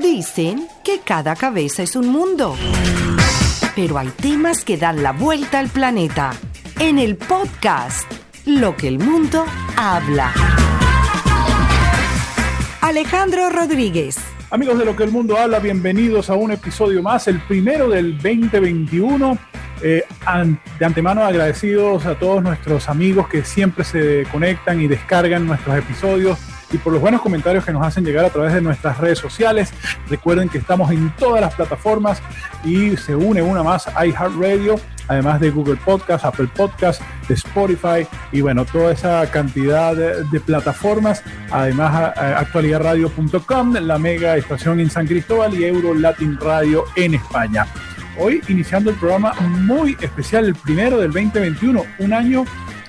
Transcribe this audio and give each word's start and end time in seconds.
Dicen 0.00 0.68
que 0.84 1.00
cada 1.00 1.34
cabeza 1.34 1.82
es 1.82 1.96
un 1.96 2.06
mundo. 2.08 2.54
Pero 3.74 3.98
hay 3.98 4.06
temas 4.08 4.64
que 4.64 4.76
dan 4.76 5.02
la 5.02 5.10
vuelta 5.10 5.58
al 5.58 5.68
planeta. 5.68 6.30
En 6.78 7.00
el 7.00 7.16
podcast, 7.16 8.08
Lo 8.46 8.76
que 8.76 8.86
el 8.86 9.00
mundo 9.00 9.44
habla. 9.76 10.32
Alejandro 12.80 13.50
Rodríguez. 13.50 14.18
Amigos 14.50 14.78
de 14.78 14.84
Lo 14.84 14.94
que 14.94 15.02
el 15.02 15.10
mundo 15.10 15.36
habla, 15.36 15.58
bienvenidos 15.58 16.30
a 16.30 16.34
un 16.34 16.52
episodio 16.52 17.02
más, 17.02 17.26
el 17.26 17.40
primero 17.40 17.88
del 17.88 18.18
2021. 18.18 19.36
Eh, 19.82 20.04
de 20.78 20.84
antemano 20.84 21.24
agradecidos 21.24 22.06
a 22.06 22.16
todos 22.16 22.40
nuestros 22.40 22.88
amigos 22.88 23.26
que 23.28 23.44
siempre 23.44 23.84
se 23.84 24.24
conectan 24.30 24.80
y 24.80 24.86
descargan 24.86 25.44
nuestros 25.44 25.76
episodios 25.76 26.38
y 26.70 26.78
por 26.78 26.92
los 26.92 27.00
buenos 27.00 27.20
comentarios 27.20 27.64
que 27.64 27.72
nos 27.72 27.86
hacen 27.86 28.04
llegar 28.04 28.24
a 28.24 28.30
través 28.30 28.52
de 28.52 28.60
nuestras 28.60 28.98
redes 28.98 29.18
sociales. 29.18 29.72
Recuerden 30.08 30.48
que 30.48 30.58
estamos 30.58 30.90
en 30.90 31.10
todas 31.16 31.40
las 31.40 31.54
plataformas 31.54 32.22
y 32.64 32.96
se 32.96 33.14
une 33.14 33.42
una 33.42 33.62
más 33.62 33.86
iHeartRadio, 33.86 34.76
además 35.08 35.40
de 35.40 35.50
Google 35.50 35.78
Podcast, 35.84 36.24
Apple 36.24 36.48
Podcast, 36.54 37.02
de 37.28 37.34
Spotify 37.34 38.06
y 38.32 38.40
bueno, 38.40 38.64
toda 38.64 38.92
esa 38.92 39.30
cantidad 39.30 39.94
de, 39.94 40.40
plataformas. 40.40 41.22
Además, 41.50 42.12
actualidadradio.com, 42.16 43.74
la 43.74 43.98
mega 43.98 44.36
estación 44.36 44.80
en 44.80 44.90
San 44.90 45.06
Cristóbal 45.06 45.54
y 45.54 45.64
Euro 45.64 45.94
Latin 45.94 46.38
Radio 46.38 46.84
en 46.96 47.14
España. 47.14 47.66
Hoy 48.20 48.42
iniciando 48.48 48.90
el 48.90 48.96
programa 48.96 49.32
muy 49.34 49.96
especial, 50.00 50.46
el 50.46 50.54
primero 50.56 50.98
del 50.98 51.12
2021, 51.12 51.84
un 52.00 52.12
año 52.12 52.44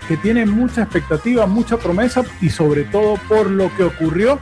que 0.10 0.18
tiene 0.18 0.44
mucha 0.44 0.82
expectativa, 0.82 1.46
mucha 1.46 1.78
promesa 1.78 2.24
y 2.42 2.50
sobre 2.50 2.84
todo 2.86 3.18
por 3.30 3.48
lo 3.48 3.72
que 3.78 3.84
ocurrió 3.84 4.40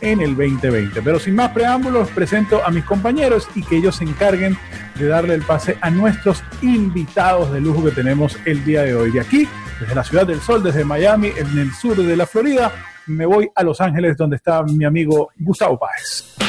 en 0.00 0.20
el 0.20 0.36
2020. 0.36 1.02
Pero 1.02 1.18
sin 1.18 1.34
más 1.34 1.50
preámbulos, 1.50 2.08
presento 2.10 2.64
a 2.64 2.70
mis 2.70 2.84
compañeros 2.84 3.48
y 3.56 3.64
que 3.64 3.78
ellos 3.78 3.96
se 3.96 4.04
encarguen 4.04 4.56
de 4.94 5.08
darle 5.08 5.34
el 5.34 5.42
pase 5.42 5.76
a 5.80 5.90
nuestros 5.90 6.44
invitados 6.62 7.52
de 7.52 7.60
lujo 7.60 7.84
que 7.84 7.90
tenemos 7.90 8.38
el 8.44 8.64
día 8.64 8.82
de 8.82 8.94
hoy. 8.94 9.10
De 9.10 9.20
aquí, 9.20 9.48
desde 9.80 9.92
la 9.92 10.04
Ciudad 10.04 10.24
del 10.24 10.40
Sol, 10.40 10.62
desde 10.62 10.84
Miami, 10.84 11.32
en 11.36 11.58
el 11.58 11.72
sur 11.72 11.96
de 11.96 12.16
la 12.16 12.24
Florida, 12.24 12.70
me 13.06 13.26
voy 13.26 13.50
a 13.52 13.64
Los 13.64 13.80
Ángeles, 13.80 14.16
donde 14.16 14.36
está 14.36 14.62
mi 14.62 14.84
amigo 14.84 15.30
Gustavo 15.36 15.76
Páez. 15.80 16.47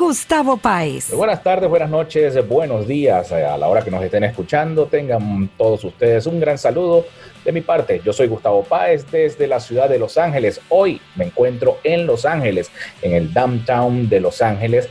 Gustavo 0.00 0.56
Páez. 0.56 1.12
Buenas 1.12 1.42
tardes, 1.42 1.68
buenas 1.68 1.90
noches, 1.90 2.48
buenos 2.48 2.88
días 2.88 3.32
a 3.32 3.58
la 3.58 3.68
hora 3.68 3.82
que 3.82 3.90
nos 3.90 4.02
estén 4.02 4.24
escuchando. 4.24 4.86
Tengan 4.86 5.50
todos 5.58 5.84
ustedes 5.84 6.24
un 6.24 6.40
gran 6.40 6.56
saludo 6.56 7.04
de 7.44 7.52
mi 7.52 7.60
parte. 7.60 8.00
Yo 8.02 8.14
soy 8.14 8.26
Gustavo 8.26 8.64
Páez 8.64 9.04
desde 9.10 9.46
la 9.46 9.60
ciudad 9.60 9.90
de 9.90 9.98
Los 9.98 10.16
Ángeles. 10.16 10.58
Hoy 10.70 11.02
me 11.16 11.26
encuentro 11.26 11.80
en 11.84 12.06
Los 12.06 12.24
Ángeles, 12.24 12.70
en 13.02 13.12
el 13.12 13.30
downtown 13.34 14.08
de 14.08 14.20
Los 14.20 14.40
Ángeles 14.40 14.88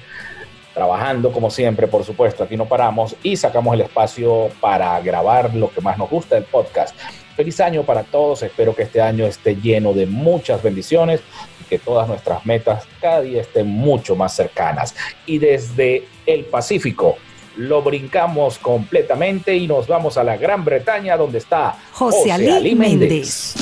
trabajando 0.76 1.32
como 1.32 1.50
siempre, 1.50 1.88
por 1.88 2.06
supuesto, 2.06 2.44
aquí 2.44 2.56
no 2.56 2.66
paramos 2.66 3.16
y 3.24 3.36
sacamos 3.36 3.74
el 3.74 3.82
espacio 3.82 4.50
para 4.62 5.02
grabar 5.02 5.54
lo 5.54 5.72
que 5.72 5.82
más 5.82 5.98
nos 5.98 6.10
gusta 6.10 6.36
del 6.36 6.46
podcast. 6.46 6.96
Feliz 7.36 7.60
año 7.60 7.84
para 7.84 8.04
todos, 8.04 8.44
espero 8.44 8.76
que 8.76 8.84
este 8.84 9.02
año 9.02 9.26
esté 9.26 9.56
lleno 9.56 9.94
de 9.94 10.06
muchas 10.06 10.62
bendiciones, 10.62 11.22
que 11.70 11.80
todas 11.80 12.08
nuestras 12.08 12.46
metas 12.46 12.86
cada 13.00 13.22
día 13.22 13.42
estén 13.42 13.68
mucho 13.68 14.16
más 14.16 14.36
cercanas. 14.36 14.96
Y 15.26 15.38
desde 15.38 16.08
el 16.26 16.46
Pacífico 16.46 17.18
lo 17.58 17.82
brincamos 17.82 18.58
completamente 18.58 19.56
y 19.56 19.68
nos 19.68 19.88
vamos 19.88 20.18
a 20.18 20.24
la 20.24 20.38
Gran 20.38 20.64
Bretaña 20.64 21.18
donde 21.18 21.40
está 21.40 21.78
José, 21.92 22.32
Ali, 22.32 22.76
Méndez. 22.76 23.56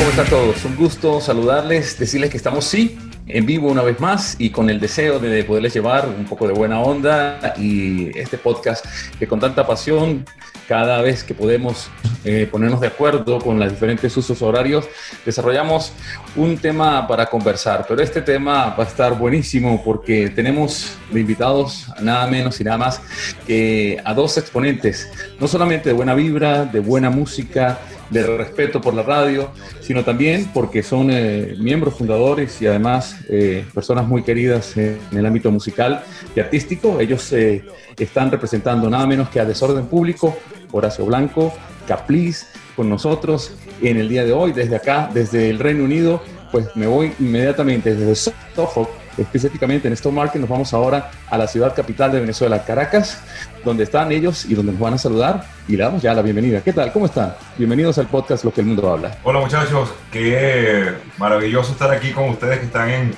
¿Cómo 0.00 0.10
están 0.12 0.28
todos? 0.28 0.64
Un 0.64 0.76
gusto 0.76 1.20
saludarles, 1.20 1.98
decirles 1.98 2.30
que 2.30 2.38
estamos 2.38 2.64
sí 2.64 2.96
en 3.26 3.44
vivo 3.44 3.68
una 3.68 3.82
vez 3.82 4.00
más 4.00 4.34
y 4.38 4.48
con 4.48 4.70
el 4.70 4.80
deseo 4.80 5.18
de 5.18 5.44
poderles 5.44 5.74
llevar 5.74 6.08
un 6.08 6.24
poco 6.24 6.48
de 6.48 6.54
buena 6.54 6.80
onda 6.80 7.52
y 7.58 8.18
este 8.18 8.38
podcast 8.38 8.86
que 9.18 9.26
con 9.26 9.38
tanta 9.38 9.66
pasión 9.66 10.24
cada 10.66 11.02
vez 11.02 11.22
que 11.22 11.34
podemos 11.34 11.90
eh, 12.24 12.48
ponernos 12.50 12.80
de 12.80 12.86
acuerdo 12.86 13.40
con 13.40 13.58
los 13.58 13.70
diferentes 13.70 14.16
usos 14.16 14.40
horarios 14.40 14.88
desarrollamos 15.26 15.92
un 16.34 16.56
tema 16.56 17.06
para 17.06 17.26
conversar 17.26 17.84
pero 17.86 18.02
este 18.02 18.22
tema 18.22 18.74
va 18.74 18.84
a 18.84 18.86
estar 18.86 19.18
buenísimo 19.18 19.82
porque 19.84 20.30
tenemos 20.30 20.96
invitados 21.12 21.88
nada 22.00 22.26
menos 22.26 22.58
y 22.58 22.64
nada 22.64 22.78
más 22.78 23.02
que 23.46 24.00
a 24.02 24.14
dos 24.14 24.38
exponentes 24.38 25.10
no 25.38 25.46
solamente 25.46 25.90
de 25.90 25.94
buena 25.94 26.14
vibra 26.14 26.64
de 26.64 26.80
buena 26.80 27.10
música 27.10 27.78
de 28.10 28.26
respeto 28.36 28.80
por 28.80 28.94
la 28.94 29.02
radio, 29.02 29.50
sino 29.80 30.04
también 30.04 30.50
porque 30.52 30.82
son 30.82 31.08
eh, 31.10 31.54
miembros 31.58 31.94
fundadores 31.94 32.60
y 32.60 32.66
además 32.66 33.16
eh, 33.28 33.64
personas 33.72 34.06
muy 34.06 34.22
queridas 34.22 34.76
en 34.76 34.98
el 35.12 35.24
ámbito 35.24 35.50
musical 35.50 36.02
y 36.34 36.40
artístico. 36.40 37.00
Ellos 37.00 37.32
eh, 37.32 37.64
están 37.96 38.30
representando 38.30 38.90
nada 38.90 39.06
menos 39.06 39.28
que 39.30 39.40
a 39.40 39.44
Desorden 39.44 39.86
Público, 39.86 40.36
Horacio 40.72 41.06
Blanco, 41.06 41.52
Capliz, 41.86 42.46
con 42.76 42.88
nosotros 42.88 43.52
en 43.82 43.96
el 43.98 44.08
día 44.08 44.24
de 44.24 44.32
hoy, 44.32 44.52
desde 44.52 44.76
acá, 44.76 45.10
desde 45.12 45.50
el 45.50 45.58
Reino 45.58 45.84
Unido, 45.84 46.22
pues 46.50 46.74
me 46.74 46.86
voy 46.86 47.12
inmediatamente 47.18 47.94
desde 47.94 48.32
Suffolk 48.54 48.99
específicamente 49.18 49.88
en 49.88 49.94
Stone 49.94 50.16
Market. 50.16 50.40
Nos 50.40 50.50
vamos 50.50 50.72
ahora 50.74 51.10
a 51.28 51.38
la 51.38 51.46
ciudad 51.46 51.74
capital 51.74 52.12
de 52.12 52.20
Venezuela, 52.20 52.64
Caracas, 52.64 53.22
donde 53.64 53.84
están 53.84 54.12
ellos 54.12 54.44
y 54.46 54.54
donde 54.54 54.72
nos 54.72 54.80
van 54.80 54.94
a 54.94 54.98
saludar. 54.98 55.44
Y 55.68 55.76
le 55.76 55.84
damos 55.84 56.02
ya 56.02 56.14
la 56.14 56.22
bienvenida. 56.22 56.60
¿Qué 56.62 56.72
tal? 56.72 56.92
¿Cómo 56.92 57.06
están? 57.06 57.34
Bienvenidos 57.56 57.98
al 57.98 58.06
podcast 58.06 58.44
Lo 58.44 58.52
que 58.52 58.60
el 58.60 58.66
mundo 58.68 58.90
habla. 58.90 59.18
Hola 59.24 59.40
muchachos, 59.40 59.92
qué 60.10 60.94
maravilloso 61.18 61.72
estar 61.72 61.90
aquí 61.90 62.10
con 62.12 62.30
ustedes 62.30 62.58
que 62.58 62.66
están 62.66 62.90
en, 62.90 63.14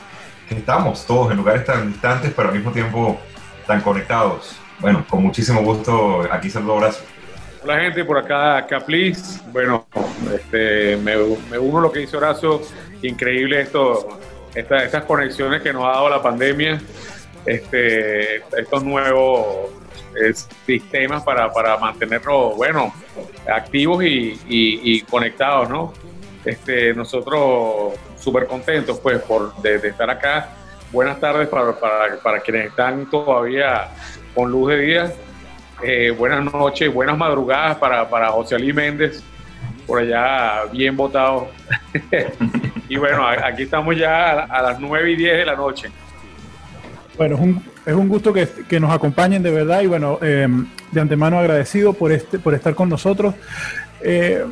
que 0.48 0.56
estamos 0.56 1.06
todos 1.06 1.30
en 1.30 1.38
lugares 1.38 1.64
tan 1.64 1.92
distantes, 1.92 2.32
pero 2.34 2.48
al 2.48 2.54
mismo 2.54 2.72
tiempo 2.72 3.20
tan 3.66 3.80
conectados. 3.80 4.56
Bueno, 4.80 5.04
con 5.08 5.22
muchísimo 5.22 5.62
gusto 5.62 6.26
aquí 6.30 6.50
saludo 6.50 6.74
Horacio. 6.74 7.04
Hola 7.62 7.80
gente, 7.80 8.04
por 8.04 8.18
acá 8.18 8.66
Caplis. 8.66 9.40
Bueno, 9.52 9.86
este, 10.34 10.96
me, 10.96 11.14
me 11.48 11.58
uno 11.58 11.78
a 11.78 11.82
lo 11.82 11.92
que 11.92 12.00
dice 12.00 12.16
Horacio. 12.16 12.60
Increíble 13.02 13.60
esto, 13.60 14.18
estas 14.54 15.04
conexiones 15.04 15.62
que 15.62 15.72
nos 15.72 15.84
ha 15.84 15.92
dado 15.92 16.08
la 16.08 16.22
pandemia, 16.22 16.80
este, 17.46 18.36
estos 18.36 18.84
nuevos 18.84 19.70
eh, 20.14 20.32
sistemas 20.66 21.22
para, 21.22 21.50
para, 21.52 21.76
mantenernos, 21.78 22.56
bueno, 22.56 22.92
activos 23.50 24.04
y, 24.04 25.00
conectados, 25.10 25.68
¿no? 25.68 25.92
Este, 26.44 26.92
nosotros 26.92 27.94
súper 28.18 28.46
contentos, 28.46 28.98
pues, 28.98 29.20
por, 29.22 29.54
de, 29.62 29.76
estar 29.76 30.10
acá. 30.10 30.50
Buenas 30.92 31.18
tardes 31.18 31.48
para, 31.48 31.72
para, 31.72 32.16
para, 32.22 32.40
quienes 32.40 32.68
están 32.68 33.08
todavía 33.08 33.88
con 34.34 34.50
luz 34.50 34.70
de 34.70 34.78
día. 34.78 35.12
Eh, 35.82 36.10
buenas 36.10 36.44
noches, 36.44 36.92
buenas 36.92 37.16
madrugadas 37.16 37.76
para, 37.78 38.08
para 38.08 38.28
José 38.28 38.54
Ali 38.54 38.72
Méndez, 38.72 39.22
por 39.86 40.00
allá 40.00 40.64
bien 40.70 40.96
votado. 40.96 41.48
y 42.92 42.98
bueno, 42.98 43.26
aquí 43.26 43.62
estamos 43.62 43.96
ya 43.96 44.42
a, 44.42 44.60
las 44.60 44.78
9 44.78 45.12
y 45.12 45.16
10 45.16 45.38
de 45.38 45.44
la 45.46 45.56
noche. 45.56 45.90
Bueno, 47.16 47.36
es 47.36 47.40
un, 47.40 47.64
es 47.86 47.94
un 47.94 48.06
gusto 48.06 48.34
que, 48.34 48.46
que, 48.68 48.78
nos 48.78 48.92
acompañen 48.92 49.42
de 49.42 49.50
verdad 49.50 49.80
y 49.80 49.86
bueno, 49.86 50.18
eh, 50.20 50.46
de 50.90 51.00
antemano 51.00 51.38
agradecido 51.38 51.94
por, 51.94 52.12
este, 52.12 52.38
por 52.38 52.52
estar 52.52 52.74
con 52.74 52.90
nosotros. 52.90 53.34
Eh, 54.02 54.44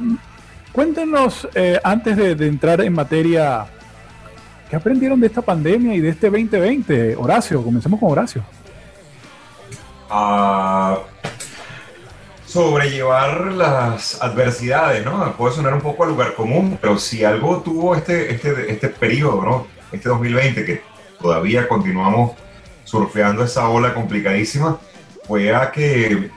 cuéntenos, 0.73 1.49
eh, 1.55 1.79
antes 1.85 2.17
de, 2.17 2.35
de, 2.35 2.47
entrar 2.47 2.81
en 2.81 2.95
materia, 2.95 3.67
¿qué 4.71 4.77
aprendieron 4.77 5.21
de 5.21 5.27
esta 5.27 5.43
pandemia 5.43 5.95
y 5.95 6.01
de 6.01 6.09
este 6.09 6.31
2020? 6.31 7.17
Horacio, 7.17 7.63
comencemos 7.63 8.01
con 8.01 8.11
Horacio. 8.11 8.43
Uh, 10.11 10.97
sobrellevar 12.51 13.53
las 13.53 14.21
adversidades, 14.21 15.05
¿no? 15.05 15.37
Puede 15.37 15.55
sonar 15.55 15.73
un 15.73 15.81
poco 15.81 16.03
a 16.03 16.09
lugar 16.09 16.35
común, 16.35 16.77
pero 16.81 16.99
si 16.99 17.25
algo 17.25 17.61
tuvo 17.61 17.95
este, 17.95 18.35
este, 18.35 18.73
este 18.73 18.89
periodo, 18.89 19.43
¿no? 19.43 19.67
Este 19.93 20.09
2020, 20.09 20.65
que 20.65 20.83
todavía 21.21 21.69
continuamos 21.69 22.33
surfeando 22.83 23.45
esa 23.45 23.69
ola 23.69 23.95
complicadísima, 23.95 24.79
fue 25.29 25.55
a 25.55 25.71
que 25.71 26.29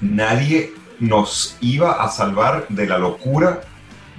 nadie 0.00 0.72
nos 0.98 1.56
iba 1.60 1.92
a 1.92 2.08
salvar 2.08 2.66
de 2.68 2.86
la 2.88 2.98
locura, 2.98 3.60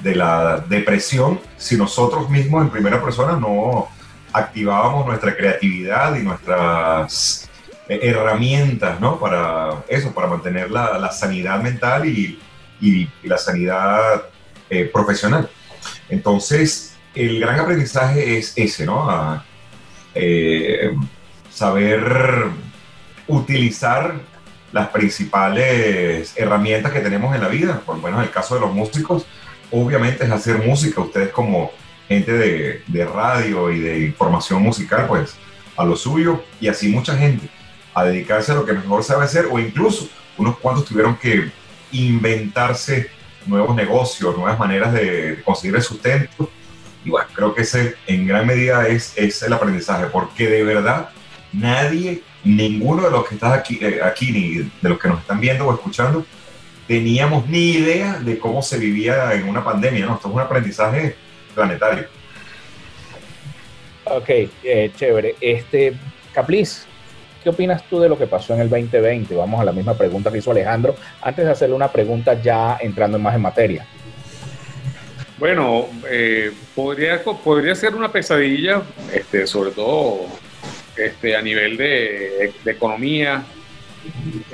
de 0.01 0.15
la 0.15 0.59
depresión, 0.59 1.41
si 1.57 1.75
nosotros 1.75 2.29
mismos 2.29 2.63
en 2.63 2.69
primera 2.69 3.03
persona 3.03 3.33
no 3.33 3.89
activábamos 4.31 5.05
nuestra 5.05 5.35
creatividad 5.35 6.15
y 6.15 6.23
nuestras 6.23 7.46
herramientas, 7.87 8.99
¿no? 8.99 9.19
Para 9.19 9.83
eso, 9.87 10.13
para 10.13 10.27
mantener 10.27 10.71
la, 10.71 10.97
la 10.97 11.11
sanidad 11.11 11.61
mental 11.61 12.05
y, 12.05 12.39
y, 12.81 13.07
la 13.23 13.37
sanidad 13.37 14.23
eh, 14.69 14.89
profesional. 14.91 15.49
Entonces, 16.09 16.95
el 17.15 17.39
gran 17.39 17.59
aprendizaje 17.59 18.37
es 18.37 18.53
ese, 18.55 18.85
¿no? 18.85 19.43
Eh, 20.13 20.93
saber 21.51 22.45
utilizar 23.27 24.15
las 24.71 24.89
principales 24.89 26.33
herramientas 26.35 26.91
que 26.91 26.99
tenemos 26.99 27.35
en 27.35 27.41
la 27.41 27.47
vida. 27.47 27.81
Por 27.85 27.99
lo 27.99 28.07
en 28.07 28.15
el 28.15 28.29
caso 28.29 28.55
de 28.55 28.61
los 28.61 28.73
músicos, 28.73 29.25
obviamente 29.71 30.25
es 30.25 30.31
hacer 30.31 30.57
música. 30.57 31.01
Ustedes 31.01 31.29
como 31.29 31.71
gente 32.07 32.31
de, 32.33 32.83
de 32.87 33.05
radio 33.05 33.71
y 33.71 33.79
de 33.79 33.99
información 34.05 34.61
musical, 34.61 35.05
pues 35.07 35.35
a 35.75 35.85
lo 35.85 35.95
suyo 35.95 36.43
y 36.59 36.67
así 36.67 36.89
mucha 36.89 37.15
gente 37.15 37.49
a 37.97 38.03
dedicarse 38.03 38.51
a 38.51 38.55
lo 38.55 38.63
que 38.63 38.73
mejor 38.73 39.03
sabe 39.03 39.25
hacer 39.25 39.47
o 39.49 39.57
incluso 39.57 40.07
unos 40.37 40.59
cuantos 40.59 40.85
tuvieron 40.85 41.17
que 41.17 41.51
inventarse 41.91 43.09
nuevos 43.47 43.75
negocios, 43.75 44.37
nuevas 44.37 44.59
maneras 44.59 44.93
de 44.93 45.41
conseguir 45.43 45.77
el 45.77 45.81
sustento. 45.81 46.47
Y 47.03 47.09
bueno, 47.09 47.27
creo 47.33 47.55
que 47.55 47.63
ese 47.63 47.95
en 48.05 48.27
gran 48.27 48.45
medida 48.45 48.87
es, 48.87 49.13
es 49.15 49.41
el 49.41 49.51
aprendizaje, 49.51 50.05
porque 50.11 50.47
de 50.47 50.63
verdad 50.63 51.09
nadie, 51.51 52.21
ninguno 52.43 53.01
de 53.01 53.09
los 53.09 53.27
que 53.27 53.33
están 53.33 53.53
aquí, 53.53 53.79
eh, 53.81 53.99
aquí, 54.03 54.31
ni 54.31 54.69
de 54.79 54.89
los 54.89 54.99
que 54.99 55.07
nos 55.07 55.21
están 55.21 55.39
viendo 55.39 55.65
o 55.65 55.73
escuchando, 55.73 56.23
teníamos 56.87 57.47
ni 57.47 57.71
idea 57.71 58.19
de 58.19 58.37
cómo 58.37 58.61
se 58.61 58.77
vivía 58.77 59.33
en 59.33 59.49
una 59.49 59.63
pandemia, 59.63 60.05
¿no? 60.05 60.15
Esto 60.15 60.27
es 60.27 60.35
un 60.35 60.41
aprendizaje 60.41 61.15
planetario. 61.55 62.05
Ok, 64.03 64.29
eh, 64.29 64.91
chévere. 64.95 65.35
Este, 65.41 65.95
Capliz, 66.31 66.85
¿qué 67.43 67.49
opinas 67.49 67.83
tú 67.89 67.99
de 67.99 68.09
lo 68.09 68.17
que 68.17 68.27
pasó 68.27 68.53
en 68.53 68.61
el 68.61 68.69
2020? 68.69 69.35
Vamos 69.35 69.59
a 69.61 69.65
la 69.65 69.71
misma 69.71 69.93
pregunta 69.93 70.31
que 70.31 70.39
hizo 70.39 70.51
Alejandro, 70.51 70.95
antes 71.21 71.45
de 71.45 71.51
hacerle 71.51 71.75
una 71.75 71.91
pregunta 71.91 72.41
ya 72.41 72.77
entrando 72.79 73.19
más 73.19 73.35
en 73.35 73.41
materia. 73.41 73.85
Bueno, 75.37 75.85
eh, 76.09 76.51
podría, 76.75 77.21
podría 77.23 77.75
ser 77.75 77.93
una 77.93 78.11
pesadilla, 78.11 78.81
este, 79.13 79.45
sobre 79.45 79.71
todo 79.71 80.21
este, 80.95 81.35
a 81.35 81.41
nivel 81.41 81.77
de, 81.77 82.53
economía. 82.65 83.43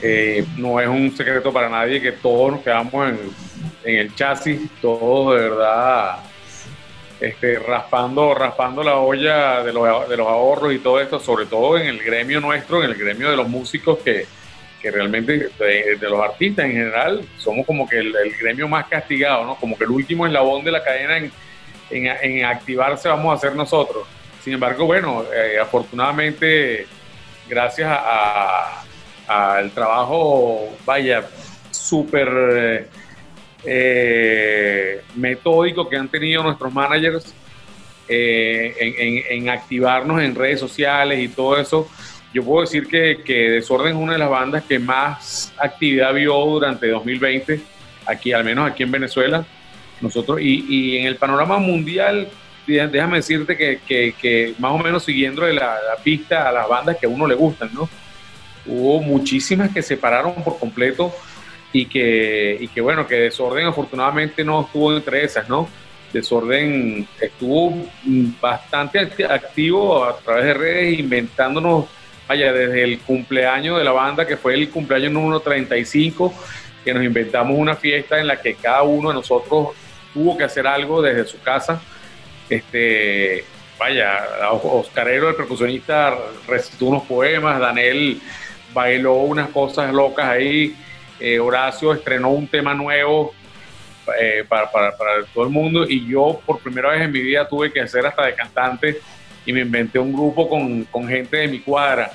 Eh, 0.01 0.45
no 0.57 0.80
es 0.80 0.88
un 0.88 1.15
secreto 1.15 1.53
para 1.53 1.69
nadie 1.69 2.01
que 2.01 2.12
todos 2.12 2.51
nos 2.51 2.62
quedamos 2.62 3.09
en, 3.09 3.19
en 3.83 4.00
el 4.00 4.15
chasis, 4.15 4.62
todos 4.81 5.35
de 5.35 5.50
verdad 5.50 6.32
este, 7.24 7.58
raspando, 7.58 8.34
raspando 8.34 8.84
la 8.84 8.98
olla 8.98 9.64
de 9.64 9.72
los, 9.72 10.10
de 10.10 10.18
los 10.18 10.28
ahorros 10.28 10.74
y 10.74 10.80
todo 10.80 11.00
esto, 11.00 11.22
sobre 11.22 11.46
todo 11.46 11.78
en 11.78 11.88
el 11.88 12.04
gremio 12.04 12.42
nuestro, 12.42 12.84
en 12.84 12.92
el 12.92 12.98
gremio 12.98 13.31
de 13.31 13.38
los 13.38 13.48
músicos 13.48 14.00
que, 14.00 14.25
que 14.81 14.92
realmente 14.92 15.50
de, 15.58 15.98
los 16.02 16.20
artistas 16.20 16.66
en 16.66 16.74
general 16.74 17.25
somos 17.38 17.66
como 17.66 17.88
que 17.88 18.00
el, 18.00 18.14
gremio 18.42 18.68
más 18.68 18.88
castigado, 18.88 19.46
¿no? 19.46 19.56
Como 19.56 19.78
que 19.78 19.86
el 19.86 19.92
último 19.92 20.28
eslabón 20.28 20.66
de 20.66 20.72
la 20.72 20.84
cadena 20.84 21.18
en, 21.18 21.31
en, 21.90 22.44
activarse 22.44 23.08
vamos 23.08 23.34
a 23.34 23.40
ser 23.40 23.56
nosotros. 23.56 24.06
Sin 24.44 24.56
embargo, 24.56 24.86
bueno, 24.86 25.24
eh, 25.34 25.58
afortunadamente, 25.62 26.86
gracias 27.48 27.90
al 29.28 29.72
trabajo, 29.72 30.76
vaya, 30.86 31.24
súper 31.72 32.28
eh, 32.52 32.88
metódico 35.15 35.89
que 35.89 35.95
han 35.98 36.10
tenido 36.10 36.44
nuestros 36.44 36.74
managers 36.74 37.33
eh, 38.07 39.25
en, 39.30 39.50
activarnos 39.50 40.21
en 40.21 40.36
redes 40.36 40.60
sociales 40.60 41.19
y 41.19 41.30
todo 41.30 41.57
eso, 41.57 41.88
yo 42.33 42.44
puedo 42.44 42.62
decir 42.62 42.88
que, 42.88 43.50
Desorden 43.51 43.95
es 43.95 44.01
una 44.01 44.13
de 44.13 44.19
las 44.19 44.30
bandas 44.30 44.63
que 44.63 44.77
más 44.77 45.54
actividad 45.57 46.13
vio 46.13 46.33
durante 46.33 46.89
2020, 46.89 47.62
aquí, 48.06 48.33
al 48.33 48.44
menos 48.44 48.69
aquí 48.69 48.83
en 48.83 48.92
Venezuela. 48.92 49.45
Nosotros, 50.01 50.39
y, 50.42 50.98
en 50.98 51.07
el 51.07 51.16
panorama 51.16 51.59
mundial, 51.59 52.27
déjame 52.68 53.18
decirte 53.18 53.56
que, 53.56 54.54
más 54.59 54.71
o 54.74 54.80
menos 54.80 55.06
siguiendo 55.06 55.45
la, 55.48 55.54
la, 55.54 56.04
pista 56.04 56.50
a 56.50 56.51
las 56.51 56.68
bandas 56.68 56.98
que 56.98 57.06
a 57.06 57.09
uno 57.09 57.25
le 57.25 57.36
gustan, 57.36 57.69
¿no? 57.74 57.88
Hubo 58.66 59.01
muchísimas 59.01 59.71
que 59.71 59.81
se 59.81 59.95
pararon 59.95 60.36
por 60.44 60.59
completo 60.59 61.13
y 61.74 61.88
que, 61.88 62.58
y 62.62 62.68
que 62.68 62.80
bueno, 62.80 63.06
que 63.08 63.16
Desorden 63.16 63.66
afortunadamente 63.66 64.46
no 64.46 64.62
estuvo 64.62 64.96
entre 64.96 65.25
esas, 65.25 65.50
¿no? 65.50 65.68
Desorden 66.14 67.08
estuvo 67.20 67.74
bastante 68.40 69.00
activo 69.25 70.06
a 70.06 70.16
través 70.18 70.46
de 70.46 70.54
redes, 70.54 71.00
inventándonos, 71.00 71.86
vaya, 72.28 72.54
desde 72.54 72.84
el 72.84 73.00
cumpleaños 73.00 73.80
de 73.80 73.84
la 73.84 73.92
banda, 73.92 74.28
que 74.28 74.38
fue 74.38 74.54
el 74.54 74.70
cumpleaños 74.70 75.12
número 75.12 75.40
35, 75.40 76.31
que 76.86 76.94
nos 76.94 77.04
inventamos 77.04 77.58
una 77.58 77.76
fiesta 77.76 78.19
en 78.19 78.28
la 78.28 78.40
que 78.40 78.54
cada 78.54 78.84
uno 78.84 79.10
de 79.10 79.16
nosotros 79.16 79.69
tuvo 80.14 80.38
que 80.38 80.44
hacer 80.44 80.68
algo 80.68 81.02
desde 81.02 81.26
su 81.26 81.42
casa. 81.42 81.81
Este, 82.48 83.44
vaya, 83.80 84.52
Oscarero, 84.52 85.30
el 85.30 85.36
percusionista, 85.36 86.16
recitó 86.48 86.86
unos 86.86 87.04
poemas, 87.04 87.60
Daniel 87.60 88.22
bailó 88.72 89.14
unas 89.16 89.50
cosas 89.50 89.92
locas 89.92 90.28
ahí, 90.28 90.76
eh, 91.24 91.40
Horacio 91.40 91.94
estrenó 91.94 92.31
un 92.31 92.50
tema 92.50 92.74
nuevo 92.74 93.34
eh, 94.20 94.44
para, 94.46 94.70
todo 95.34 95.46
el 95.46 95.50
mundo 95.50 95.86
y 95.88 96.06
yo 96.06 96.42
por 96.46 96.60
primera 96.60 96.90
vez 96.90 97.02
en 97.02 97.14
mi 97.14 97.22
vida 97.22 97.48
tuve 97.48 97.72
que 97.72 97.80
hacer 97.80 98.06
hasta 98.06 98.25
de 98.25 98.36
cantante 98.36 99.00
y 99.46 99.54
me 99.54 99.62
inventé 99.62 100.00
un 100.00 100.12
grupo 100.12 100.50
con, 100.50 101.08
gente 101.08 101.38
de 101.38 101.48
mi 101.48 101.60
cuadra. 101.62 102.12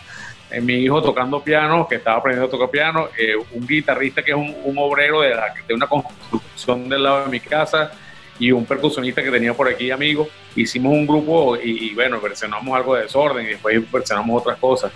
Eh, 0.50 0.60
mi 0.60 0.74
hijo 0.74 1.02
tocando 1.02 1.42
piano, 1.42 1.88
que 1.88 1.94
estaba 1.94 2.18
aprendiendo 2.18 2.48
a 2.48 2.50
tocar 2.50 2.68
piano, 2.68 3.08
un 3.52 3.66
guitarrista 3.66 4.22
que 4.22 4.32
es 4.32 4.36
un, 4.36 4.76
obrero 4.76 5.22
de, 5.22 5.34
de 5.66 5.74
una 5.74 5.86
construcción 5.86 6.86
del 6.90 7.02
lado 7.02 7.24
de 7.24 7.30
mi 7.30 7.40
casa 7.40 7.90
y 8.38 8.52
un 8.52 8.66
percusionista 8.66 9.22
que 9.22 9.30
tenía 9.30 9.54
por 9.54 9.68
aquí 9.68 9.90
amigo. 9.90 10.28
Hicimos 10.54 10.92
un 10.92 11.06
grupo 11.06 11.56
y, 11.56 11.88
y 11.88 11.94
bueno, 11.94 12.20
versionamos 12.20 12.76
algo 12.76 12.94
de 12.94 13.04
desorden 13.04 13.46
y 13.46 13.48
después 13.50 13.90
versionamos 13.90 14.42
otras 14.42 14.58
cosas. 14.58 14.92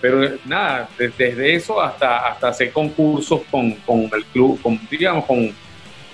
Pero 0.00 0.36
nada, 0.44 0.88
desde, 0.98 1.54
eso 1.54 1.80
hasta, 1.80 2.28
hasta 2.28 2.48
hacer 2.48 2.72
concursos 2.72 3.42
con, 3.50 3.72
con 3.76 4.02
el 4.12 4.24
club, 4.26 4.60
con, 4.62 4.78
digamos, 4.90 5.24
con 5.24 5.54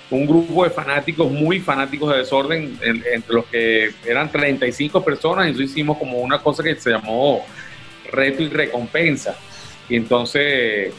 un 0.09 0.27
grupo 0.27 0.63
de 0.63 0.69
fanáticos, 0.69 1.31
muy 1.31 1.59
fanáticos 1.59 2.11
de 2.11 2.19
desorden, 2.19 2.77
entre 2.81 3.33
los 3.33 3.45
que 3.45 3.91
eran 4.05 4.31
35 4.31 5.03
personas, 5.03 5.47
y 5.47 5.51
eso 5.51 5.63
hicimos 5.63 5.97
como 5.97 6.19
una 6.19 6.39
cosa 6.39 6.63
que 6.63 6.75
se 6.75 6.91
llamó 6.91 7.45
reto 8.11 8.43
y 8.43 8.49
recompensa. 8.49 9.35
Y 9.89 9.97
entonces 9.97 10.93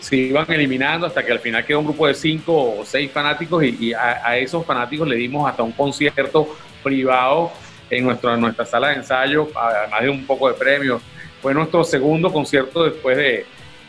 se 0.00 0.16
iban 0.16 0.50
eliminando 0.50 1.06
hasta 1.06 1.24
que 1.24 1.32
al 1.32 1.38
final 1.38 1.64
quedó 1.64 1.78
un 1.80 1.86
grupo 1.86 2.06
de 2.06 2.14
5 2.14 2.80
o 2.80 2.84
6 2.84 3.10
fanáticos 3.10 3.64
y, 3.64 3.92
a, 3.94 4.36
esos 4.36 4.66
fanáticos 4.66 5.08
le 5.08 5.16
dimos 5.16 5.48
hasta 5.48 5.62
un 5.62 5.72
concierto 5.72 6.56
privado 6.82 7.52
en, 7.88 8.04
nuestra 8.04 8.36
nuestra 8.36 8.66
sala 8.66 8.88
de 8.88 8.96
ensayo, 8.96 9.48
además 9.54 10.02
de 10.02 10.08
un 10.10 10.26
poco 10.26 10.48
de 10.48 10.54
premios 10.54 11.00
fue 11.42 11.52
nuestro 11.52 11.82
segundo 11.82 12.32
concierto 12.32 12.84
después 12.84 13.16
de, 13.16 13.44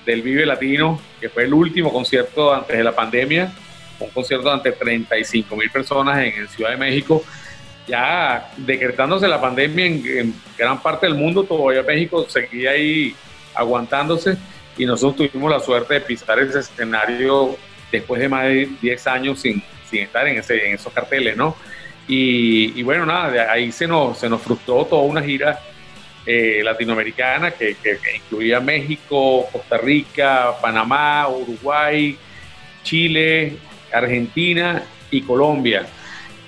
del 0.07 0.23
Vive 0.23 0.45
Latino, 0.45 0.99
que 1.21 1.29
fue 1.29 1.43
el 1.43 1.53
último 1.53 1.93
concierto 1.93 2.51
antes 2.51 2.75
de 2.75 2.83
la 2.83 2.93
pandemia, 2.93 3.53
un 3.99 4.09
concierto 4.09 4.51
ante 4.51 4.71
35 4.71 5.55
mil 5.55 5.69
personas 5.69 6.17
en, 6.17 6.47
Ciudad 6.49 6.71
de 6.71 6.77
México. 6.77 7.23
Ya 7.87 8.51
decretándose 8.57 9.27
la 9.27 9.39
pandemia 9.39 9.85
en, 9.85 10.33
gran 10.57 10.81
parte 10.81 11.05
del 11.05 11.15
mundo, 11.15 11.43
todavía 11.43 11.83
México 11.83 12.25
seguía 12.27 12.71
ahí 12.71 13.15
aguantándose 13.53 14.35
y 14.75 14.85
nosotros 14.85 15.29
tuvimos 15.29 15.51
la 15.51 15.59
suerte 15.59 15.93
de 15.93 16.01
pisar 16.01 16.39
ese 16.39 16.59
escenario 16.59 17.55
después 17.91 18.19
de 18.19 18.29
más 18.29 18.45
de 18.45 18.67
10 18.81 19.07
años 19.07 19.39
sin, 19.41 19.61
sin 19.87 20.01
estar 20.01 20.27
en, 20.27 20.39
ese, 20.39 20.67
en 20.67 20.73
esos 20.73 20.91
carteles, 20.91 21.37
¿no? 21.37 21.55
Y, 22.07 22.77
y, 22.77 22.83
bueno, 22.83 23.05
nada, 23.05 23.29
de 23.29 23.39
ahí 23.41 23.71
se 23.71 23.87
nos, 23.87 24.17
se 24.17 24.27
nos 24.27 24.41
frustró 24.41 24.85
toda 24.85 25.03
una 25.03 25.21
gira 25.21 25.59
eh, 26.25 26.61
latinoamericana 26.63 27.51
que, 27.51 27.75
incluía 28.15 28.59
México, 28.59 29.45
Costa 29.51 29.77
Rica, 29.77 30.55
Panamá, 30.61 31.27
Uruguay, 31.27 32.17
Chile, 32.83 33.57
Argentina 33.91 34.83
y 35.11 35.21
Colombia. 35.21 35.85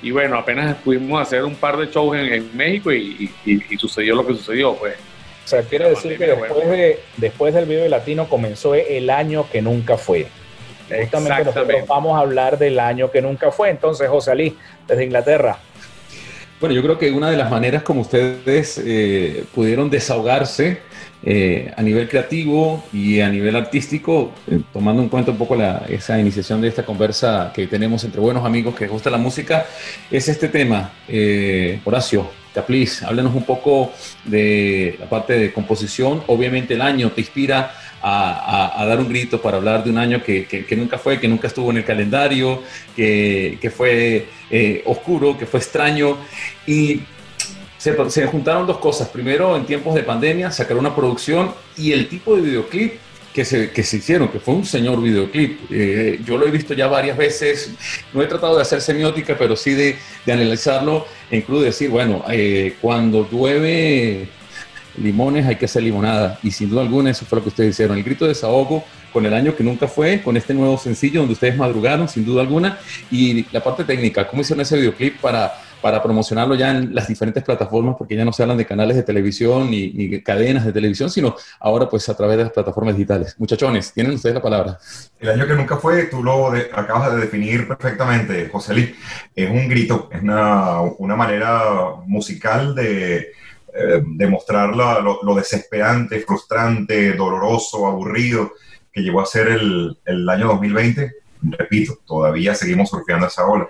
Y 0.01 0.12
bueno, 0.12 0.38
apenas 0.38 0.75
pudimos 0.77 1.22
hacer 1.22 1.44
un 1.44 1.55
par 1.55 1.77
de 1.77 1.88
shows 1.88 2.17
en, 2.17 2.55
México 2.55 2.91
y, 2.94 3.29
sucedió 3.77 4.15
lo 4.15 4.25
que 4.25 4.34
sucedió, 4.34 4.75
pues. 4.75 4.96
O 5.44 5.48
sea, 5.48 5.62
quiere 5.62 5.89
decir 5.89 6.17
que 6.17 6.25
después, 6.25 6.70
de, 6.70 7.00
después 7.17 7.53
del 7.53 7.65
video 7.65 7.88
latino 7.88 8.27
comenzó 8.27 8.74
el 8.75 9.10
año 9.10 9.48
que 9.51 9.62
nunca 9.62 9.98
fue. 9.98 10.27
Justamente 10.89 11.46
nosotros 11.46 11.88
vamos 11.88 12.15
a 12.17 12.22
hablar 12.22 12.58
del 12.58 12.79
año 12.79 13.12
que 13.12 13.22
nunca 13.22 13.51
fue. 13.51 13.70
Entonces, 13.70 14.08
José 14.10 14.32
Ali, 14.32 14.58
desde 14.88 15.03
Inglaterra, 15.03 15.58
bueno, 16.60 16.74
yo 16.74 16.82
creo 16.82 16.98
que 16.98 17.12
una 17.12 17.30
de 17.30 17.38
las 17.38 17.52
maneras 17.52 17.84
como 17.84 18.02
ustedes 18.02 18.82
eh, 18.84 19.44
pudieron 19.54 19.90
desahogarse 19.90 20.80
eh, 21.22 21.74
a 21.76 21.82
nivel 21.82 22.08
creativo 22.08 22.84
y 22.94 23.20
a 23.20 23.30
nivel 23.30 23.56
artístico, 23.56 24.32
eh, 24.48 24.62
tomando 24.72 25.02
en 25.02 25.10
cuenta 25.10 25.32
un 25.32 25.38
poco 25.38 25.58
esa 25.90 26.20
iniciación 26.20 26.62
de 26.62 26.70
esta 26.70 26.86
conversa 26.86 27.52
que 27.54 27.68
tenemos 27.68 28.04
entre 28.04 28.22
buenos 28.22 28.46
amigos 28.46 28.76
que 28.76 28.88
gusta 28.88 29.10
la 29.10 29.18
música, 29.18 29.66
es 30.10 30.30
este 30.30 30.48
tema. 30.48 30.92
Horacio, 31.84 32.30
Capliz, 32.54 33.04
háblanos 33.04 33.36
un 33.36 33.44
poco 33.44 33.92
de 34.24 34.96
la 34.98 35.10
parte 35.10 35.38
de 35.38 35.52
composición. 35.52 36.24
Obviamente 36.28 36.76
el 36.76 36.82
año 36.82 37.12
te 37.12 37.20
inspira 37.20 37.74
a, 38.08 38.86
dar 38.86 39.00
un 39.00 39.10
grito 39.10 39.42
para 39.42 39.58
hablar 39.58 39.84
de 39.84 39.90
un 39.90 39.98
año 39.98 40.22
que, 40.22 40.46
que, 40.46 40.76
nunca 40.76 40.98
fue, 41.00 41.20
que 41.20 41.28
nunca 41.28 41.48
estuvo 41.48 41.72
en 41.72 41.78
el 41.78 41.86
calendario, 41.86 42.62
que, 42.96 43.58
que 43.60 43.72
fue 43.72 44.28
eh, 44.52 44.84
oscuro, 44.86 45.38
que 45.38 45.48
fue 45.48 45.60
extraño. 45.60 46.18
Y 46.68 47.02
se, 47.78 48.10
se, 48.10 48.28
juntaron 48.28 48.68
dos 48.68 48.78
cosas. 48.78 49.10
Primero, 49.10 49.58
en 49.58 49.66
tiempos 49.66 49.96
de 49.96 50.04
pandemia, 50.04 50.52
sacar 50.52 50.78
una 50.78 50.96
producción 50.96 51.52
y 51.78 51.94
el 51.94 52.08
tipo 52.08 52.36
de 52.36 52.44
videoclip 52.44 52.94
que 53.34 53.44
se, 53.44 53.72
que 53.72 53.84
se 53.84 53.98
hicieron, 53.98 54.28
que 54.28 54.40
fue 54.40 54.54
un 54.54 54.66
señor 54.66 55.02
videoclip. 55.02 55.60
Eh, 55.72 56.22
yo 56.24 56.38
lo 56.38 56.48
he 56.48 56.52
visto 56.52 56.76
ya 56.76 56.88
varias 56.88 57.18
veces, 57.18 57.72
no 58.14 58.22
he 58.22 58.28
tratado 58.28 58.56
de 58.56 58.62
hacer 58.62 58.82
semiótica, 58.82 59.36
pero 59.38 59.56
sí 59.56 59.72
de, 59.72 59.98
de 60.26 60.32
analizarlo 60.32 61.08
e 61.32 61.38
incluso 61.38 61.64
decir, 61.64 61.90
bueno, 61.90 62.24
eh, 62.30 62.76
cuando 62.80 63.28
llueve 63.30 64.30
limones 64.98 65.46
hay 65.46 65.56
que 65.56 65.66
hacer 65.66 65.84
limonada. 65.84 66.40
Y 66.44 66.52
sin 66.52 66.70
duda 66.70 66.82
alguna 66.82 67.12
eso 67.12 67.25
fue 67.25 67.38
lo 67.38 67.44
que 67.44 67.50
ustedes 67.50 67.72
hicieron. 67.72 67.98
El 67.98 68.04
grito 68.04 68.25
de 68.25 68.30
desahogo 68.30 68.84
con 69.12 69.25
el 69.25 69.34
año 69.34 69.56
que 69.56 69.64
nunca 69.64 69.88
fue, 69.88 70.22
con 70.22 70.36
este 70.36 70.54
nuevo 70.54 70.78
sencillo 70.78 71.22
donde 71.22 71.34
ustedes 71.34 71.56
madrugaron, 71.56 72.08
sin 72.08 72.25
duda 72.25 72.42
alguna. 72.42 72.80
Y 73.12 73.46
la 73.52 73.64
parte 73.64 73.84
técnica, 73.84 74.28
¿cómo 74.28 74.42
hicieron 74.42 74.62
ese 74.62 74.78
videoclip 74.78 75.20
para 75.20 75.54
para 75.86 76.02
promocionarlo 76.02 76.56
ya 76.56 76.72
en 76.72 76.96
las 76.96 77.08
diferentes 77.08 77.44
plataformas, 77.44 77.96
porque 77.96 78.16
ya 78.16 78.25
no 78.25 78.34
se 78.34 78.42
hablan 78.42 78.58
de 78.58 78.66
canales 78.66 78.96
de 78.96 79.04
televisión 79.04 79.70
ni, 79.70 79.94
ni, 79.94 80.20
cadenas 80.24 80.66
de 80.66 80.74
televisión, 80.74 81.12
sino 81.12 81.36
ahora 81.60 81.88
pues 81.88 82.10
a 82.10 82.18
través 82.18 82.38
de 82.38 82.44
las 82.46 82.54
plataformas 82.54 82.96
digitales. 82.96 83.36
Muchachones, 83.38 83.94
tienen 83.94 84.14
ustedes 84.14 84.34
la 84.34 84.42
palabra. 84.42 84.80
El 85.20 85.30
año 85.30 85.46
que 85.46 85.54
nunca 85.54 85.78
fue, 85.78 86.06
tú 86.06 86.24
lo 86.24 86.54
acabas 86.74 87.14
de 87.14 87.22
definir 87.22 87.68
perfectamente, 87.68 88.50
José 88.52 88.74
Luis. 88.74 88.96
Es 89.36 89.48
un 89.48 89.70
grito, 89.70 90.10
es 90.12 90.24
una, 90.24 90.82
una 90.82 91.16
manera 91.16 91.62
musical 92.08 92.74
de, 92.74 93.34
eh, 93.75 94.01
de 94.05 94.27
mostrar 94.27 94.75
lo, 94.75 95.22
lo, 95.24 95.36
desesperante, 95.36 96.22
frustrante, 96.22 97.13
doloroso, 97.13 97.88
aburrido 97.88 98.53
que 98.91 99.01
llegó 99.01 99.22
a 99.22 99.25
ser 99.25 99.50
el, 99.50 99.98
el 100.05 100.29
año 100.29 100.48
2020. 100.48 101.13
Repito, 101.41 102.00
todavía 102.05 102.55
seguimos 102.55 102.89
surfeando 102.89 103.27
esa 103.27 103.46
ola 103.46 103.70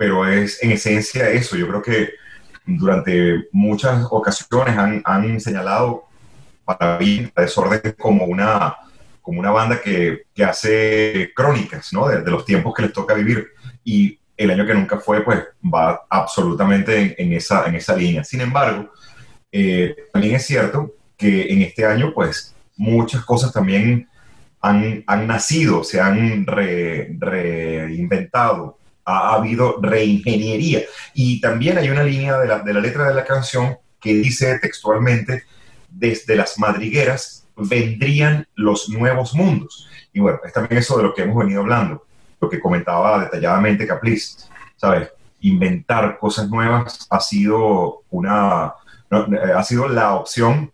pero 0.00 0.26
es 0.26 0.62
en 0.62 0.72
esencia 0.72 1.28
eso. 1.28 1.58
Yo 1.58 1.68
creo 1.68 1.82
que 1.82 2.08
durante 2.64 3.48
muchas 3.52 4.06
ocasiones 4.10 4.78
han, 4.78 5.02
han 5.04 5.38
señalado 5.38 6.04
para 6.64 6.98
mí 6.98 7.30
a 7.34 7.42
Desorden 7.42 7.82
como 7.98 8.24
una, 8.24 8.76
como 9.20 9.40
una 9.40 9.50
banda 9.50 9.78
que, 9.78 10.22
que 10.34 10.42
hace 10.42 11.32
crónicas 11.36 11.92
¿no? 11.92 12.08
de, 12.08 12.22
los 12.30 12.46
tiempos 12.46 12.72
que 12.74 12.80
les 12.80 12.94
toca 12.94 13.12
vivir. 13.12 13.48
Y 13.84 14.18
el 14.38 14.50
año 14.50 14.64
que 14.64 14.72
nunca 14.72 14.98
fue, 14.98 15.22
pues 15.22 15.44
va 15.62 16.00
absolutamente 16.08 17.22
en, 17.22 17.34
esa, 17.34 17.66
en 17.66 17.74
esa 17.74 17.94
línea. 17.94 18.24
Sin 18.24 18.40
embargo, 18.40 18.90
eh, 19.52 19.96
también 20.12 20.36
es 20.36 20.46
cierto 20.46 20.94
que 21.16 21.52
en 21.52 21.62
este 21.62 21.84
año, 21.84 22.12
pues 22.14 22.54
muchas 22.76 23.24
cosas 23.24 23.52
también 23.52 24.08
han, 24.60 25.04
han 25.06 25.26
nacido, 25.26 25.84
se 25.84 26.00
han 26.00 26.46
reinventado 26.46 27.20
ha, 29.04 29.34
habido 29.34 29.78
reingeniería. 29.80 30.82
Y 31.14 31.40
también 31.40 31.78
hay 31.78 31.90
una 31.90 32.02
línea 32.02 32.38
de 32.38 32.48
la, 32.48 32.60
de 32.60 32.72
la 32.72 32.80
letra 32.80 33.08
de 33.08 33.14
la 33.14 33.24
canción 33.24 33.76
que 34.00 34.14
dice 34.14 34.58
textualmente, 34.58 35.44
desde 35.88 36.36
las 36.36 36.58
madrigueras 36.58 37.46
vendrían 37.56 38.46
los 38.54 38.88
nuevos 38.88 39.34
mundos. 39.34 39.88
Y 40.12 40.20
bueno, 40.20 40.38
es 40.44 40.52
también 40.52 40.78
eso 40.78 40.96
de 40.96 41.02
lo 41.04 41.14
que 41.14 41.22
hemos 41.22 41.36
venido 41.36 41.60
hablando, 41.60 42.04
lo 42.40 42.48
que 42.48 42.60
comentaba 42.60 43.24
detalladamente 43.24 43.86
Capliz, 43.86 44.48
¿sabes? 44.76 45.10
Inventar 45.40 46.18
cosas 46.18 46.48
nuevas 46.48 47.06
ha 47.10 47.20
sido 47.20 48.02
una, 48.10 48.72
ha 49.10 49.62
sido 49.64 49.88
la 49.88 50.14
opción 50.14 50.72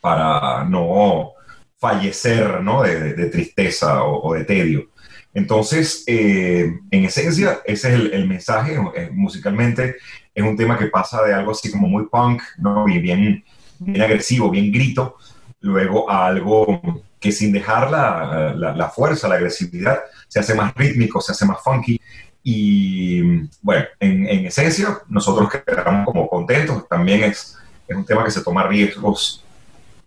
para 0.00 0.64
no 0.64 1.32
fallecer, 1.78 2.62
¿no? 2.62 2.82
De, 2.82 3.26
tristeza 3.26 4.04
o, 4.04 4.28
o, 4.28 4.34
de 4.34 4.44
tedio. 4.44 4.90
Entonces, 5.32 6.04
eh, 6.06 6.72
en 6.90 7.04
esencia, 7.04 7.60
ese 7.64 7.94
es 7.94 8.12
el, 8.12 8.28
mensaje. 8.28 8.76
Eh, 8.96 9.10
musicalmente 9.12 9.96
es 10.34 10.44
un 10.44 10.56
tema 10.56 10.78
que 10.78 10.86
pasa 10.86 11.22
de 11.22 11.32
algo 11.32 11.52
así 11.52 11.70
como 11.70 11.88
muy 11.88 12.06
punk, 12.06 12.42
¿no? 12.58 12.88
Y 12.88 12.98
bien, 12.98 13.44
bien 13.78 14.02
agresivo, 14.02 14.50
bien 14.50 14.72
grito, 14.72 15.16
luego 15.60 16.10
a 16.10 16.26
algo 16.26 17.02
que 17.20 17.32
sin 17.32 17.52
dejar 17.52 17.90
la, 17.90 18.54
la, 18.54 18.88
fuerza, 18.88 19.28
la 19.28 19.34
agresividad, 19.34 20.00
se 20.26 20.40
hace 20.40 20.54
más 20.54 20.74
rítmico, 20.74 21.20
se 21.20 21.32
hace 21.32 21.44
más 21.44 21.62
funky. 21.62 22.00
Y 22.42 23.22
bueno, 23.62 23.84
en, 23.98 24.28
en 24.28 24.46
esencia, 24.46 24.98
nosotros 25.08 25.50
quedamos 25.50 26.06
como 26.06 26.28
contentos. 26.28 26.88
También 26.88 27.24
es, 27.24 27.56
es 27.86 27.96
un 27.96 28.04
tema 28.04 28.24
que 28.24 28.30
se 28.30 28.42
toma 28.42 28.66
riesgos 28.66 29.44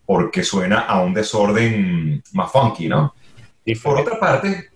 porque 0.05 0.43
suena 0.43 0.81
a 0.81 1.01
un 1.01 1.13
desorden 1.13 2.21
más 2.33 2.51
funky, 2.51 2.87
¿no? 2.87 3.13
Y 3.65 3.75
por 3.75 3.99
otra 3.99 4.19
parte, 4.19 4.71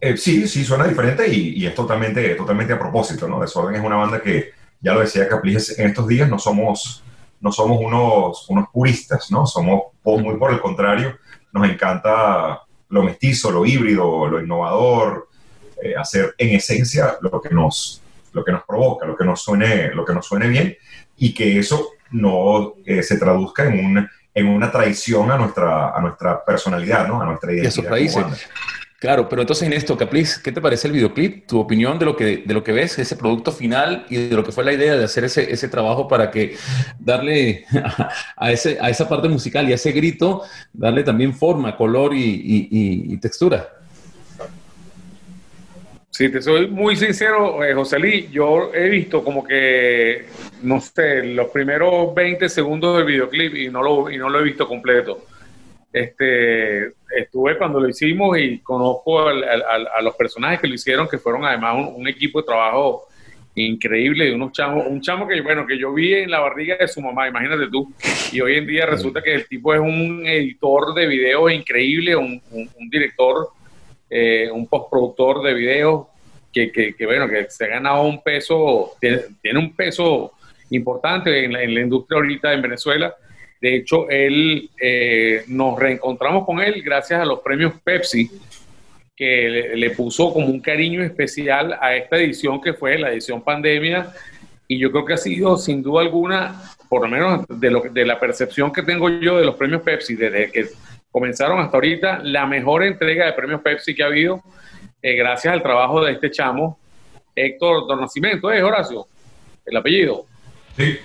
eh, 0.00 0.16
sí, 0.16 0.48
sí, 0.48 0.64
suena 0.64 0.86
diferente 0.86 1.28
y, 1.28 1.66
es 1.66 1.74
totalmente, 1.74 2.34
totalmente 2.34 2.72
a 2.72 2.78
propósito, 2.78 3.28
¿no? 3.28 3.40
Desorden 3.40 3.76
es 3.76 3.84
una 3.84 3.96
banda 3.96 4.22
que, 4.22 4.52
ya 4.80 4.94
lo 4.94 5.00
decía 5.00 5.28
Capriles 5.28 5.78
en 5.78 5.88
estos 5.88 6.08
días, 6.08 6.28
no 6.28 6.38
somos, 6.38 7.04
no 7.40 7.52
somos 7.52 7.78
unos, 7.80 8.48
unos 8.48 8.68
puristas, 8.72 9.30
¿no? 9.30 9.46
Somos 9.46 9.82
muy 10.04 10.36
por 10.36 10.52
el 10.52 10.60
contrario, 10.60 11.18
nos 11.52 11.68
encanta 11.68 12.62
lo 12.88 13.02
mestizo, 13.02 13.50
lo 13.50 13.66
híbrido, 13.66 14.26
lo 14.26 14.40
innovador, 14.40 15.28
eh, 15.82 15.94
hacer 15.96 16.34
en 16.38 16.56
esencia 16.56 17.16
lo 17.20 17.40
que 17.40 17.50
nos, 17.50 18.02
lo 18.32 18.44
que 18.44 18.52
nos 18.52 18.64
provoca, 18.64 19.06
lo 19.06 19.16
que 19.16 19.24
nos 19.24 19.40
suene, 19.42 19.92
lo 19.94 20.04
que 20.04 20.14
nos 20.14 20.26
suene 20.26 20.48
bien 20.48 20.76
y 21.16 21.34
que 21.34 21.58
eso 21.58 21.90
no 22.10 22.74
eh, 22.84 23.02
se 23.02 23.18
traduzca 23.18 23.64
en, 23.64 23.84
un, 23.84 24.08
en 24.34 24.48
una 24.48 24.70
traición 24.70 25.30
a 25.30 25.36
nuestra, 25.36 25.90
a 25.90 26.00
nuestra 26.00 26.44
personalidad, 26.44 27.06
¿no? 27.06 27.22
A 27.22 27.26
nuestra 27.26 27.52
identidad. 27.52 27.64
Y 27.64 27.68
a 27.68 27.70
sus 27.70 27.84
raíces. 27.84 28.48
Claro, 29.00 29.30
pero 29.30 29.40
entonces 29.40 29.66
en 29.66 29.72
esto, 29.72 29.96
¿qué 29.96 30.52
te 30.52 30.60
parece 30.60 30.86
el 30.86 30.92
videoclip? 30.92 31.46
Tu 31.46 31.58
opinión 31.58 31.98
de 31.98 32.04
lo 32.04 32.14
que, 32.14 32.42
de 32.44 32.52
lo 32.52 32.62
que 32.62 32.72
ves, 32.72 32.98
ese 32.98 33.16
producto 33.16 33.50
final 33.50 34.04
y 34.10 34.28
de 34.28 34.36
lo 34.36 34.44
que 34.44 34.52
fue 34.52 34.62
la 34.62 34.74
idea 34.74 34.94
de 34.94 35.04
hacer 35.04 35.24
ese, 35.24 35.50
ese 35.50 35.68
trabajo 35.68 36.06
para 36.06 36.30
que 36.30 36.58
darle 36.98 37.64
a, 38.36 38.52
ese, 38.52 38.76
a 38.78 38.90
esa 38.90 39.08
parte 39.08 39.26
musical 39.30 39.66
y 39.66 39.72
a 39.72 39.76
ese 39.76 39.92
grito, 39.92 40.42
darle 40.74 41.02
también 41.02 41.32
forma, 41.32 41.78
color 41.78 42.12
y, 42.14 42.68
y, 42.70 43.16
textura. 43.16 43.70
Sí, 46.20 46.28
te 46.28 46.42
soy 46.42 46.66
muy 46.66 46.96
sincero, 46.96 47.64
eh, 47.64 47.72
José 47.72 47.98
Lee, 47.98 48.28
yo 48.30 48.74
he 48.74 48.90
visto 48.90 49.24
como 49.24 49.42
que, 49.42 50.26
no 50.62 50.78
sé, 50.78 51.24
los 51.24 51.48
primeros 51.48 52.14
20 52.14 52.46
segundos 52.50 52.98
del 52.98 53.06
videoclip 53.06 53.54
y 53.56 53.70
no 53.70 53.82
lo, 53.82 54.10
y 54.10 54.18
no 54.18 54.28
lo 54.28 54.38
he 54.38 54.42
visto 54.42 54.68
completo. 54.68 55.24
Este, 55.90 56.88
estuve 57.16 57.56
cuando 57.56 57.80
lo 57.80 57.88
hicimos 57.88 58.36
y 58.36 58.58
conozco 58.58 59.28
a 59.28 60.02
los 60.02 60.14
personajes 60.14 60.60
que 60.60 60.68
lo 60.68 60.74
hicieron, 60.74 61.08
que 61.08 61.16
fueron 61.16 61.42
además 61.46 61.88
un, 61.96 62.06
equipo 62.06 62.42
de 62.42 62.48
trabajo 62.48 63.08
increíble 63.54 64.26
de 64.26 64.34
unos 64.34 64.52
chamos, 64.52 64.86
un 64.88 65.00
chamo 65.00 65.26
que 65.26 65.40
bueno 65.40 65.66
que 65.66 65.78
yo 65.78 65.90
vi 65.94 66.12
en 66.12 66.30
la 66.30 66.40
barriga 66.40 66.76
de 66.76 66.86
su 66.86 67.00
mamá, 67.00 67.28
imagínate 67.28 67.68
tú, 67.70 67.94
y 68.30 68.42
hoy 68.42 68.56
en 68.56 68.66
día 68.66 68.84
resulta 68.84 69.22
que 69.22 69.36
el 69.36 69.48
tipo 69.48 69.72
es 69.72 69.80
un 69.80 70.26
editor 70.26 70.92
de 70.92 71.06
videos 71.06 71.50
increíble, 71.50 72.14
un, 72.14 72.42
director, 72.90 73.48
eh, 74.10 74.50
un 74.52 74.66
postproductor 74.66 75.42
de 75.42 75.54
videos 75.54 76.06
que, 76.52 76.72
que, 76.72 76.94
bueno 77.06 77.28
que 77.28 77.48
se 77.48 77.64
ha 77.64 77.68
ganado 77.68 78.02
un 78.02 78.22
peso, 78.22 78.92
tiene, 79.00 79.58
un 79.58 79.74
peso 79.74 80.32
importante 80.70 81.44
en 81.44 81.52
la, 81.52 81.62
en 81.62 81.74
la 81.74 81.80
industria 81.80 82.16
ahorita 82.16 82.52
en 82.52 82.62
Venezuela 82.62 83.14
de 83.60 83.76
hecho, 83.76 84.08
él 84.08 84.70
eh, 84.80 85.44
nos 85.48 85.78
reencontramos 85.78 86.46
con 86.46 86.60
él 86.60 86.82
gracias 86.82 87.20
a 87.20 87.26
los 87.26 87.40
premios 87.40 87.74
Pepsi, 87.84 88.30
que 89.14 89.72
le, 89.74 89.90
puso 89.90 90.32
como 90.32 90.46
un 90.46 90.60
cariño 90.60 91.02
especial 91.02 91.76
a 91.78 91.94
esta 91.94 92.16
edición 92.16 92.58
que 92.60 92.72
fue 92.72 92.98
la 92.98 93.12
edición 93.12 93.42
pandemia. 93.42 94.12
Y 94.66 94.78
yo 94.78 94.90
creo 94.90 95.04
que 95.04 95.12
ha 95.12 95.18
sido, 95.18 95.58
sin 95.58 95.82
duda 95.82 96.00
alguna, 96.00 96.58
por 96.88 97.02
lo 97.02 97.08
menos 97.08 97.44
de, 97.48 97.70
lo, 97.70 97.82
de 97.82 98.06
la 98.06 98.18
percepción 98.18 98.72
que 98.72 98.82
tengo 98.82 99.10
yo 99.10 99.36
de 99.36 99.44
los 99.44 99.56
premios 99.56 99.82
Pepsi, 99.82 100.14
desde 100.14 100.50
que 100.50 100.68
comenzaron 101.10 101.60
hasta 101.60 101.76
ahorita, 101.76 102.20
la 102.22 102.46
mejor 102.46 102.84
entrega 102.84 103.26
de 103.26 103.32
premios 103.32 103.60
Pepsi 103.60 103.94
que 103.94 104.02
ha 104.02 104.06
habido, 104.06 104.42
eh, 105.02 105.14
gracias 105.14 105.52
al 105.52 105.62
trabajo 105.62 106.04
de 106.04 106.12
este 106.12 106.30
chamo, 106.30 106.78
Héctor 107.34 107.86
Dornacimiento, 107.86 108.50
¿es 108.50 108.62
Horacio? 108.62 109.06
El 109.64 109.76
apellido. 109.76 110.26
Sí. 110.76 110.98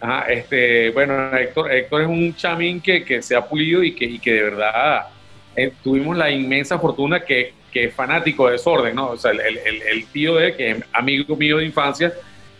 Ajá, 0.00 0.32
este, 0.32 0.90
bueno, 0.90 1.36
Héctor, 1.36 1.70
Héctor 1.70 2.02
es 2.02 2.08
un 2.08 2.34
chamín 2.34 2.80
que, 2.80 3.04
que 3.04 3.20
se 3.20 3.36
ha 3.36 3.46
pulido 3.46 3.82
y 3.82 3.94
que, 3.94 4.06
y 4.06 4.18
que 4.18 4.32
de 4.32 4.42
verdad 4.44 5.08
eh, 5.54 5.72
tuvimos 5.82 6.16
la 6.16 6.30
inmensa 6.30 6.78
fortuna 6.78 7.20
que, 7.20 7.52
que, 7.70 7.84
es 7.84 7.94
fanático 7.94 8.46
de 8.46 8.52
Desorden, 8.52 8.94
¿no? 8.94 9.10
O 9.10 9.16
sea, 9.18 9.32
el, 9.32 9.40
el, 9.40 9.82
el, 9.82 10.06
tío 10.06 10.36
de 10.36 10.46
él, 10.46 10.56
que 10.56 10.70
es 10.70 10.84
amigo 10.92 11.36
mío 11.36 11.58
de 11.58 11.66
infancia, 11.66 12.14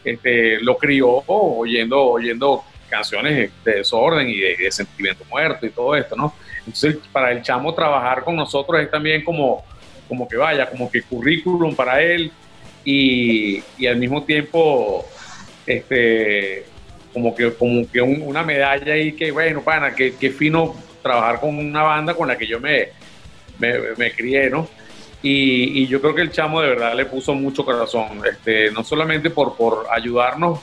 este, 0.04 0.60
lo 0.60 0.76
crió 0.76 1.22
oyendo, 1.26 2.02
oyendo 2.02 2.62
canciones 2.90 3.50
de 3.64 3.72
Desorden 3.72 4.28
y 4.28 4.38
de, 4.38 4.70
Sentimiento 4.70 5.24
Muerto 5.30 5.64
y 5.64 5.70
todo 5.70 5.96
esto, 5.96 6.16
¿no? 6.16 6.34
Entonces, 6.58 6.98
para 7.12 7.32
el 7.32 7.42
chamo 7.42 7.72
trabajar 7.74 8.22
con 8.22 8.36
nosotros 8.36 8.80
es 8.80 8.90
también 8.90 9.24
como, 9.24 9.64
como 10.08 10.28
que 10.28 10.36
vaya, 10.36 10.68
como 10.68 10.90
que 10.90 11.02
currículum 11.02 11.74
para 11.74 12.02
él 12.02 12.30
y, 12.84 13.62
y 13.78 13.86
al 13.86 13.96
mismo 13.96 14.24
tiempo, 14.24 15.06
este 15.66 16.66
como 17.12 17.34
que, 17.34 17.52
como 17.54 17.90
que 17.90 18.00
una 18.00 18.42
medalla 18.42 18.92
ahí 18.94 19.12
que, 19.12 19.30
bueno, 19.30 19.62
pana, 19.62 19.94
que, 19.94 20.12
fino 20.30 20.74
trabajar 21.02 21.40
con 21.40 21.58
una 21.58 21.82
banda 21.82 22.14
con 22.14 22.28
la 22.28 22.36
que 22.36 22.46
yo 22.46 22.60
me, 22.60 22.88
me, 23.58 24.12
crié, 24.12 24.50
¿no? 24.50 24.68
Y, 25.22 25.86
yo 25.86 26.00
creo 26.00 26.14
que 26.14 26.22
el 26.22 26.30
chamo 26.30 26.60
de 26.60 26.68
verdad 26.68 26.94
le 26.94 27.06
puso 27.06 27.34
mucho 27.34 27.64
corazón, 27.64 28.22
este, 28.30 28.70
no 28.70 28.84
solamente 28.84 29.30
por, 29.30 29.56
por 29.56 29.86
ayudarnos 29.90 30.60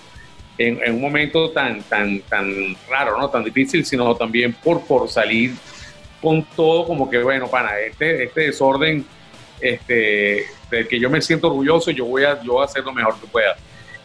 en, 0.58 0.94
un 0.94 1.02
momento 1.02 1.52
tan, 1.52 1.82
tan, 1.84 2.20
tan 2.22 2.76
raro, 2.90 3.18
¿no? 3.18 3.30
Tan 3.30 3.44
difícil, 3.44 3.86
sino 3.86 4.16
también 4.16 4.54
por, 4.54 4.86
por 4.86 5.08
salir 5.10 5.54
con 6.22 6.44
todo 6.56 6.86
como 6.86 7.10
que, 7.10 7.20
bueno, 7.20 7.48
pana, 7.48 7.80
este, 7.80 8.24
este 8.24 8.42
desorden 8.42 9.06
este, 9.62 10.46
del 10.72 10.88
que 10.88 11.00
yo 11.00 11.10
me 11.10 11.22
siento 11.22 11.48
orgulloso, 11.48 11.92
yo 11.92 12.06
voy, 12.06 12.24
a, 12.24 12.42
yo 12.42 12.54
voy 12.54 12.64
a 12.64 12.66
hacer 12.66 12.84
lo 12.84 12.94
mejor 12.94 13.20
que 13.20 13.28
pueda. 13.28 13.56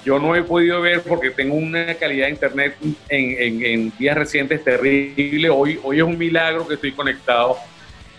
Yo 0.05 0.19
no 0.19 0.35
he 0.35 0.43
podido 0.43 0.81
ver 0.81 1.03
porque 1.03 1.31
tengo 1.31 1.55
una 1.55 1.95
calidad 1.95 2.27
de 2.27 2.33
internet 2.33 2.77
en, 3.09 3.65
en, 3.65 3.93
días 3.97 4.17
recientes 4.17 4.65
terrible. 4.65 5.49
Hoy, 5.49 5.79
hoy 5.83 5.99
es 5.99 6.03
un 6.03 6.19
milagro 6.19 6.67
que 6.67 6.75
estoy 6.75 6.93
conectado, 6.93 7.57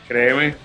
créeme. 0.08 0.56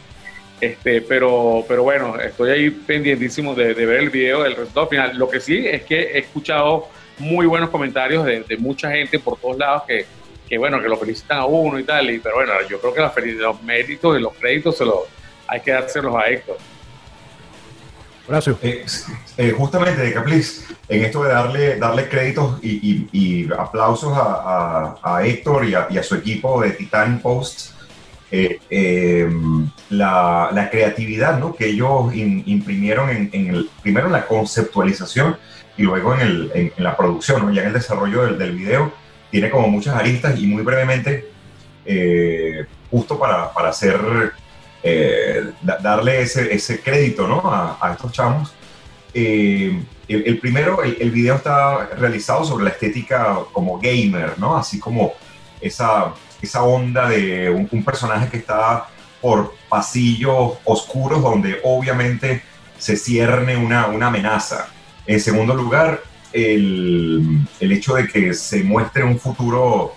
Este, 0.61 1.01
pero, 1.03 1.65
pero 1.69 1.83
bueno, 1.83 2.19
estoy 2.21 2.51
ahí 2.51 2.71
pendientísimo 2.71 3.55
de, 3.55 3.75
de 3.75 3.87
ver 3.87 4.01
el 4.01 4.11
video 4.11 4.43
del 4.43 4.57
resultado 4.57 4.89
final. 4.89 5.19
Lo 5.19 5.29
que 5.29 5.41
sí 5.41 5.67
es 5.67 5.83
que 5.83 6.01
he 6.01 6.19
escuchado 6.19 6.89
muy 7.19 7.47
buenos 7.47 7.71
comentarios 7.71 8.25
de, 8.25 8.41
de 8.43 8.57
mucha 8.57 8.91
gente 8.91 9.19
por 9.19 9.39
todos 9.39 9.59
lados 9.59 9.83
que, 9.87 10.07
que, 10.49 10.59
bueno, 10.59 10.81
que 10.81 10.89
lo 10.89 10.97
felicitan 10.97 11.39
a 11.39 11.47
uno 11.47 11.79
y 11.79 11.85
tal. 11.85 12.11
Y, 12.11 12.19
pero 12.19 12.37
bueno, 12.37 12.53
yo 12.69 12.81
creo 12.81 12.95
que 12.95 13.33
los 13.33 13.63
méritos 13.63 14.19
y 14.19 14.21
los 14.21 14.35
créditos 14.35 14.77
se 14.77 14.85
los, 14.85 15.01
hay 15.47 15.61
que 15.61 15.73
dárselos 15.73 16.15
a 16.17 16.29
Héctor. 16.29 16.57
Gracias. 18.29 18.57
Eh, 18.63 18.85
eh, 19.39 19.55
justamente, 19.57 20.03
de 20.03 20.13
Caplis, 20.13 20.67
en 20.89 21.05
esto 21.05 21.23
de 21.23 21.31
darle, 21.31 21.77
darle 21.77 22.09
créditos 22.09 22.59
y, 22.63 23.49
aplausos 23.59 24.13
a, 24.15 25.21
Héctor 25.25 25.65
y 25.65 25.75
a, 25.75 26.03
su 26.03 26.17
equipo 26.17 26.61
de 26.61 26.73
Titan 26.73 27.21
Posts, 27.21 27.75
eh, 28.31 28.59
em, 28.71 29.71
la, 29.91 30.69
creatividad 30.71 31.39
¿no? 31.39 31.55
que 31.55 31.67
ellos 31.67 32.15
imprimieron 32.15 33.11
en, 33.11 33.31
el, 33.33 33.71
primero 33.83 34.07
en 34.07 34.13
la 34.13 34.27
conceptualización 34.27 35.37
y 35.77 35.83
luego 35.83 36.15
en, 36.15 36.21
el, 36.21 36.51
en, 36.55 36.85
la 36.85 36.97
producción, 36.97 37.47
¿no? 37.47 37.53
ya 37.53 37.63
en 37.63 37.69
el 37.69 37.75
desarrollo 37.75 38.25
del, 38.25 38.39
del, 38.39 38.53
video, 38.53 38.93
tiene 39.31 39.51
como 39.51 39.69
muchas 39.69 39.95
aristas 39.97 40.39
y 40.39 40.47
muy 40.47 40.63
brevemente, 40.63 41.29
justo 42.91 43.19
para, 43.19 43.53
para 43.53 43.71
hacer 43.71 43.99
eh, 44.83 45.53
darle 45.63 46.21
ese, 46.21 46.55
ese, 46.55 46.81
crédito 46.81 47.27
¿no? 47.27 47.43
a, 47.45 47.93
estos 47.93 48.13
chamos. 48.13 48.53
Eh, 49.13 49.83
el, 50.07 50.39
primero, 50.39 50.83
el, 50.83 51.11
video 51.11 51.35
está 51.35 51.87
realizado 51.97 52.45
sobre 52.45 52.65
la 52.65 52.71
estética 52.71 53.39
como 53.53 53.79
gamer, 53.79 54.39
¿no? 54.39 54.57
Así 54.57 54.79
como 54.79 55.13
esa, 55.61 56.15
esa 56.41 56.63
onda 56.63 57.09
de 57.09 57.51
un, 57.51 57.85
personaje 57.85 58.29
que 58.29 58.39
está 58.39 58.87
por 59.21 59.55
pasillos 59.69 60.59
oscuros 60.65 61.23
donde 61.23 61.61
obviamente 61.65 62.43
se 62.79 62.97
cierne 62.97 63.57
una, 63.57 63.87
una 63.87 64.07
amenaza. 64.07 64.69
En 65.07 65.21
segundo 65.21 65.55
lugar, 65.55 66.01
el, 66.33 67.41
el, 67.59 67.73
hecho 67.73 67.95
de 67.95 68.07
que 68.07 68.35
se 68.35 68.63
muestre 68.63 69.03
un 69.03 69.19
futuro 69.19 69.95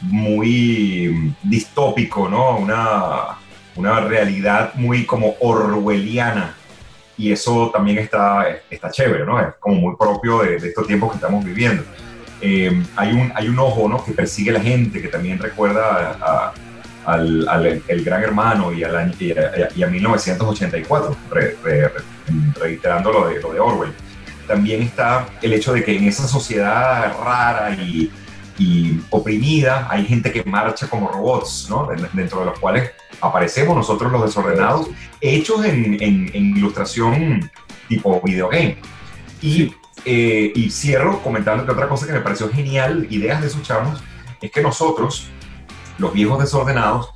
muy 0.00 1.34
distópico, 1.42 2.28
¿no? 2.28 2.56
Una, 2.56 3.38
una 3.76 4.00
realidad 4.00 4.74
muy 4.74 5.04
como 5.04 5.34
orwelliana 5.40 6.54
y 7.16 7.32
eso 7.32 7.70
también 7.72 7.98
está, 7.98 8.46
está 8.70 8.90
chévere, 8.90 9.24
¿no? 9.24 9.40
Es 9.40 9.54
como 9.60 9.76
muy 9.76 9.96
propio 9.96 10.40
de, 10.42 10.56
estos 10.56 10.86
tiempos 10.86 11.10
que 11.10 11.16
estamos 11.16 11.44
viviendo. 11.44 11.84
Eh, 12.40 12.82
hay, 12.96 13.12
un, 13.12 13.32
hay 13.34 13.48
un 13.48 13.58
ojo, 13.58 13.88
¿no? 13.88 14.04
Que 14.04 14.12
persigue 14.12 14.50
a 14.50 14.54
la 14.54 14.60
gente, 14.60 15.00
que 15.00 15.08
también 15.08 15.38
recuerda 15.38 16.52
al, 17.06 17.48
al 17.48 17.82
el 17.86 18.04
gran 18.04 18.22
hermano 18.22 18.72
y, 18.72 18.84
a, 18.84 19.10
y 19.74 19.82
a 19.82 19.86
1984, 19.86 21.16
reiterando 22.60 23.12
lo 23.12 23.28
de, 23.28 23.40
lo 23.40 23.52
de 23.52 23.60
Orwell. 23.60 23.92
También 24.46 24.82
está 24.82 25.26
el 25.40 25.54
hecho 25.54 25.72
de 25.72 25.82
que 25.82 25.96
en 25.96 26.04
esa 26.04 26.28
sociedad 26.28 27.16
rara 27.24 27.70
y, 27.70 28.10
y 28.58 29.00
oprimida 29.10 29.86
hay 29.90 30.04
gente 30.04 30.30
que 30.30 30.44
marcha 30.44 30.86
como 30.86 31.08
robots, 31.08 31.66
¿no? 31.70 31.88
Dentro 32.12 32.40
de 32.40 32.46
los 32.46 32.58
cuales 32.58 32.90
aparecemos 33.20 33.76
nosotros 33.76 34.12
los 34.12 34.24
desordenados, 34.24 34.88
hechos 35.20 35.64
en, 35.64 36.00
en, 36.00 36.56
ilustración 36.56 37.50
tipo 37.88 38.20
videogame. 38.22 38.76
Y, 39.42 39.72
eh, 40.04 40.52
y 40.54 40.70
cierro 40.70 41.22
comentando 41.22 41.64
que 41.64 41.72
otra 41.72 41.88
cosa 41.88 42.06
que 42.06 42.12
me 42.12 42.20
pareció 42.20 42.48
genial, 42.50 43.06
ideas 43.10 43.40
de 43.40 43.48
esos 43.48 43.62
chavos, 43.62 44.02
es 44.40 44.50
que 44.50 44.62
nosotros, 44.62 45.28
los 45.98 46.12
viejos 46.12 46.38
desordenados, 46.38 47.10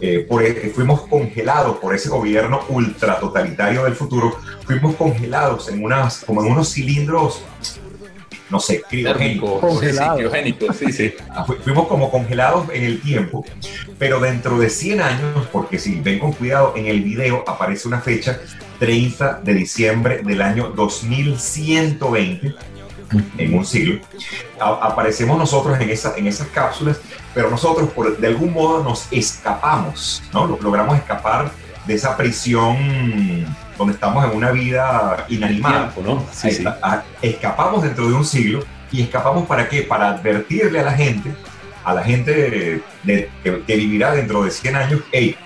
eh, 0.00 0.24
por, 0.28 0.44
e, 0.44 0.70
fuimos 0.70 1.02
congelados 1.08 1.78
por 1.78 1.94
ese 1.94 2.08
gobierno 2.08 2.60
ultra 2.68 3.18
totalitario 3.18 3.84
del 3.84 3.94
futuro, 3.94 4.38
fuimos 4.64 4.94
congelados 4.96 5.68
en 5.68 5.82
unas, 5.82 6.24
como 6.24 6.42
en 6.42 6.52
unos 6.52 6.72
cilindros 6.72 7.42
no 8.50 8.60
sé, 8.60 8.82
criogénicos. 8.88 10.76
Sí, 10.76 10.92
sí, 10.92 11.14
ah, 11.30 11.44
Fuimos 11.44 11.88
como 11.88 12.10
congelados 12.10 12.68
en 12.72 12.84
el 12.84 13.00
tiempo, 13.00 13.44
pero 13.98 14.20
dentro 14.20 14.58
de 14.58 14.70
100 14.70 15.00
años, 15.00 15.46
porque 15.52 15.78
si 15.78 16.00
ven 16.00 16.18
con 16.18 16.32
cuidado, 16.32 16.74
en 16.76 16.86
el 16.86 17.02
video 17.02 17.44
aparece 17.46 17.88
una 17.88 18.00
fecha, 18.00 18.40
30 18.78 19.40
de 19.42 19.54
diciembre 19.54 20.22
del 20.22 20.42
año 20.42 20.70
2120, 20.70 22.54
en 23.38 23.54
un 23.54 23.64
siglo, 23.64 24.00
aparecemos 24.60 25.38
nosotros 25.38 25.80
en, 25.80 25.90
esa, 25.90 26.16
en 26.16 26.26
esas 26.26 26.48
cápsulas, 26.48 27.00
pero 27.34 27.50
nosotros 27.50 27.90
por, 27.90 28.18
de 28.18 28.26
algún 28.26 28.52
modo 28.52 28.82
nos 28.82 29.06
escapamos, 29.10 30.22
¿no? 30.32 30.46
Logramos 30.46 30.96
escapar 30.96 31.50
de 31.86 31.94
esa 31.94 32.16
prisión 32.16 33.46
donde 33.78 33.94
estamos 33.94 34.24
en 34.24 34.36
una 34.36 34.50
vida 34.50 35.24
inanimada. 35.28 35.92
¿no? 36.04 36.24
Escapamos 37.22 37.82
dentro 37.82 38.08
de 38.08 38.14
un 38.14 38.24
siglo 38.24 38.64
y 38.90 39.02
escapamos 39.02 39.46
para 39.46 39.68
qué? 39.68 39.82
Para 39.82 40.08
advertirle 40.08 40.80
a 40.80 40.82
la 40.82 40.92
gente, 40.92 41.34
a 41.84 41.94
la 41.94 42.02
gente 42.02 42.82
de, 43.04 43.30
que, 43.42 43.62
que, 43.62 43.76
vivirá 43.76 44.12
dentro 44.12 44.42
de 44.42 44.50
100 44.50 44.76
años, 44.76 45.00
hey, 45.12 45.36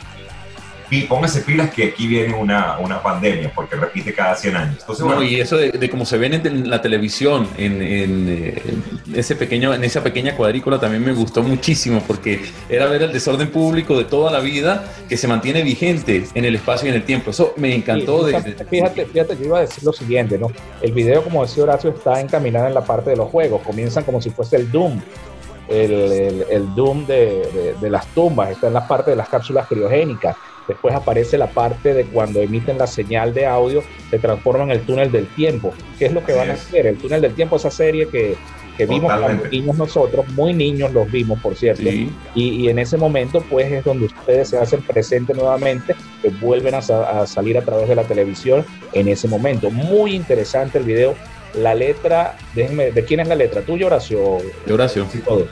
póngase 1.02 1.40
pilas 1.40 1.70
que 1.70 1.84
aquí 1.84 2.06
viene 2.06 2.34
una, 2.34 2.78
una 2.78 3.02
pandemia, 3.02 3.50
porque 3.54 3.76
repite 3.76 4.12
cada 4.12 4.34
100 4.34 4.56
años. 4.56 4.76
Entonces, 4.80 5.04
bueno, 5.04 5.22
y 5.22 5.40
eso 5.40 5.56
de, 5.56 5.70
de 5.70 5.90
cómo 5.90 6.04
se 6.04 6.18
ven 6.18 6.34
en 6.34 6.68
la 6.68 6.82
televisión, 6.82 7.48
en, 7.56 7.82
en, 7.82 8.82
ese 9.14 9.34
pequeño, 9.36 9.72
en 9.74 9.84
esa 9.84 10.02
pequeña 10.02 10.36
cuadrícula 10.36 10.78
también 10.78 11.04
me 11.04 11.12
gustó 11.12 11.42
muchísimo, 11.42 12.02
porque 12.06 12.42
era 12.68 12.86
ver 12.86 13.02
el 13.02 13.12
desorden 13.12 13.50
público 13.50 13.96
de 13.96 14.04
toda 14.04 14.30
la 14.30 14.40
vida 14.40 14.84
que 15.08 15.16
se 15.16 15.26
mantiene 15.28 15.62
vigente 15.62 16.26
en 16.34 16.44
el 16.44 16.54
espacio 16.54 16.86
y 16.86 16.90
en 16.90 16.96
el 16.96 17.04
tiempo. 17.04 17.30
Eso 17.30 17.54
me 17.56 17.74
encantó. 17.74 18.24
de, 18.24 18.38
fíjate, 18.68 19.06
fíjate, 19.06 19.36
yo 19.38 19.44
iba 19.44 19.58
a 19.58 19.62
decir 19.62 19.84
lo 19.84 19.92
siguiente, 19.92 20.38
¿no? 20.38 20.48
El 20.80 20.92
video, 20.92 21.22
como 21.22 21.42
decía 21.42 21.62
Horacio, 21.62 21.90
está 21.90 22.20
encaminado 22.20 22.66
en 22.66 22.74
la 22.74 22.84
parte 22.84 23.10
de 23.10 23.16
los 23.16 23.30
juegos. 23.30 23.62
Comienzan 23.62 24.04
como 24.04 24.20
si 24.20 24.30
fuese 24.30 24.56
el 24.56 24.70
Doom. 24.70 25.00
El, 25.68 25.92
el, 25.92 26.46
el 26.50 26.74
Doom 26.74 27.06
de, 27.06 27.48
de, 27.54 27.74
de, 27.80 27.90
las 27.90 28.06
tumbas, 28.08 28.50
está 28.50 28.66
en 28.66 28.74
la 28.74 28.86
parte 28.86 29.12
de 29.12 29.16
las 29.16 29.28
cápsulas 29.28 29.66
criogénicas, 29.68 30.36
Después 30.68 30.94
aparece 30.94 31.38
la 31.38 31.48
parte 31.48 31.94
de 31.94 32.04
cuando 32.04 32.40
emiten 32.40 32.78
la 32.78 32.86
señal 32.86 33.34
de 33.34 33.46
audio, 33.46 33.82
se 34.10 34.18
transforma 34.18 34.64
en 34.64 34.70
el 34.70 34.82
túnel 34.82 35.10
del 35.10 35.26
tiempo. 35.26 35.72
¿Qué 35.98 36.06
es 36.06 36.12
lo 36.12 36.24
que 36.24 36.34
van 36.34 36.50
a 36.50 36.54
hacer? 36.54 36.86
El 36.86 36.98
túnel 36.98 37.20
del 37.20 37.34
tiempo, 37.34 37.56
esa 37.56 37.70
serie 37.70 38.08
que, 38.08 38.36
que 38.76 38.86
vimos 38.86 39.12
cuando 39.12 39.48
niños 39.48 39.76
nosotros, 39.76 40.26
muy 40.28 40.54
niños 40.54 40.92
los 40.92 41.10
vimos, 41.10 41.40
por 41.40 41.54
cierto. 41.56 41.82
Y, 41.82 42.10
y, 42.34 42.68
en 42.68 42.78
ese 42.78 42.96
momento, 42.96 43.44
pues 43.50 43.70
es 43.70 43.84
donde 43.84 44.06
ustedes 44.06 44.48
se 44.48 44.58
hacen 44.58 44.82
presentes 44.82 45.36
nuevamente, 45.36 45.94
que 46.22 46.30
vuelven 46.30 46.74
a, 46.74 46.82
salir 47.26 47.58
a 47.58 47.62
través 47.62 47.88
de 47.88 47.94
la 47.94 48.04
televisión 48.04 48.64
en 48.92 49.08
ese 49.08 49.28
momento. 49.28 49.70
Muy 49.70 50.14
interesante 50.14 50.78
el 50.78 50.84
video. 50.84 51.14
La 51.54 51.74
letra, 51.74 52.36
déjenme, 52.54 52.92
¿de 52.92 53.04
quién 53.04 53.20
es 53.20 53.28
la 53.28 53.34
letra? 53.34 53.60
¿Tuyo, 53.60 53.86
Horacio? 53.86 54.38
De 54.64 54.72
Horacio. 54.72 55.06
Sí, 55.12 55.18
todo. 55.18 55.46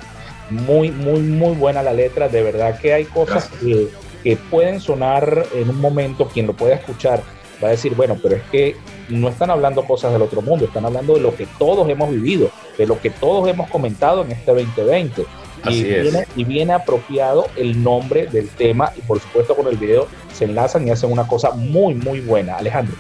Muy, 0.49 0.91
muy, 0.91 1.21
muy 1.21 1.55
buena 1.55 1.83
la 1.83 1.93
letra. 1.93 2.29
De 2.29 2.43
verdad 2.43 2.79
que 2.81 2.95
hay 2.95 3.05
cosas 3.05 3.51
que 3.61 3.89
que 4.23 4.37
pueden 4.37 4.81
sonar 4.81 5.47
en 5.55 5.71
un 5.71 5.81
momento, 5.81 6.29
quien 6.29 6.47
lo 6.47 6.55
pueda 6.55 6.75
escuchar 6.75 7.23
va 7.63 7.69
a 7.69 7.71
decir, 7.73 7.95
bueno, 7.95 8.17
pero 8.23 8.37
es 8.37 8.43
que 8.51 8.77
no 9.09 9.29
están 9.29 9.51
hablando 9.51 9.85
cosas 9.85 10.13
del 10.13 10.23
otro 10.23 10.43
mundo, 10.43 10.65
están 10.65 10.85
hablando 10.85 11.15
de 11.15 11.21
lo 11.21 11.35
que 11.35 11.47
todos 11.59 11.89
hemos 11.89 12.11
vivido, 12.11 12.51
de 12.79 12.87
lo 12.87 13.01
que 13.01 13.11
todos 13.11 13.49
hemos 13.49 13.69
comentado 13.71 14.23
en 14.25 14.33
este 14.33 14.53
2020. 14.53 15.25
y, 15.69 15.83
viene, 15.83 16.27
y 16.37 16.45
viene 16.45 16.73
apropiado 16.73 17.49
el 17.57 17.83
nombre 17.83 18.27
del 18.27 18.49
tema 18.49 18.93
y 18.97 19.03
por 19.03 19.21
supuesto 19.21 19.55
con 19.55 19.67
el 19.67 19.77
video 19.77 20.09
se 20.33 20.47
enlazan 20.47 20.89
y 20.89 20.91
hacen 20.91 21.13
una 21.13 21.27
cosa 21.27 21.51
muy, 21.51 21.95
muy 21.95 22.21
buena. 22.21 22.55
Alejandro. 22.55 22.97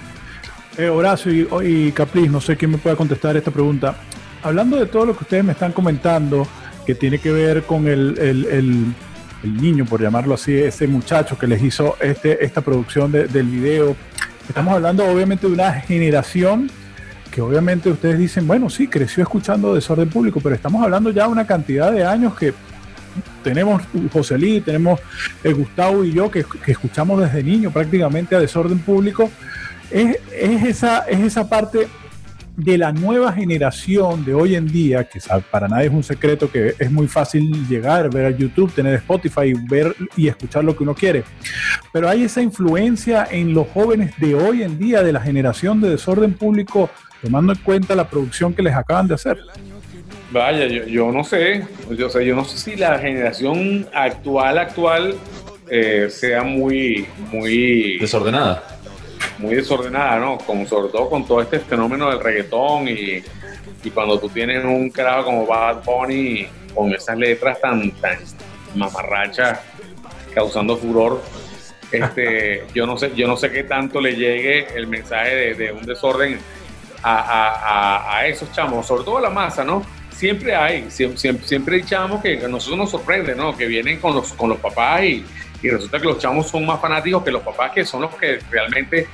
Eh, 0.76 0.88
Horacio 0.88 1.32
y, 1.62 1.86
y 1.86 1.92
Capriz, 1.92 2.30
no 2.30 2.40
sé 2.40 2.56
quién 2.56 2.72
me 2.72 2.78
pueda 2.78 2.96
contestar 2.96 3.36
esta 3.36 3.50
pregunta. 3.50 3.96
Hablando 4.42 4.76
de 4.76 4.86
todo 4.86 5.06
lo 5.06 5.16
que 5.16 5.24
ustedes 5.24 5.44
me 5.44 5.52
están 5.52 5.72
comentando, 5.72 6.46
que 6.84 6.94
tiene 6.94 7.18
que 7.18 7.32
ver 7.32 7.62
con 7.62 7.88
el 7.88 8.18
el 8.18 8.94
niño, 9.42 9.84
por 9.84 10.02
llamarlo 10.02 10.34
así, 10.34 10.54
ese 10.54 10.86
muchacho 10.86 11.38
que 11.38 11.46
les 11.46 11.62
hizo 11.62 11.96
este, 12.00 12.44
esta 12.44 12.60
producción 12.60 13.10
del 13.12 13.46
video. 13.46 13.96
Estamos 14.48 14.74
hablando 14.74 15.06
obviamente 15.06 15.46
de 15.46 15.52
una 15.52 15.72
generación 15.72 16.70
que 17.30 17.40
obviamente 17.40 17.90
ustedes 17.90 18.18
dicen, 18.18 18.46
bueno, 18.46 18.68
sí, 18.68 18.88
creció 18.88 19.22
escuchando 19.22 19.74
desorden 19.74 20.08
público, 20.08 20.40
pero 20.42 20.54
estamos 20.54 20.82
hablando 20.82 21.10
ya 21.10 21.24
de 21.24 21.30
una 21.30 21.46
cantidad 21.46 21.92
de 21.92 22.04
años 22.04 22.34
que 22.36 22.52
tenemos 23.42 23.82
José 24.12 24.36
Lee, 24.38 24.60
tenemos 24.60 25.00
eh, 25.44 25.52
Gustavo 25.52 26.04
y 26.04 26.12
yo, 26.12 26.30
que, 26.30 26.44
escuchamos 26.66 27.20
desde 27.20 27.42
niño 27.42 27.70
prácticamente 27.70 28.36
a 28.36 28.40
Desorden 28.40 28.78
Público, 28.78 29.30
es, 29.90 30.18
esa, 30.32 31.00
es 31.00 31.20
esa 31.20 31.48
parte 31.48 31.88
de 32.56 32.78
la 32.78 32.92
nueva 32.92 33.32
generación 33.32 34.24
de 34.24 34.34
hoy 34.34 34.54
en 34.54 34.66
día, 34.66 35.04
que 35.04 35.20
para 35.50 35.68
nadie 35.68 35.86
es 35.86 35.92
un 35.92 36.02
secreto 36.02 36.50
que 36.50 36.74
es 36.78 36.90
muy 36.90 37.08
fácil 37.08 37.66
llegar, 37.68 38.12
ver 38.12 38.26
a 38.26 38.30
YouTube, 38.30 38.72
tener 38.72 38.94
Spotify, 38.94 39.54
ver 39.68 39.94
y 40.16 40.28
escuchar 40.28 40.64
lo 40.64 40.76
que 40.76 40.82
uno 40.82 40.94
quiere. 40.94 41.24
Pero 41.92 42.08
hay 42.08 42.24
esa 42.24 42.42
influencia 42.42 43.26
en 43.30 43.54
los 43.54 43.68
jóvenes 43.68 44.12
de 44.18 44.34
hoy 44.34 44.62
en 44.62 44.78
día, 44.78 45.02
de 45.02 45.12
la 45.12 45.20
generación 45.20 45.80
de 45.80 45.90
desorden 45.90 46.34
público, 46.34 46.90
tomando 47.22 47.52
en 47.52 47.58
cuenta 47.60 47.94
la 47.94 48.08
producción 48.08 48.54
que 48.54 48.62
les 48.62 48.74
acaban 48.74 49.08
de 49.08 49.14
hacer. 49.14 49.38
Vaya, 50.32 50.66
yo, 50.66 51.10
no 51.10 51.24
sé, 51.24 51.66
yo, 51.90 52.08
sé, 52.08 52.24
yo 52.24 52.36
no 52.36 52.44
sé 52.44 52.56
si 52.56 52.76
la 52.76 52.98
generación 52.98 53.86
actual, 53.92 54.58
actual, 54.58 55.14
eh, 55.68 56.08
sea 56.10 56.42
muy, 56.42 57.06
muy 57.32 57.98
desordenada. 57.98 58.79
Muy 59.38 59.54
desordenada, 59.54 60.18
¿no? 60.18 60.38
Como 60.38 60.66
sobre 60.66 60.90
todo 60.90 61.08
con 61.08 61.26
todo 61.26 61.40
este 61.40 61.60
fenómeno 61.60 62.10
del 62.10 62.20
reggaetón 62.20 62.88
y, 62.88 63.22
cuando 63.94 64.20
tú 64.20 64.28
tienes 64.28 64.62
un 64.64 64.90
carajo 64.90 65.24
como 65.24 65.46
Bad 65.46 65.82
Bunny 65.84 66.46
con 66.74 66.92
esas 66.92 67.16
letras 67.16 67.60
tan, 67.60 67.90
tan 67.92 68.18
mamarrachas 68.74 69.60
causando 70.34 70.76
furor, 70.76 71.22
este, 71.90 72.66
yo 72.74 72.86
no 72.86 72.98
sé, 72.98 73.12
yo 73.16 73.26
no 73.26 73.36
sé 73.36 73.50
qué 73.50 73.64
tanto 73.64 74.00
le 74.00 74.14
llegue 74.14 74.66
el 74.76 74.86
mensaje 74.86 75.54
de, 75.54 75.72
un 75.72 75.86
desorden 75.86 76.38
a, 77.02 77.16
a, 77.20 78.18
a, 78.18 78.26
esos 78.26 78.52
chamos, 78.52 78.86
sobre 78.86 79.04
todo 79.04 79.16
a 79.18 79.22
la 79.22 79.30
masa, 79.30 79.64
¿no? 79.64 79.82
siempre 80.20 80.54
hay, 80.54 80.90
siempre, 80.90 81.38
siempre 81.42 81.76
hay 81.76 81.82
chamos 81.82 82.20
que 82.20 82.44
a 82.44 82.48
nosotros 82.48 82.78
nos 82.78 82.90
sorprende, 82.90 83.34
¿no? 83.34 83.56
Que 83.56 83.66
vienen 83.66 83.98
con 83.98 84.14
los, 84.14 84.34
con 84.34 84.50
los 84.50 84.58
papás 84.58 85.02
y, 85.04 85.24
y 85.62 85.68
resulta 85.68 85.98
que 85.98 86.06
los 86.06 86.18
chamos 86.18 86.48
son 86.48 86.64
más 86.66 86.80
fanáticos 86.80 87.22
que 87.22 87.30
los 87.30 87.42
papás, 87.42 87.72
que 87.72 87.84
son 87.84 88.02
los 88.02 88.14
que 88.14 88.38
realmente 88.50 89.06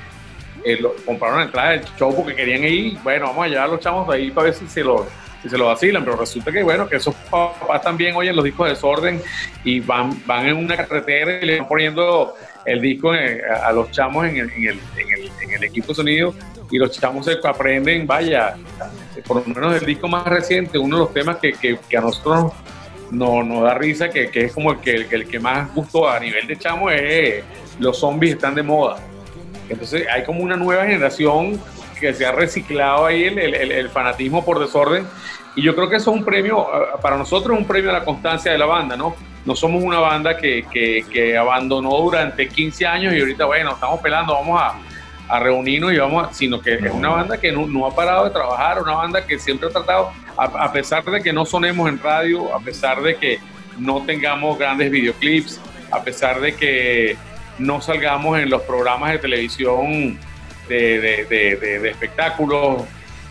eh, 0.64 0.82
compraron 1.04 1.38
la 1.38 1.44
entrada 1.44 1.70
del 1.70 1.84
show 1.96 2.14
porque 2.14 2.34
querían 2.34 2.64
ir. 2.64 2.98
Bueno, 3.02 3.26
vamos 3.26 3.46
a 3.46 3.48
llevar 3.48 3.64
a 3.64 3.68
los 3.68 3.80
chamos 3.80 4.08
ahí 4.08 4.30
para 4.30 4.46
ver 4.46 4.54
si 4.54 4.66
se 4.66 4.82
lo, 4.82 5.06
si 5.42 5.48
se 5.48 5.58
lo 5.58 5.66
vacilan, 5.66 6.04
pero 6.04 6.16
resulta 6.16 6.52
que, 6.52 6.62
bueno, 6.62 6.88
que 6.88 6.96
esos 6.96 7.14
papás 7.14 7.82
también 7.82 8.14
oyen 8.16 8.34
los 8.34 8.44
discos 8.44 8.66
de 8.66 8.74
desorden 8.74 9.22
y 9.64 9.80
van, 9.80 10.22
van 10.26 10.46
en 10.46 10.56
una 10.56 10.76
carretera 10.76 11.40
y 11.42 11.46
le 11.46 11.58
van 11.58 11.68
poniendo 11.68 12.34
el 12.64 12.80
disco 12.80 13.12
a, 13.12 13.72
los 13.72 13.90
chamos 13.92 14.26
en 14.26 14.36
el, 14.38 14.50
en 14.50 14.68
el, 14.68 14.80
en 15.40 15.50
el 15.52 15.64
equipo 15.64 15.94
sonido 15.94 16.34
y 16.70 16.78
los 16.78 16.90
chamos 16.98 17.26
se 17.26 17.38
aprenden, 17.44 18.06
vaya, 18.06 18.56
por 19.26 19.46
lo 19.46 19.54
menos 19.54 19.80
el 19.80 19.86
disco 19.86 20.08
más 20.08 20.26
reciente, 20.26 20.78
uno 20.78 20.96
de 20.96 21.02
los 21.04 21.14
temas 21.14 21.36
que, 21.36 21.52
que, 21.52 21.96
a 21.96 22.00
nosotros 22.00 22.52
nos, 23.10 23.46
nos 23.46 23.62
da 23.62 23.74
risa, 23.74 24.10
que, 24.10 24.30
que, 24.30 24.44
es 24.44 24.52
como 24.52 24.72
el 24.72 24.78
que, 24.78 25.06
el, 25.10 25.28
que 25.28 25.38
más 25.38 25.74
gustó 25.74 26.08
a 26.08 26.18
nivel 26.18 26.46
de 26.46 26.56
chamo, 26.56 26.90
es 26.90 27.44
los 27.78 27.98
zombies 27.98 28.34
están 28.34 28.54
de 28.54 28.62
moda. 28.62 28.98
Entonces 29.68 30.06
hay 30.12 30.24
como 30.24 30.42
una 30.42 30.56
nueva 30.56 30.84
generación 30.84 31.60
que 32.00 32.12
se 32.12 32.26
ha 32.26 32.32
reciclado 32.32 33.06
ahí 33.06 33.24
el, 33.24 33.38
el, 33.38 33.72
el, 33.72 33.88
fanatismo 33.88 34.44
por 34.44 34.58
desorden. 34.58 35.06
Y 35.54 35.62
yo 35.62 35.74
creo 35.74 35.88
que 35.88 35.96
eso 35.96 36.10
es 36.10 36.18
un 36.18 36.24
premio, 36.24 36.66
para 37.00 37.16
nosotros 37.16 37.54
es 37.54 37.62
un 37.62 37.66
premio 37.66 37.90
a 37.90 37.94
la 37.94 38.04
constancia 38.04 38.52
de 38.52 38.58
la 38.58 38.66
banda, 38.66 38.96
¿no? 38.96 39.16
No 39.44 39.56
somos 39.56 39.82
una 39.82 39.98
banda 39.98 40.36
que, 40.36 40.66
que, 40.70 41.04
que 41.10 41.36
abandonó 41.36 41.96
durante 41.98 42.48
15 42.48 42.86
años 42.86 43.14
y 43.14 43.20
ahorita, 43.20 43.46
bueno, 43.46 43.72
estamos 43.72 44.00
pelando, 44.00 44.34
vamos 44.34 44.60
a, 44.60 44.74
a 45.28 45.40
reunirnos 45.40 45.92
y 45.92 45.98
vamos, 45.98 46.28
a, 46.28 46.32
sino 46.32 46.60
que 46.60 46.74
es 46.74 46.92
una 46.92 47.08
banda 47.08 47.38
que 47.38 47.52
no, 47.52 47.86
ha 47.86 47.94
parado 47.94 48.24
de 48.24 48.30
trabajar, 48.30 48.82
una 48.82 48.94
banda 48.94 49.26
que 49.26 49.38
siempre 49.38 49.68
ha 49.68 49.72
tratado, 49.72 50.12
a, 50.36 50.72
pesar 50.72 51.04
de 51.04 51.20
que 51.20 51.32
no 51.32 51.44
sonemos 51.44 51.88
en 51.88 51.98
radio, 51.98 52.54
a 52.54 52.60
pesar 52.60 53.02
de 53.02 53.16
que 53.16 53.40
no 53.78 54.02
tengamos 54.02 54.58
grandes 54.58 54.90
videoclips, 54.90 55.60
a 55.90 56.02
pesar 56.02 56.40
de 56.40 56.54
que 56.54 57.16
no 57.58 57.80
salgamos 57.80 58.38
en 58.38 58.50
los 58.50 58.62
programas 58.62 59.12
de 59.12 59.18
televisión 59.18 60.18
de, 60.68 61.26
de, 61.28 61.90
espectáculos. 61.90 62.82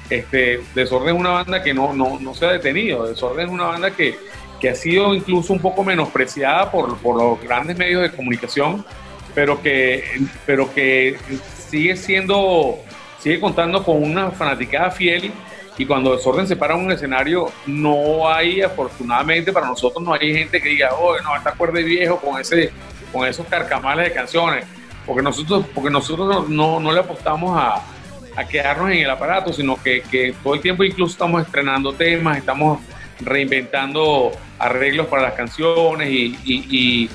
Este, 0.09 0.61
Desorden 0.75 1.15
es 1.15 1.19
una 1.19 1.31
banda 1.31 1.63
que 1.63 1.73
no, 1.73 1.93
no, 1.93 2.19
no 2.19 2.33
se 2.33 2.45
ha 2.45 2.51
detenido, 2.51 3.07
Desorden 3.07 3.47
es 3.47 3.51
una 3.51 3.65
banda 3.65 3.91
que, 3.91 4.15
que 4.59 4.69
ha 4.69 4.75
sido 4.75 5.15
incluso 5.15 5.51
un 5.51 5.59
poco 5.59 5.83
menospreciada 5.83 6.69
por, 6.71 6.97
por 6.97 7.17
los 7.17 7.41
grandes 7.41 7.77
medios 7.77 8.03
de 8.03 8.11
comunicación, 8.11 8.85
pero 9.33 9.61
que, 9.61 10.03
pero 10.45 10.73
que 10.73 11.17
sigue 11.75 11.97
siendo, 11.97 12.77
sigue 13.19 13.37
contando 13.37 13.83
con 13.83 14.01
una 14.01 14.31
fanaticada 14.31 14.89
fiel 14.91 15.29
y 15.77 15.85
cuando 15.85 16.15
Desorden 16.15 16.47
se 16.47 16.55
para 16.55 16.73
un 16.73 16.89
escenario, 16.89 17.51
no 17.65 18.29
hay, 18.29 18.61
afortunadamente 18.61 19.51
para 19.51 19.67
nosotros, 19.67 20.01
no 20.01 20.13
hay 20.13 20.33
gente 20.33 20.61
que 20.61 20.69
diga, 20.69 20.91
oh, 20.93 21.19
no, 21.21 21.35
está 21.35 21.49
acuerde 21.49 21.83
viejo 21.83 22.17
con, 22.21 22.39
ese, 22.39 22.71
con 23.11 23.27
esos 23.27 23.45
carcamales 23.47 24.05
de 24.05 24.13
canciones, 24.13 24.65
porque 25.05 25.21
nosotros, 25.21 25.65
porque 25.75 25.89
nosotros 25.89 26.47
no, 26.47 26.79
no 26.79 26.93
le 26.93 27.01
apostamos 27.01 27.59
a, 27.61 27.83
quedarnos 28.49 28.91
en 28.91 28.99
el 28.99 29.09
aparato, 29.09 29.51
sino 29.51 29.81
que, 29.81 30.01
que, 30.01 30.33
todo 30.41 30.53
el 30.53 30.61
tiempo 30.61 30.85
incluso 30.85 31.11
estamos 31.11 31.41
estrenando 31.41 31.91
temas, 31.91 32.37
estamos 32.37 32.79
reinventando 33.19 34.31
arreglos 34.59 35.07
para 35.07 35.23
las 35.23 35.33
canciones 35.33 36.09
y 36.09 37.09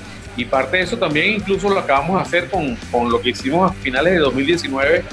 parte 0.45 0.77
de 0.77 0.83
eso 0.83 0.97
también 0.97 1.35
incluso 1.35 1.69
lo 1.69 1.79
acabamos 1.79 2.17
de 2.17 2.21
hacer 2.21 2.49
con, 2.49 2.75
con 2.91 3.11
lo 3.11 3.21
que 3.21 3.29
hicimos 3.29 3.71
a 3.71 3.73
finales 3.73 4.13
de 4.13 4.19
2019. 4.19 5.03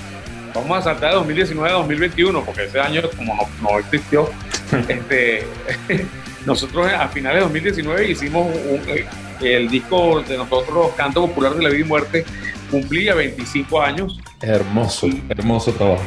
Vamos 0.54 0.78
a 0.78 0.82
saltar 0.82 1.10
de 1.10 1.16
2019 1.16 1.70
a 1.70 1.74
2021, 1.74 2.44
porque 2.44 2.64
ese 2.64 2.80
año 2.80 3.02
como 3.16 3.34
no, 3.34 3.42
no 3.62 3.78
existió. 3.78 4.30
este, 4.88 5.46
nosotros 6.46 6.90
a 6.92 7.08
finales 7.08 7.38
de 7.38 7.42
2019 7.42 8.10
hicimos 8.10 8.46
eh, 8.86 9.06
el 9.40 9.68
disco 9.68 10.22
de 10.22 10.36
nosotros, 10.36 10.92
Canto 10.96 11.26
Popular 11.26 11.54
de 11.54 11.62
la 11.62 11.68
Vida 11.70 11.80
y 11.80 11.84
Muerte, 11.84 12.24
cumplía 12.70 13.14
25 13.14 13.82
años. 13.82 14.18
Hermoso, 14.40 15.08
hermoso 15.28 15.72
trabajo. 15.72 16.02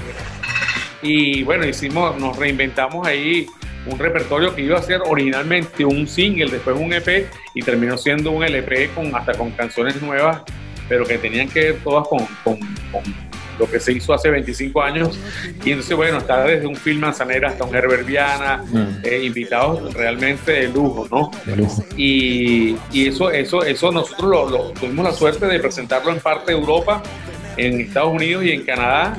Y 1.02 1.44
bueno, 1.44 1.66
hicimos, 1.66 2.18
nos 2.20 2.38
reinventamos 2.38 3.06
ahí 3.08 3.48
un 3.86 3.98
repertorio 3.98 4.54
que 4.54 4.62
iba 4.62 4.78
a 4.78 4.82
ser 4.82 5.02
originalmente 5.06 5.86
un 5.86 6.08
single, 6.08 6.48
después 6.52 6.78
un 6.78 6.94
EP 6.94 7.28
y 7.54 7.62
terminó 7.62 7.98
siendo 7.98 8.32
un 8.32 8.44
LP 8.44 8.92
con 8.94 9.14
hasta 9.16 9.34
con 9.34 9.52
canciones 9.52 10.02
nuevas, 10.02 10.42
pero 10.88 11.06
que 11.06 11.18
tenían 11.18 11.48
que 11.50 11.72
ver 11.72 11.76
todas 11.84 12.08
con, 12.08 12.26
con, 12.44 12.60
lo 13.60 13.70
que 13.70 13.80
se 13.80 13.94
hizo 13.94 14.14
hace 14.14 14.30
25 14.30 14.82
años. 14.82 15.20
Y 15.64 15.72
entonces, 15.72 15.96
bueno, 15.96 16.18
está 16.18 16.44
desde 16.44 16.66
un 16.66 16.76
film 16.76 17.02
manzanera 17.02 17.50
hasta 17.50 17.64
un 17.64 17.76
Herbert 17.76 18.06
Viana, 18.06 18.64
mm. 18.68 19.02
eh, 19.04 19.24
invitados 19.24 19.94
realmente 19.94 20.52
de 20.52 20.68
lujo, 20.70 21.08
¿no? 21.12 21.32
De 21.46 21.58
lujo. 21.58 21.84
Y, 21.96 22.76
y, 22.92 23.08
eso, 23.08 23.30
eso, 23.30 23.64
eso 23.64 23.92
nosotros 23.92 24.52
lo, 24.52 24.72
tuvimos 24.72 25.06
la 25.06 25.12
suerte 25.12 25.46
de 25.46 25.60
presentarlo 25.60 26.12
en 26.12 26.20
parte 26.20 26.54
de 26.54 26.58
Europa, 26.58 27.04
en 27.58 27.82
Estados 27.82 28.14
Unidos 28.14 28.44
y 28.46 28.52
en 28.52 28.64
Canadá 28.64 29.16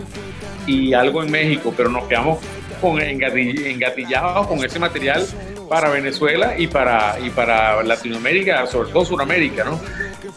y 0.66 0.94
algo 0.94 1.22
en 1.22 1.30
México, 1.30 1.72
pero 1.76 1.88
nos 1.90 2.04
quedamos 2.04 2.38
con 2.82 3.00
engatillados 3.00 4.46
con 4.46 4.62
ese 4.62 4.78
material 4.78 5.26
para 5.68 5.88
Venezuela 5.88 6.54
y 6.58 6.66
para, 6.66 7.18
y 7.18 7.30
para 7.30 7.82
Latinoamérica, 7.82 8.66
sobre 8.66 8.90
todo 8.90 9.06
Sudamérica, 9.06 9.64
¿no? 9.64 9.80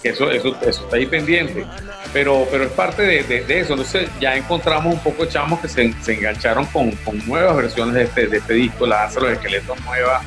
Eso, 0.01 0.31
eso, 0.31 0.55
eso 0.61 0.83
está 0.85 0.95
ahí 0.95 1.07
pendiente. 1.07 1.65
Pero, 2.13 2.47
pero 2.49 2.63
es 2.63 2.71
parte 2.71 3.01
de, 3.01 3.23
de, 3.23 3.59
eso. 3.59 3.73
Entonces 3.73 4.09
ya 4.21 4.35
encontramos 4.35 4.93
un 4.93 4.99
poco 4.99 5.25
de 5.25 5.31
chamos 5.31 5.59
que 5.59 5.67
se, 5.67 5.93
se 6.01 6.13
engancharon 6.13 6.65
con, 6.67 6.91
con, 6.91 7.17
nuevas 7.27 7.57
versiones 7.57 7.95
de 7.95 8.03
este, 8.03 8.27
de 8.27 8.37
este 8.37 8.53
disco, 8.53 8.85
la 8.85 8.97
danza 8.97 9.19
de 9.19 9.25
los 9.25 9.33
esqueletos 9.33 9.77
nueva 9.81 10.21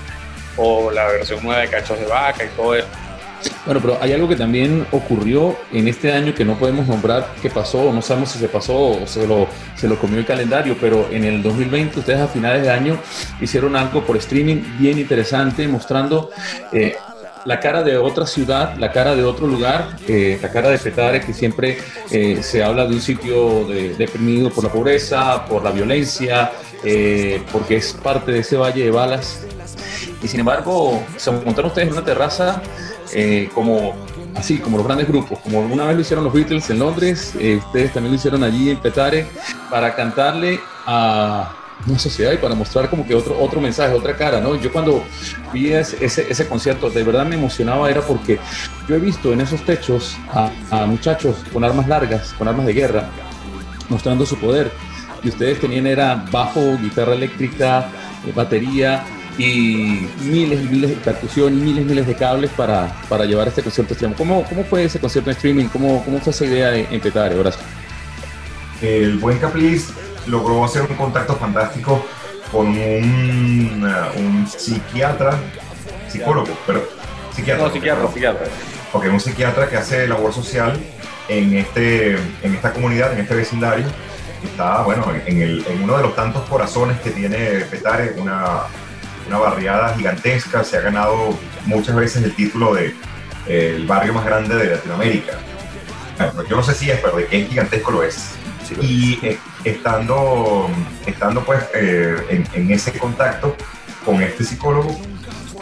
o 0.56 0.90
la 0.90 1.06
versión 1.06 1.42
nueva 1.42 1.62
de 1.62 1.68
Cachos 1.68 1.98
de 1.98 2.06
Vaca 2.06 2.44
y 2.44 2.48
todo 2.48 2.74
eso. 2.74 2.88
Bueno, 3.64 3.80
pero 3.80 3.98
hay 4.00 4.12
algo 4.12 4.28
que 4.28 4.36
también 4.36 4.86
ocurrió 4.92 5.56
en 5.72 5.88
este 5.88 6.12
año 6.12 6.34
que 6.34 6.44
no 6.44 6.58
podemos 6.58 6.86
nombrar 6.86 7.34
qué 7.42 7.50
pasó, 7.50 7.92
no 7.92 8.02
sabemos 8.02 8.30
si 8.30 8.38
se 8.38 8.48
pasó 8.48 9.02
o 9.02 9.06
se 9.06 9.26
lo, 9.26 9.46
se 9.76 9.88
lo 9.88 9.98
comió 9.98 10.18
el 10.18 10.26
calendario, 10.26 10.76
pero 10.80 11.08
en 11.10 11.24
el 11.24 11.42
2020 11.42 12.00
ustedes 12.00 12.20
a 12.20 12.28
finales 12.28 12.62
de 12.62 12.70
año 12.70 12.98
hicieron 13.40 13.76
algo 13.76 14.04
por 14.04 14.16
streaming 14.16 14.62
bien 14.78 14.98
interesante 14.98 15.66
mostrando... 15.68 16.30
Eh, 16.72 16.96
la 17.44 17.60
cara 17.60 17.82
de 17.82 17.96
otra 17.96 18.26
ciudad, 18.26 18.76
la 18.76 18.92
cara 18.92 19.14
de 19.14 19.24
otro 19.24 19.46
lugar, 19.46 19.96
eh, 20.06 20.38
la 20.42 20.50
cara 20.50 20.68
de 20.68 20.76
Petare, 20.76 21.20
que 21.20 21.32
siempre 21.32 21.78
eh, 22.10 22.42
se 22.42 22.62
habla 22.62 22.84
de 22.84 22.94
un 22.94 23.00
sitio 23.00 23.64
deprimido 23.64 24.50
por 24.50 24.64
la 24.64 24.70
pobreza, 24.70 25.46
por 25.46 25.62
la 25.62 25.70
violencia, 25.70 26.50
porque 27.50 27.76
es 27.76 27.94
parte 27.94 28.32
de 28.32 28.40
ese 28.40 28.56
valle 28.56 28.84
de 28.84 28.90
balas. 28.90 29.46
Y 30.22 30.28
sin 30.28 30.40
embargo, 30.40 31.02
se 31.16 31.30
montaron 31.30 31.66
ustedes 31.66 31.88
en 31.88 31.94
una 31.94 32.04
terraza 32.04 32.60
eh, 33.12 33.48
como 33.54 33.94
así, 34.34 34.58
como 34.58 34.76
los 34.76 34.86
grandes 34.86 35.08
grupos, 35.08 35.38
como 35.40 35.60
una 35.60 35.84
vez 35.86 35.96
lo 35.96 36.02
hicieron 36.02 36.24
los 36.24 36.32
Beatles 36.32 36.68
en 36.70 36.78
Londres, 36.78 37.34
eh, 37.38 37.56
ustedes 37.56 37.92
también 37.92 38.12
lo 38.12 38.16
hicieron 38.16 38.42
allí 38.44 38.70
en 38.70 38.78
Petare, 38.78 39.26
para 39.70 39.94
cantarle 39.94 40.60
a 40.86 41.52
una 41.86 41.98
sociedad 41.98 42.32
y 42.32 42.38
para 42.38 42.54
mostrar 42.54 42.90
como 42.90 43.06
que 43.06 43.14
otro, 43.14 43.38
otro 43.40 43.60
mensaje, 43.60 43.94
otra 43.94 44.16
cara, 44.16 44.40
¿no? 44.40 44.56
Yo 44.56 44.72
cuando 44.72 45.04
vi 45.52 45.72
ese, 45.72 46.04
ese, 46.04 46.48
concierto, 46.48 46.90
de 46.90 47.02
verdad 47.02 47.24
me 47.24 47.36
emocionaba, 47.36 47.88
era 47.90 48.00
porque 48.02 48.38
yo 48.88 48.96
he 48.96 48.98
visto 48.98 49.32
en 49.32 49.40
esos 49.40 49.64
techos 49.64 50.16
a, 50.32 50.86
muchachos 50.86 51.36
con 51.52 51.64
armas 51.64 51.86
largas, 51.88 52.32
con 52.34 52.48
armas 52.48 52.66
de 52.66 52.74
guerra, 52.74 53.10
mostrando 53.88 54.26
su 54.26 54.36
poder, 54.38 54.70
y 55.22 55.28
ustedes 55.28 55.60
tenían 55.60 55.86
era 55.86 56.26
bajo, 56.30 56.76
guitarra 56.78 57.14
eléctrica, 57.14 57.90
eh, 58.26 58.32
batería, 58.34 59.04
y 59.38 60.08
miles 60.20 60.60
y 60.60 60.64
miles 60.64 60.90
de 60.90 60.96
percusión 60.96 61.56
y 61.56 61.60
miles 61.60 61.84
y 61.84 61.88
miles 61.88 62.06
de 62.06 62.14
cables 62.16 62.50
para, 62.50 62.92
para 63.08 63.24
llevar 63.24 63.48
este 63.48 63.62
concierto 63.62 63.94
extremo. 63.94 64.14
¿Cómo, 64.18 64.44
¿Cómo 64.44 64.64
fue 64.64 64.84
ese 64.84 64.98
concierto 64.98 65.30
en 65.30 65.36
streaming? 65.36 65.66
¿Cómo, 65.66 66.04
cómo 66.04 66.18
fue 66.18 66.32
esa 66.32 66.44
idea 66.44 66.70
de 66.70 66.86
empezar, 66.90 67.32
Horacio? 67.32 67.62
El 68.82 69.18
buen 69.18 69.38
Capliz 69.38 69.90
logró 70.26 70.64
hacer 70.64 70.82
un 70.82 70.96
contacto 70.96 71.36
fantástico 71.36 72.04
con 72.50 72.66
un, 72.66 73.84
uh, 73.84 74.18
un 74.18 74.46
psiquiatra, 74.46 75.38
psicólogo, 76.08 76.58
pero 76.66 76.88
psiquiatra. 77.34 77.66
No, 77.66 77.72
psiquiatra, 77.72 78.08
psiquiatra. 78.08 78.46
Ok, 78.92 79.04
un 79.12 79.20
psiquiatra 79.20 79.68
que 79.68 79.76
hace 79.76 80.08
labor 80.08 80.32
social 80.32 80.78
en, 81.28 81.54
este, 81.54 82.14
en 82.42 82.54
esta 82.54 82.72
comunidad, 82.72 83.12
en 83.12 83.20
este 83.20 83.34
vecindario. 83.34 83.86
Está, 84.42 84.82
bueno, 84.82 85.04
en, 85.26 85.42
el, 85.42 85.64
en 85.68 85.82
uno 85.82 85.96
de 85.96 86.02
los 86.02 86.16
tantos 86.16 86.48
corazones 86.48 86.98
que 87.00 87.10
tiene 87.10 87.36
Petare, 87.70 88.14
una, 88.16 88.62
una 89.28 89.38
barriada 89.38 89.94
gigantesca, 89.94 90.64
se 90.64 90.78
ha 90.78 90.80
ganado 90.80 91.38
muchas 91.66 91.94
veces 91.94 92.24
el 92.24 92.34
título 92.34 92.74
de 92.74 92.94
eh, 93.46 93.74
el 93.76 93.86
barrio 93.86 94.14
más 94.14 94.24
grande 94.24 94.56
de 94.56 94.70
Latinoamérica. 94.76 95.38
Bueno, 96.18 96.44
yo 96.48 96.56
no 96.56 96.62
sé 96.62 96.74
si 96.74 96.90
es, 96.90 96.98
pero 97.00 97.16
de 97.16 97.26
qué 97.26 97.44
gigantesco 97.44 97.92
lo 97.92 98.02
es. 98.02 98.34
Y 98.82 99.18
eh, 99.24 99.38
estando, 99.64 100.68
estando 101.06 101.42
pues 101.42 101.62
eh, 101.74 102.16
en, 102.28 102.44
en, 102.52 102.70
ese 102.70 102.92
contacto 102.98 103.56
con 104.04 104.22
este 104.22 104.44
psicólogo, 104.44 104.94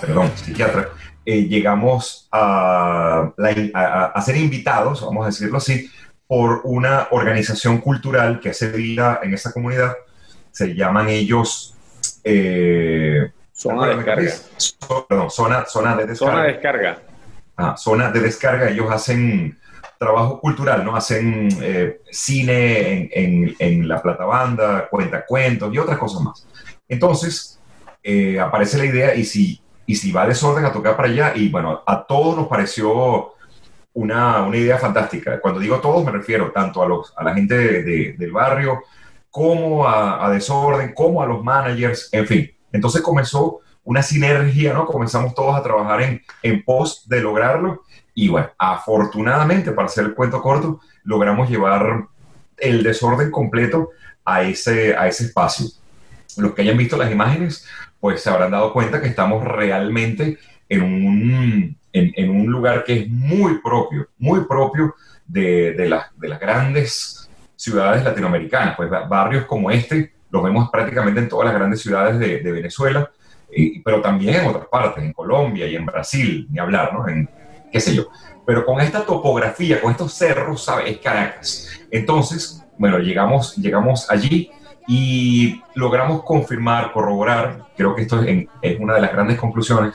perdón, 0.01 0.33
psiquiatra, 0.35 0.89
eh, 1.25 1.47
llegamos 1.47 2.29
a, 2.33 3.33
a, 3.75 4.05
a, 4.15 4.23
ser 4.23 4.37
invitados, 4.37 5.03
vamos 5.03 5.25
a 5.25 5.27
decirlo 5.27 5.59
así, 5.59 5.91
por 6.27 6.63
una 6.65 7.09
organización 7.11 7.79
cultural 7.79 8.41
que 8.41 8.51
hace 8.51 8.71
vida 8.71 9.21
en 9.23 9.35
esa 9.35 9.53
comunidad. 9.53 9.95
Se 10.53 10.75
llaman 10.75 11.09
ellos... 11.09 11.75
Eh, 12.25 13.31
zona 13.57 13.87
de 13.89 13.97
descarga. 13.97 14.33
perdón, 15.09 15.31
zona, 15.31 15.65
zona 15.67 15.97
de 15.97 16.07
descarga. 16.07 16.33
Zona 16.33 16.43
de 16.45 16.53
descarga. 16.53 16.99
Ah, 17.57 17.77
zona 17.77 18.11
de 18.11 18.21
descarga. 18.21 18.69
Ellos 18.69 18.91
hacen 18.91 19.59
trabajo 19.99 20.41
cultural, 20.41 20.85
¿no? 20.85 20.95
Hacen 20.95 21.49
eh, 21.63 22.01
cine 22.11 22.93
en, 22.93 23.11
en, 23.13 23.57
en, 23.59 23.89
la 23.89 24.03
platabanda, 24.03 24.89
cuenta 24.91 25.25
cuentos 25.25 25.73
y 25.73 25.79
otras 25.79 25.97
cosas 25.97 26.21
más. 26.21 26.47
Entonces, 26.87 27.59
eh, 28.03 28.39
aparece 28.39 28.77
la 28.77 28.85
idea 28.85 29.15
y 29.15 29.25
si, 29.25 29.63
y 29.87 29.97
si 29.97 30.13
va 30.13 30.27
desorden 30.27 30.67
a 30.67 30.73
tocar 30.73 30.95
para 30.97 31.09
allá, 31.09 31.33
y 31.35 31.49
bueno, 31.49 31.83
a 31.87 32.05
todos 32.05 32.37
nos 32.37 32.49
pareció 32.49 33.33
una, 33.95 34.43
una 34.43 34.57
idea 34.59 34.77
fantástica. 34.77 35.41
Cuando 35.41 35.61
digo 35.61 35.81
todos, 35.81 36.05
me 36.05 36.13
refiero 36.13 36.53
tanto 36.53 36.83
a, 36.83 36.87
los, 36.87 37.15
a 37.17 37.25
la 37.25 37.35
gente 37.35 37.57
de, 37.57 37.83
de, 37.83 38.15
del 38.19 38.33
barrio, 38.33 38.83
como 39.31 39.89
a, 39.89 40.27
a 40.27 40.31
desorden, 40.31 40.93
como 40.93 41.23
a 41.23 41.27
los 41.27 41.43
managers, 41.43 42.11
en 42.13 42.27
fin. 42.27 42.56
Entonces 42.77 43.03
comenzó 43.03 43.61
una 43.85 44.03
sinergia, 44.03 44.73
¿no? 44.73 44.87
Comenzamos 44.87 45.35
todos 45.35 45.57
a 45.57 45.63
trabajar 45.63 46.03
en, 46.03 46.23
en 46.43 46.63
pos 46.65 47.09
de 47.09 47.21
lograrlo 47.21 47.83
y 48.19 48.29
bueno, 48.29 48.49
afortunadamente, 48.59 49.73
para 49.73 49.87
hacer 49.87 50.07
el 50.07 50.15
cuento 50.15 50.41
corto, 50.41 50.81
logramos 51.05 51.51
llevar 51.51 52.07
el 52.57 52.83
desorden 52.83 53.31
completo 53.31 53.91
a 54.25 54.43
ese, 54.43 54.97
a 54.97 55.07
ese 55.07 55.25
espacio. 55.25 55.67
Los 56.39 56.55
que 56.55 56.63
hayan 56.63 56.79
visto 56.79 56.97
las 56.97 57.13
imágenes, 57.13 57.67
pues 58.01 58.23
se 58.23 58.31
habrán 58.31 58.53
dado 58.53 58.73
cuenta 58.73 59.03
que 59.03 59.09
estamos 59.09 59.45
realmente 59.45 60.39
en 60.67 60.83
un, 60.83 61.77
en, 61.93 62.31
un 62.31 62.47
lugar 62.47 62.85
que 62.85 63.01
es 63.01 63.09
muy 63.11 63.61
propio, 63.61 64.09
muy 64.17 64.47
propio 64.47 64.95
de, 65.27 65.75
de, 65.75 65.89
la, 65.91 66.11
de 66.17 66.29
las 66.29 66.41
grandes 66.41 67.29
ciudades 67.55 68.03
latinoamericanas. 68.03 68.77
Pues 68.77 68.89
barrios 68.89 69.45
como 69.45 69.71
este 69.71 70.15
los 70.31 70.43
vemos 70.43 70.71
prácticamente 70.71 71.21
en 71.21 71.29
todas 71.29 71.47
las 71.47 71.55
grandes 71.55 71.81
ciudades 71.81 72.19
de, 72.19 72.41
de 72.41 72.53
Venezuela, 72.53 73.11
y, 73.55 73.81
pero 73.81 74.01
también 74.01 74.37
en 74.37 74.47
otras 74.47 74.67
partes, 74.67 75.03
en 75.03 75.13
Colombia 75.13 75.67
y 75.67 75.77
en 75.77 75.87
Brasil, 75.87 76.47
ni 76.51 76.59
hablar, 76.59 76.93
¿no? 76.93 77.09
En, 77.09 77.29
qué 77.71 77.81
sé 77.81 77.95
yo. 77.95 78.09
Pero 78.45 78.65
con 78.65 78.81
esta 78.81 79.05
topografía, 79.05 79.81
con 79.81 79.91
estos 79.91 80.15
cerros, 80.15 80.65
¿sabes? 80.65 80.93
Es 80.93 80.99
Caracas. 80.99 81.81
Entonces, 81.91 82.65
bueno, 82.79 82.99
llegamos, 82.99 83.57
llegamos 83.57 84.11
allí 84.11 84.51
y 84.87 85.63
logramos 85.75 86.23
confirmar, 86.23 86.93
corroborar, 86.93 87.67
creo 87.77 87.95
que 87.95 88.03
esto 88.03 88.23
es, 88.23 88.29
en, 88.29 88.49
es 88.63 88.79
una 88.79 88.95
de 88.95 89.01
las 89.01 89.13
grandes 89.13 89.39
conclusiones, 89.39 89.95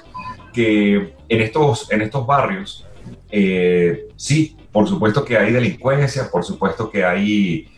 que 0.54 1.15
en 1.30 1.41
estos, 1.41 1.89
en 1.91 2.02
estos 2.02 2.26
barrios, 2.28 2.86
eh, 3.30 4.10
sí, 4.17 4.58
por 4.72 4.88
supuesto 4.88 5.24
que 5.24 5.38
hay 5.38 5.52
delincuencia, 5.52 6.30
por 6.30 6.44
supuesto 6.44 6.89
que 6.89 7.06
hay 7.06 7.70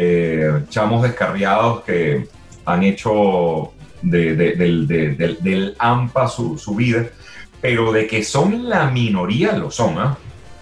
eh, 0.00 0.62
chamos 0.68 1.02
descarriados 1.02 1.82
que 1.82 2.28
han 2.64 2.84
hecho 2.84 3.72
de, 4.00 4.36
de, 4.36 4.54
de, 4.54 5.36
del, 5.40 5.74
AMPA 5.76 6.28
su, 6.28 6.56
su 6.56 6.76
vida, 6.76 7.06
pero 7.60 7.90
de 7.90 8.06
que 8.06 8.22
son 8.22 8.68
la 8.68 8.88
minoría, 8.92 9.54
lo 9.54 9.72
son. 9.72 9.98
¿eh? 9.98 10.14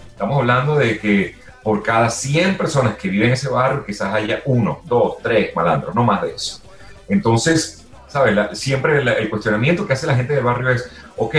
Estamos 0.07 0.39
hablando 0.39 0.75
de 0.75 0.97
que 0.97 1.35
por 1.61 1.83
cada 1.83 2.09
100 2.09 2.57
personas 2.57 2.95
que 2.95 3.09
viven 3.09 3.27
en 3.27 3.33
ese 3.33 3.47
barrio, 3.49 3.85
quizás 3.85 4.11
haya 4.11 4.41
uno, 4.45 4.81
dos, 4.85 5.17
tres 5.21 5.55
malandros, 5.55 5.93
no 5.93 6.03
más 6.03 6.23
de 6.23 6.33
eso. 6.33 6.59
Entonces, 7.07 7.85
¿sabes? 8.07 8.33
La, 8.33 8.55
siempre 8.55 9.03
el 9.03 9.29
cuestionamiento 9.29 9.85
que 9.85 9.93
hace 9.93 10.07
la 10.07 10.15
gente 10.15 10.33
del 10.33 10.45
barrio 10.45 10.69
es, 10.69 10.89
ok, 11.15 11.35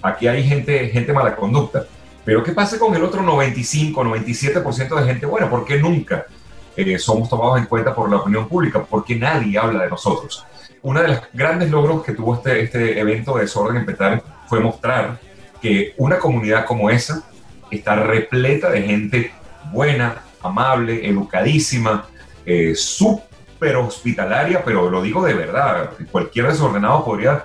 aquí 0.00 0.26
hay 0.26 0.42
gente, 0.42 0.88
gente 0.88 1.12
mala 1.12 1.36
conducta, 1.36 1.84
pero 2.24 2.42
¿qué 2.42 2.52
pasa 2.52 2.78
con 2.78 2.94
el 2.94 3.04
otro 3.04 3.22
95, 3.22 4.04
97% 4.04 5.00
de 5.00 5.04
gente 5.04 5.26
buena? 5.26 5.50
¿Por 5.50 5.66
qué 5.66 5.78
nunca 5.78 6.24
eh, 6.76 6.98
somos 6.98 7.28
tomados 7.28 7.58
en 7.58 7.66
cuenta 7.66 7.94
por 7.94 8.10
la 8.10 8.16
opinión 8.16 8.48
pública? 8.48 8.82
¿Por 8.82 9.04
qué 9.04 9.16
nadie 9.16 9.58
habla 9.58 9.84
de 9.84 9.90
nosotros? 9.90 10.44
Uno 10.82 11.00
de 11.00 11.08
los 11.08 11.18
grandes 11.32 11.70
logros 11.70 12.02
que 12.02 12.12
tuvo 12.12 12.34
este, 12.34 12.62
este 12.62 12.98
evento 12.98 13.34
de 13.34 13.42
Desorden 13.42 13.76
en 13.76 13.86
Petare 13.86 14.22
fue 14.48 14.60
mostrar 14.60 15.18
que 15.60 15.94
una 15.96 16.18
comunidad 16.18 16.66
como 16.66 16.90
esa 16.90 17.22
está 17.70 17.96
repleta 17.96 18.70
de 18.70 18.82
gente 18.82 19.32
buena, 19.72 20.22
amable, 20.42 21.08
educadísima, 21.08 22.06
eh, 22.44 22.74
súper 22.74 23.76
hospitalaria, 23.76 24.64
pero 24.64 24.90
lo 24.90 25.00
digo 25.02 25.24
de 25.24 25.34
verdad, 25.34 25.90
cualquier 26.10 26.48
desordenado 26.48 27.04
podría 27.04 27.44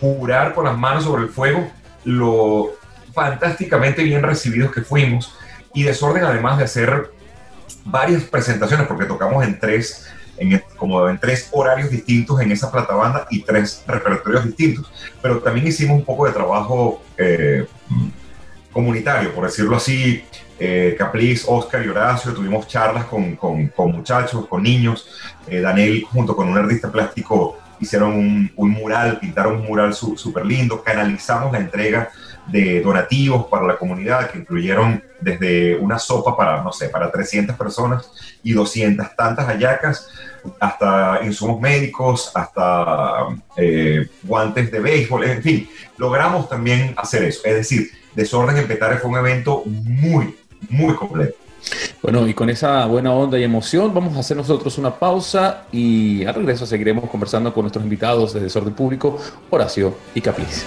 jurar 0.00 0.54
con 0.54 0.64
las 0.64 0.78
manos 0.78 1.04
sobre 1.04 1.24
el 1.24 1.28
fuego 1.28 1.68
lo 2.04 2.70
fantásticamente 3.12 4.04
bien 4.04 4.22
recibidos 4.22 4.70
que 4.70 4.82
fuimos 4.82 5.36
y 5.74 5.82
desorden 5.82 6.24
además 6.24 6.58
de 6.58 6.64
hacer 6.64 7.10
varias 7.84 8.24
presentaciones, 8.24 8.86
porque 8.86 9.04
tocamos 9.04 9.44
en 9.44 9.58
tres, 9.58 10.06
en, 10.36 10.62
como 10.76 11.08
en 11.08 11.18
tres 11.18 11.48
horarios 11.52 11.90
distintos 11.90 12.40
en 12.40 12.52
esa 12.52 12.70
platabanda 12.70 13.26
y 13.30 13.42
tres 13.42 13.82
repertorios 13.86 14.44
distintos. 14.44 14.90
Pero 15.22 15.38
también 15.40 15.66
hicimos 15.66 15.98
un 15.98 16.04
poco 16.04 16.26
de 16.26 16.32
trabajo 16.32 17.02
eh, 17.16 17.66
comunitario, 18.72 19.34
por 19.34 19.44
decirlo 19.44 19.76
así. 19.76 20.24
Eh, 20.58 20.96
Capliz, 20.98 21.44
Oscar 21.46 21.84
y 21.84 21.88
Horacio, 21.88 22.32
tuvimos 22.32 22.66
charlas 22.66 23.04
con, 23.04 23.36
con, 23.36 23.70
muchachos, 23.92 24.46
con 24.46 24.62
niños. 24.62 25.06
Eh, 25.46 25.60
Daniel, 25.60 26.04
junto 26.10 26.34
con 26.34 26.48
un 26.48 26.56
artista 26.56 26.90
plástico, 26.90 27.58
hicieron 27.78 28.12
un, 28.12 28.52
un 28.56 28.70
mural, 28.70 29.18
pintaron 29.18 29.56
un 29.56 29.66
mural 29.66 29.94
súper 29.94 30.46
lindo. 30.46 30.82
Canalizamos 30.82 31.52
la 31.52 31.58
entrega 31.58 32.10
de 32.46 32.80
donativos 32.80 33.46
para 33.46 33.66
la 33.66 33.76
comunidad 33.76 34.30
que 34.30 34.38
incluyeron 34.38 35.02
desde 35.20 35.76
una 35.76 35.98
sopa 35.98 36.36
para, 36.36 36.62
no 36.62 36.72
sé, 36.72 36.88
para 36.88 37.10
300 37.10 37.56
personas 37.56 38.10
y 38.42 38.52
200 38.52 39.16
tantas 39.16 39.46
hallacas, 39.46 40.08
hasta 40.60 41.20
insumos 41.24 41.60
médicos, 41.60 42.30
hasta 42.34 43.26
eh, 43.56 44.08
guantes 44.22 44.70
de 44.70 44.80
béisbol, 44.80 45.24
en 45.24 45.42
fin, 45.42 45.68
logramos 45.96 46.48
también 46.48 46.94
hacer 46.96 47.24
eso. 47.24 47.40
Es 47.44 47.54
decir, 47.54 47.90
Desorden 48.14 48.56
en 48.56 48.66
Petare 48.66 48.98
fue 48.98 49.10
un 49.10 49.16
evento 49.16 49.62
muy, 49.66 50.36
muy 50.70 50.94
completo. 50.94 51.34
Bueno, 52.00 52.26
y 52.28 52.34
con 52.34 52.48
esa 52.48 52.86
buena 52.86 53.12
onda 53.12 53.38
y 53.38 53.42
emoción 53.42 53.92
vamos 53.92 54.16
a 54.16 54.20
hacer 54.20 54.36
nosotros 54.36 54.78
una 54.78 54.94
pausa 54.94 55.64
y 55.72 56.24
al 56.24 56.34
regreso 56.34 56.64
seguiremos 56.64 57.10
conversando 57.10 57.52
con 57.52 57.62
nuestros 57.62 57.82
invitados 57.82 58.32
de 58.34 58.40
Desorden 58.40 58.74
Público, 58.74 59.18
Horacio 59.50 59.96
y 60.14 60.20
Capliz. 60.20 60.64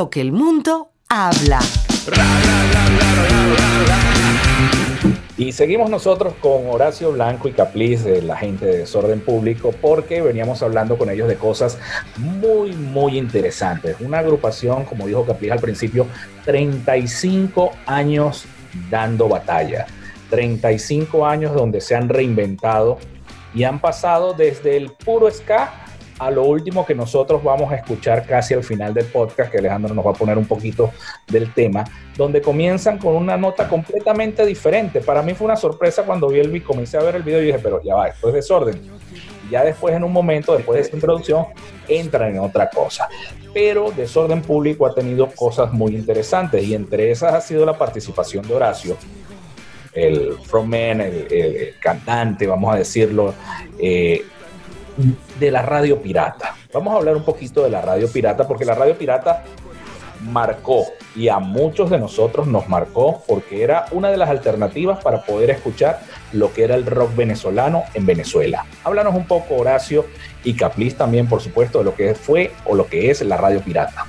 Lo 0.00 0.08
que 0.08 0.22
el 0.22 0.32
mundo 0.32 0.92
habla. 1.10 1.60
Y 5.36 5.52
seguimos 5.52 5.90
nosotros 5.90 6.32
con 6.40 6.70
Horacio 6.70 7.12
Blanco 7.12 7.48
y 7.48 7.52
Capliz, 7.52 8.02
de 8.02 8.22
la 8.22 8.34
gente 8.38 8.64
de 8.64 8.78
Desorden 8.78 9.20
Público, 9.20 9.74
porque 9.78 10.22
veníamos 10.22 10.62
hablando 10.62 10.96
con 10.96 11.10
ellos 11.10 11.28
de 11.28 11.36
cosas 11.36 11.76
muy, 12.16 12.72
muy 12.72 13.18
interesantes. 13.18 13.96
Una 14.00 14.20
agrupación, 14.20 14.86
como 14.86 15.06
dijo 15.06 15.26
Capliz 15.26 15.52
al 15.52 15.60
principio, 15.60 16.06
35 16.46 17.70
años 17.84 18.46
dando 18.88 19.28
batalla. 19.28 19.84
35 20.30 21.26
años 21.26 21.52
donde 21.52 21.82
se 21.82 21.94
han 21.94 22.08
reinventado 22.08 22.96
y 23.52 23.64
han 23.64 23.80
pasado 23.80 24.32
desde 24.32 24.78
el 24.78 24.92
puro 24.92 25.30
ska 25.30 25.89
a 26.20 26.30
lo 26.30 26.44
último 26.44 26.84
que 26.84 26.94
nosotros 26.94 27.42
vamos 27.42 27.72
a 27.72 27.76
escuchar 27.76 28.26
casi 28.26 28.52
al 28.52 28.62
final 28.62 28.92
del 28.92 29.06
podcast, 29.06 29.50
que 29.50 29.56
Alejandro 29.56 29.94
nos 29.94 30.06
va 30.06 30.10
a 30.10 30.14
poner 30.14 30.36
un 30.36 30.44
poquito 30.44 30.90
del 31.26 31.54
tema, 31.54 31.82
donde 32.14 32.42
comienzan 32.42 32.98
con 32.98 33.16
una 33.16 33.38
nota 33.38 33.66
completamente 33.66 34.44
diferente. 34.44 35.00
Para 35.00 35.22
mí 35.22 35.32
fue 35.32 35.46
una 35.46 35.56
sorpresa 35.56 36.02
cuando 36.02 36.28
vi 36.28 36.40
el 36.40 36.62
comencé 36.62 36.98
a 36.98 37.02
ver 37.02 37.16
el 37.16 37.22
video 37.22 37.40
y 37.40 37.46
dije, 37.46 37.58
pero 37.58 37.82
ya 37.82 37.94
va, 37.94 38.08
esto 38.08 38.28
es 38.28 38.34
desorden. 38.34 38.78
Ya 39.50 39.64
después, 39.64 39.94
en 39.94 40.04
un 40.04 40.12
momento, 40.12 40.54
después 40.54 40.76
de 40.76 40.82
esta 40.82 40.96
introducción, 40.96 41.46
entran 41.88 42.36
en 42.36 42.40
otra 42.40 42.68
cosa. 42.68 43.08
Pero 43.54 43.90
Desorden 43.90 44.42
Público 44.42 44.84
ha 44.84 44.94
tenido 44.94 45.26
cosas 45.28 45.72
muy 45.72 45.96
interesantes 45.96 46.62
y 46.62 46.74
entre 46.74 47.10
esas 47.10 47.32
ha 47.32 47.40
sido 47.40 47.64
la 47.64 47.78
participación 47.78 48.46
de 48.46 48.54
Horacio, 48.54 48.98
el 49.94 50.34
frontman, 50.44 51.00
el, 51.00 51.74
cantante, 51.80 52.46
vamos 52.46 52.74
a 52.74 52.76
decirlo, 52.76 53.32
eh, 53.78 54.22
de 55.38 55.50
la 55.50 55.62
radio 55.62 56.00
pirata. 56.00 56.54
Vamos 56.72 56.94
a 56.94 56.96
hablar 56.96 57.16
un 57.16 57.24
poquito 57.24 57.64
de 57.64 57.70
la 57.70 57.80
radio 57.80 58.10
pirata, 58.10 58.46
porque 58.46 58.64
la 58.64 58.74
radio 58.74 58.96
pirata 58.96 59.44
marcó 60.22 60.84
y 61.16 61.28
a 61.28 61.38
muchos 61.38 61.90
de 61.90 61.98
nosotros 61.98 62.46
nos 62.46 62.68
marcó 62.68 63.22
porque 63.26 63.62
era 63.62 63.86
una 63.90 64.10
de 64.10 64.16
las 64.16 64.28
alternativas 64.28 65.02
para 65.02 65.22
poder 65.22 65.50
escuchar 65.50 66.00
lo 66.32 66.52
que 66.52 66.64
era 66.64 66.74
el 66.74 66.86
rock 66.86 67.16
venezolano 67.16 67.84
en 67.94 68.06
Venezuela. 68.06 68.66
Háblanos 68.84 69.14
un 69.14 69.26
poco, 69.26 69.56
Horacio, 69.56 70.06
y 70.44 70.54
Caplis 70.54 70.96
también, 70.96 71.26
por 71.28 71.40
supuesto, 71.40 71.78
de 71.78 71.84
lo 71.84 71.94
que 71.94 72.14
fue 72.14 72.52
o 72.64 72.74
lo 72.74 72.86
que 72.86 73.10
es 73.10 73.22
la 73.22 73.36
radio 73.36 73.60
pirata. 73.60 74.06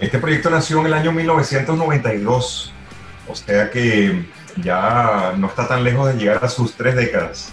Este 0.00 0.18
proyecto 0.18 0.50
nació 0.50 0.80
en 0.80 0.86
el 0.86 0.94
año 0.94 1.12
1992, 1.12 2.72
o 3.28 3.34
sea 3.34 3.70
que 3.70 4.26
ya 4.62 5.34
no 5.36 5.46
está 5.46 5.66
tan 5.68 5.84
lejos 5.84 6.08
de 6.08 6.18
llegar 6.18 6.44
a 6.44 6.48
sus 6.48 6.74
tres 6.74 6.96
décadas. 6.96 7.52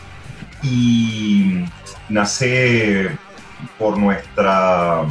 Y 0.61 1.65
nace 2.09 3.09
por 3.77 3.97
nuestra 3.97 5.03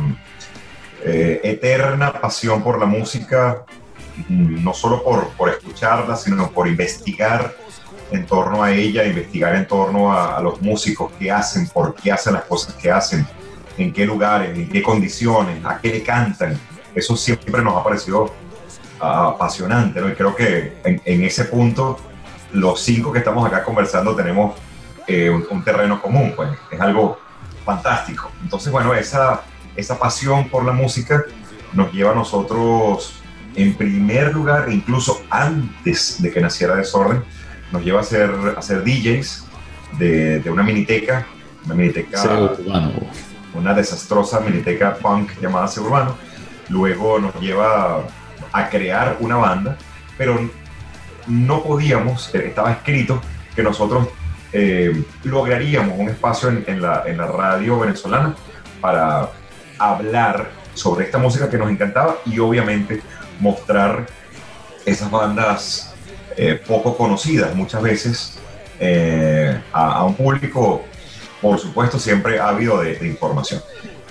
eh, 1.04 1.40
eterna 1.42 2.12
pasión 2.12 2.62
por 2.62 2.78
la 2.78 2.86
música, 2.86 3.64
no 4.28 4.72
solo 4.74 5.02
por, 5.02 5.28
por, 5.30 5.48
escucharla, 5.48 6.16
sino 6.16 6.50
por 6.50 6.68
investigar 6.68 7.54
en 8.12 8.26
torno 8.26 8.62
a 8.62 8.72
ella, 8.72 9.04
investigar 9.04 9.54
en 9.56 9.66
torno 9.66 10.12
a, 10.12 10.40
los 10.40 10.60
músicos, 10.60 11.10
qué 11.18 11.30
hacen, 11.30 11.68
por 11.68 11.94
qué 11.94 12.12
hacen 12.12 12.34
las 12.34 12.44
cosas 12.44 12.74
que 12.74 12.90
hacen, 12.90 13.26
en 13.78 13.92
qué 13.92 14.04
lugares, 14.06 14.56
en 14.56 14.68
qué 14.68 14.82
condiciones, 14.82 15.64
a 15.64 15.80
qué 15.80 15.88
le 15.88 16.02
cantan. 16.02 16.58
Eso 16.94 17.16
siempre 17.16 17.62
nos 17.62 17.74
ha 17.76 17.82
parecido 17.82 18.32
ah, 19.00 19.32
apasionante, 19.34 20.00
¿no? 20.00 20.08
Y 20.08 20.12
creo 20.12 20.36
que 20.36 20.76
en, 20.84 21.24
ese 21.24 21.46
punto, 21.46 21.98
los 22.52 22.80
cinco 22.80 23.10
que 23.10 23.18
estamos 23.18 23.46
acá 23.46 23.64
conversando 23.64 24.14
tenemos 24.14 24.54
eh, 25.06 25.30
un, 25.30 25.64
terreno 25.64 26.00
común, 26.00 26.32
pues 26.34 26.50
es 26.70 26.80
algo 26.80 27.18
fantástico. 27.64 28.30
Entonces, 28.42 28.72
bueno, 28.72 28.94
esa, 28.94 29.42
esa 29.76 29.98
pasión 29.98 30.48
por 30.48 30.64
la 30.64 30.72
música 30.72 31.24
nos 31.72 31.92
lleva 31.92 32.12
a 32.12 32.14
nosotros, 32.14 33.22
en 33.54 33.74
primer 33.74 34.32
lugar, 34.32 34.70
incluso 34.70 35.22
antes 35.30 36.20
de 36.20 36.30
que 36.30 36.40
naciera 36.40 36.74
Desorden, 36.74 37.24
nos 37.70 37.84
lleva 37.84 38.00
a 38.00 38.04
ser, 38.04 38.30
a 38.56 38.62
ser 38.62 38.84
DJs 38.84 39.46
de, 39.98 40.40
de 40.40 40.50
una 40.50 40.62
miniteca, 40.62 41.26
una 41.64 41.74
miniteca, 41.74 42.52
una 43.54 43.74
desastrosa 43.74 44.40
miniteca 44.40 44.94
punk 44.94 45.30
llamada 45.40 45.68
Ser 45.68 45.82
Urbano. 45.84 46.16
Luego 46.68 47.18
nos 47.18 47.34
lleva 47.40 48.02
a 48.52 48.68
crear 48.68 49.16
una 49.20 49.36
banda, 49.36 49.76
pero 50.16 50.38
no 51.26 51.62
podíamos, 51.62 52.34
estaba 52.34 52.72
escrito 52.72 53.20
que 53.54 53.62
nosotros 53.62 54.08
eh, 54.52 55.04
lograríamos 55.24 55.98
un 55.98 56.08
espacio 56.08 56.50
en, 56.50 56.82
la, 56.82 57.04
en 57.06 57.16
la 57.16 57.26
radio 57.26 57.78
venezolana 57.78 58.34
para 58.80 59.30
hablar 59.78 60.50
sobre 60.74 61.06
esta 61.06 61.18
música 61.18 61.48
que 61.48 61.58
nos 61.58 61.70
encantaba 61.70 62.18
y 62.26 62.38
obviamente 62.38 63.02
mostrar 63.40 64.06
esas 64.84 65.10
bandas 65.10 65.94
eh, 66.36 66.60
poco 66.66 66.96
conocidas 66.96 67.54
muchas 67.54 67.82
veces 67.82 68.38
eh, 68.80 69.60
a, 69.72 70.04
un 70.04 70.14
público, 70.14 70.84
por 71.40 71.58
supuesto, 71.58 71.98
siempre 71.98 72.40
ha 72.40 72.48
habido 72.48 72.80
de, 72.80 73.06
información. 73.06 73.60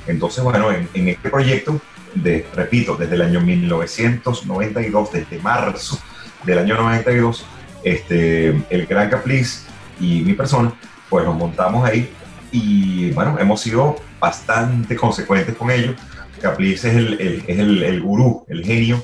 Entonces, 0.07 0.43
bueno, 0.43 0.71
en, 0.71 0.87
en, 0.93 1.09
este 1.09 1.29
proyecto, 1.29 1.79
de, 2.15 2.47
repito, 2.53 2.95
desde 2.95 3.15
el 3.15 3.21
año 3.21 3.41
1992, 3.41 5.11
desde 5.11 5.39
marzo 5.39 5.99
del 6.43 6.59
año 6.59 6.75
92, 6.75 7.45
este, 7.83 8.49
el 8.69 8.85
Gran 8.85 9.09
Capriz 9.09 9.65
y 10.01 10.21
mi 10.21 10.33
persona, 10.33 10.73
pues 11.09 11.23
nos 11.25 11.35
montamos 11.35 11.87
ahí 11.87 12.09
y 12.51 13.11
bueno, 13.11 13.37
hemos 13.39 13.61
sido 13.61 13.95
bastante 14.19 14.95
consecuentes 14.95 15.55
con 15.55 15.71
ello. 15.71 15.93
Caprice 16.41 16.89
es 16.89 16.95
el, 16.95 17.43
es 17.47 17.59
el, 17.59 17.83
el 17.83 18.01
gurú, 18.01 18.43
el 18.49 18.65
genio 18.65 19.03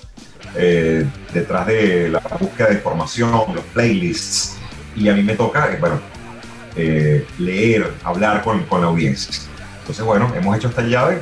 eh, 0.56 1.06
detrás 1.34 1.68
de 1.68 2.10
la 2.10 2.20
búsqueda 2.40 2.70
de 2.70 2.76
información, 2.76 3.32
los 3.32 3.64
playlists, 3.74 4.58
y 4.96 5.08
a 5.08 5.14
mí 5.14 5.22
me 5.22 5.36
toca, 5.36 5.72
eh, 5.72 5.78
bueno, 5.80 6.00
eh, 6.76 7.26
leer, 7.38 7.94
hablar 8.04 8.44
con, 8.44 8.64
con, 8.64 8.82
la 8.82 8.88
audiencia. 8.88 9.36
Entonces, 9.82 10.04
bueno, 10.04 10.34
hemos 10.36 10.58
hecho 10.58 10.70
esta 10.70 10.82
llave, 10.82 11.20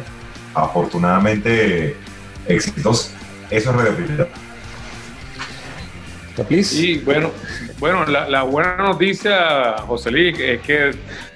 afortunadamente 0.53 1.97
exitosa. 2.47 3.11
Eso 3.49 3.69
es 3.71 3.75
Radio 3.75 4.27
y 6.71 6.97
bueno, 6.99 7.31
bueno 7.79 8.05
la, 8.05 8.43
buena 8.43 8.77
noticia, 8.77 9.75
José 9.79 10.11
Luis, 10.11 10.39
es 10.39 10.61
que 10.61 10.91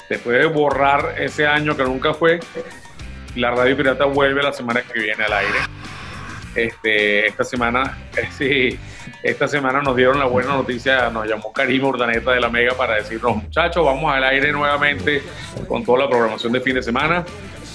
después 0.09 0.39
de 0.39 0.45
borrar 0.45 1.15
ese 1.17 1.45
año 1.45 1.75
que 1.75 1.83
nunca 1.83 2.13
fue, 2.13 2.39
la 3.35 3.51
Radio 3.51 3.75
Pirata 3.75 4.05
vuelve 4.05 4.41
la 4.41 4.53
semana 4.53 4.81
que 4.81 4.99
viene 4.99 5.23
al 5.23 5.33
aire. 5.33 5.59
Este, 6.55 7.27
esta 7.27 7.43
semana, 7.43 7.97
sí, 8.37 8.79
esta 9.21 9.47
semana 9.47 9.81
nos 9.81 9.95
dieron 9.95 10.17
la 10.17 10.25
buena 10.25 10.49
noticia, 10.49 11.09
nos 11.09 11.27
llamó 11.27 11.53
Karim 11.53 11.83
Urdaneta 11.83 12.31
de 12.31 12.39
la 12.39 12.49
Mega 12.49 12.73
para 12.73 12.95
decirnos, 12.95 13.35
muchachos, 13.35 13.85
vamos 13.85 14.13
al 14.13 14.23
aire 14.23 14.51
nuevamente 14.51 15.21
con 15.67 15.83
toda 15.83 15.99
la 15.99 16.09
programación 16.09 16.53
de 16.53 16.61
fin 16.61 16.75
de 16.75 16.83
semana. 16.83 17.25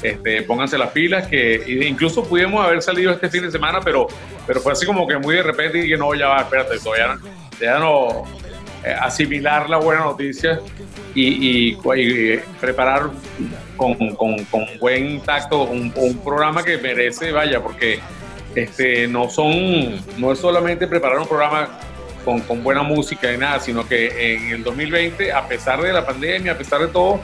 Este, 0.02 0.42
pónganse 0.42 0.76
las 0.76 0.90
pilas, 0.90 1.26
que 1.28 1.86
incluso 1.88 2.24
pudimos 2.24 2.64
haber 2.66 2.82
salido 2.82 3.12
este 3.12 3.30
fin 3.30 3.42
de 3.42 3.50
semana, 3.50 3.80
pero, 3.82 4.06
pero 4.46 4.60
fue 4.60 4.72
así 4.72 4.84
como 4.84 5.06
que 5.06 5.16
muy 5.16 5.36
de 5.36 5.42
repente 5.42 5.78
y 5.78 5.88
que 5.88 5.96
no, 5.96 6.14
ya 6.14 6.28
va, 6.28 6.40
espérate, 6.42 6.78
todavía, 6.78 7.16
ya 7.58 7.78
no 7.78 8.24
asimilar 9.00 9.68
la 9.70 9.78
buena 9.78 10.02
noticia 10.02 10.60
y, 11.14 11.76
preparar 12.60 13.10
con, 13.76 13.96
buen 14.80 15.20
tacto 15.20 15.62
un, 15.62 15.92
programa 16.24 16.62
que 16.62 16.78
merece, 16.78 17.32
vaya, 17.32 17.62
porque 17.62 18.00
este, 18.54 19.08
no 19.08 19.28
son, 19.28 20.00
no 20.18 20.32
es 20.32 20.38
solamente 20.38 20.86
preparar 20.86 21.18
un 21.18 21.26
programa 21.26 21.78
con, 22.24 22.40
con, 22.40 22.62
buena 22.62 22.82
música 22.82 23.32
y 23.32 23.38
nada, 23.38 23.60
sino 23.60 23.86
que 23.86 24.34
en 24.34 24.50
el 24.50 24.62
2020, 24.64 25.32
a 25.32 25.46
pesar 25.46 25.80
de 25.82 25.92
la 25.92 26.04
pandemia, 26.04 26.52
a 26.52 26.58
pesar 26.58 26.80
de 26.80 26.88
todo, 26.88 27.20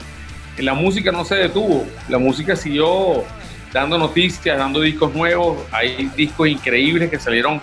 la 0.58 0.74
música 0.74 1.12
no 1.12 1.24
se 1.24 1.36
detuvo, 1.36 1.86
la 2.08 2.18
música 2.18 2.56
siguió 2.56 3.24
dando 3.72 3.98
noticias, 3.98 4.58
dando 4.58 4.80
discos 4.80 5.14
nuevos, 5.14 5.58
hay 5.70 6.10
discos 6.16 6.48
increíbles 6.48 7.10
que 7.10 7.18
salieron 7.18 7.60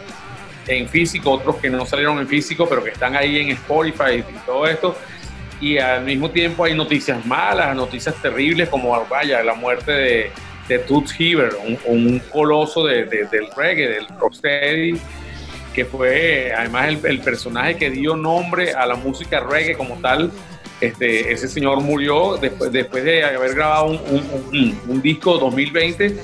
en 0.68 0.88
físico, 0.88 1.32
otros 1.32 1.58
que 1.58 1.70
no 1.70 1.86
salieron 1.86 2.20
en 2.20 2.28
físico, 2.28 2.68
pero 2.68 2.84
que 2.84 2.92
están 2.92 3.16
ahí 3.16 3.40
en 3.40 3.50
Spotify 3.50 4.24
y 4.28 4.46
todo 4.46 4.68
esto. 4.68 4.96
Y 5.60 5.78
al 5.78 6.04
mismo 6.04 6.30
tiempo 6.30 6.66
hay 6.66 6.76
noticias 6.76 7.26
malas, 7.26 7.76
noticias 7.76 8.16
terribles, 8.22 8.70
como 8.70 9.06
vaya, 9.10 9.44
la 9.44 9.56
muerte 9.56 9.92
de, 9.92 10.32
de 10.68 10.80
Toots 10.80 11.16
Heaver, 11.20 11.56
un, 11.86 12.22
coloso 12.32 12.86
de, 12.86 13.06
del 13.06 13.48
reggae, 13.56 13.88
del 13.88 14.08
rocksteady, 14.20 15.00
que 15.74 15.86
fue 15.86 16.54
además 16.56 16.90
el, 16.90 17.00
el 17.06 17.20
personaje 17.22 17.78
que 17.78 17.90
dio 17.90 18.16
nombre 18.16 18.74
a 18.74 18.86
la 18.86 18.96
música 18.96 19.40
reggae 19.40 19.76
como 19.76 19.96
tal 19.96 20.32
este, 20.80 21.32
ese 21.32 21.48
señor 21.48 21.82
murió 21.82 22.38
después, 22.38 22.72
después 22.72 23.04
de 23.04 23.24
haber 23.24 23.56
grabado 23.56 23.88
un, 23.88 24.80
un, 24.88 25.02
disco 25.02 25.38
2020. 25.38 26.18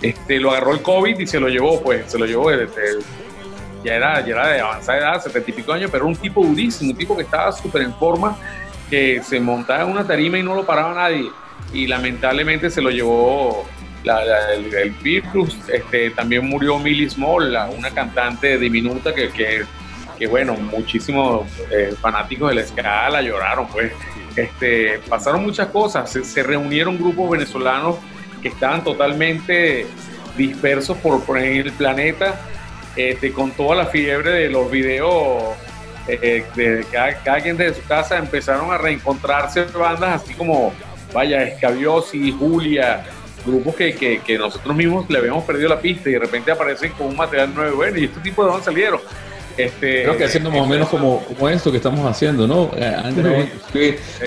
Este, 0.00 0.38
lo 0.38 0.52
agarró 0.52 0.72
el 0.74 0.82
COVID 0.82 1.18
y 1.18 1.26
se 1.26 1.40
lo 1.40 1.48
llevó, 1.48 1.82
pues, 1.82 2.10
se 2.10 2.18
lo 2.18 2.26
llevó 2.26 2.50
desde, 2.50 2.68
ya 3.84 3.94
era, 3.94 4.20
ya 4.20 4.34
era 4.34 4.48
de 4.48 4.60
avanzada 4.60 4.98
edad, 4.98 5.22
setenta 5.22 5.50
y 5.50 5.54
pico 5.54 5.72
años, 5.72 5.90
pero 5.90 6.06
un 6.06 6.16
tipo 6.16 6.44
durísimo, 6.44 6.90
un 6.92 6.96
tipo 6.96 7.16
que 7.16 7.22
estaba 7.22 7.52
súper 7.52 7.82
en 7.82 7.94
forma, 7.94 8.36
que 8.90 9.22
se 9.22 9.40
montaba 9.40 9.82
en 9.82 9.90
una 9.90 10.06
tarima 10.06 10.38
y 10.38 10.42
no 10.42 10.54
lo 10.54 10.64
paraba 10.64 10.94
nadie. 10.94 11.30
Y 11.72 11.86
lamentablemente 11.86 12.70
se 12.70 12.80
lo 12.80 12.90
llevó 12.90 13.66
el, 14.04 14.90
virus. 15.02 15.56
Este, 15.68 16.10
también 16.10 16.46
murió 16.46 16.78
Millie 16.78 17.10
Small, 17.10 17.56
una 17.76 17.90
cantante 17.90 18.58
diminuta 18.58 19.14
que, 19.14 19.28
que 19.30 19.64
que 20.18 20.26
bueno, 20.26 20.54
muchísimos 20.54 21.46
eh, 21.70 21.94
fanáticos 22.00 22.50
de 22.50 22.56
la 22.56 22.60
escala 22.62 23.22
lloraron, 23.22 23.68
pues. 23.68 23.92
Este, 24.36 25.00
pasaron 25.08 25.42
muchas 25.42 25.68
cosas, 25.68 26.10
se, 26.10 26.42
reunieron 26.44 26.96
grupos 26.96 27.30
venezolanos 27.30 27.96
que 28.40 28.48
estaban 28.48 28.84
totalmente 28.84 29.86
dispersos 30.36 30.96
por, 30.98 31.24
por 31.24 31.38
el 31.38 31.72
planeta, 31.72 32.40
este, 32.98 33.32
con 33.32 33.52
toda 33.52 33.76
la 33.76 33.86
fiebre 33.86 34.30
de 34.32 34.50
los 34.50 34.68
videos 34.68 35.54
eh, 36.08 36.44
de 36.56 36.84
cada, 36.90 37.40
quien 37.40 37.56
desde 37.56 37.80
su 37.80 37.86
casa, 37.86 38.18
empezaron 38.18 38.72
a 38.72 38.78
reencontrarse 38.78 39.64
bandas 39.66 40.22
así 40.22 40.34
como 40.34 40.72
vaya, 41.12 41.44
Escabiosi, 41.44 42.32
Julia, 42.32 43.04
grupos 43.46 43.76
que, 43.76 44.20
que, 44.24 44.38
nosotros 44.38 44.74
mismos 44.76 45.08
le 45.08 45.18
habíamos 45.18 45.44
perdido 45.44 45.68
la 45.68 45.80
pista 45.80 46.08
y 46.08 46.14
de 46.14 46.18
repente 46.18 46.50
aparecen 46.50 46.90
con 46.92 47.06
un 47.06 47.16
material 47.16 47.54
nuevo. 47.54 47.76
Bueno, 47.76 47.98
¿y 47.98 48.04
este 48.06 48.20
tipo 48.20 48.44
de 48.44 48.50
dónde 48.50 48.64
salieron? 48.64 49.00
Este, 49.58 50.04
Creo 50.04 50.16
que 50.16 50.24
haciendo 50.24 50.50
más 50.50 50.60
o 50.60 50.66
menos 50.66 50.88
como, 50.88 51.20
como 51.24 51.48
esto 51.48 51.72
que 51.72 51.78
estamos 51.78 52.08
haciendo, 52.08 52.46
¿no? 52.46 52.70
Eh, 52.76 52.94
antes 53.04 53.50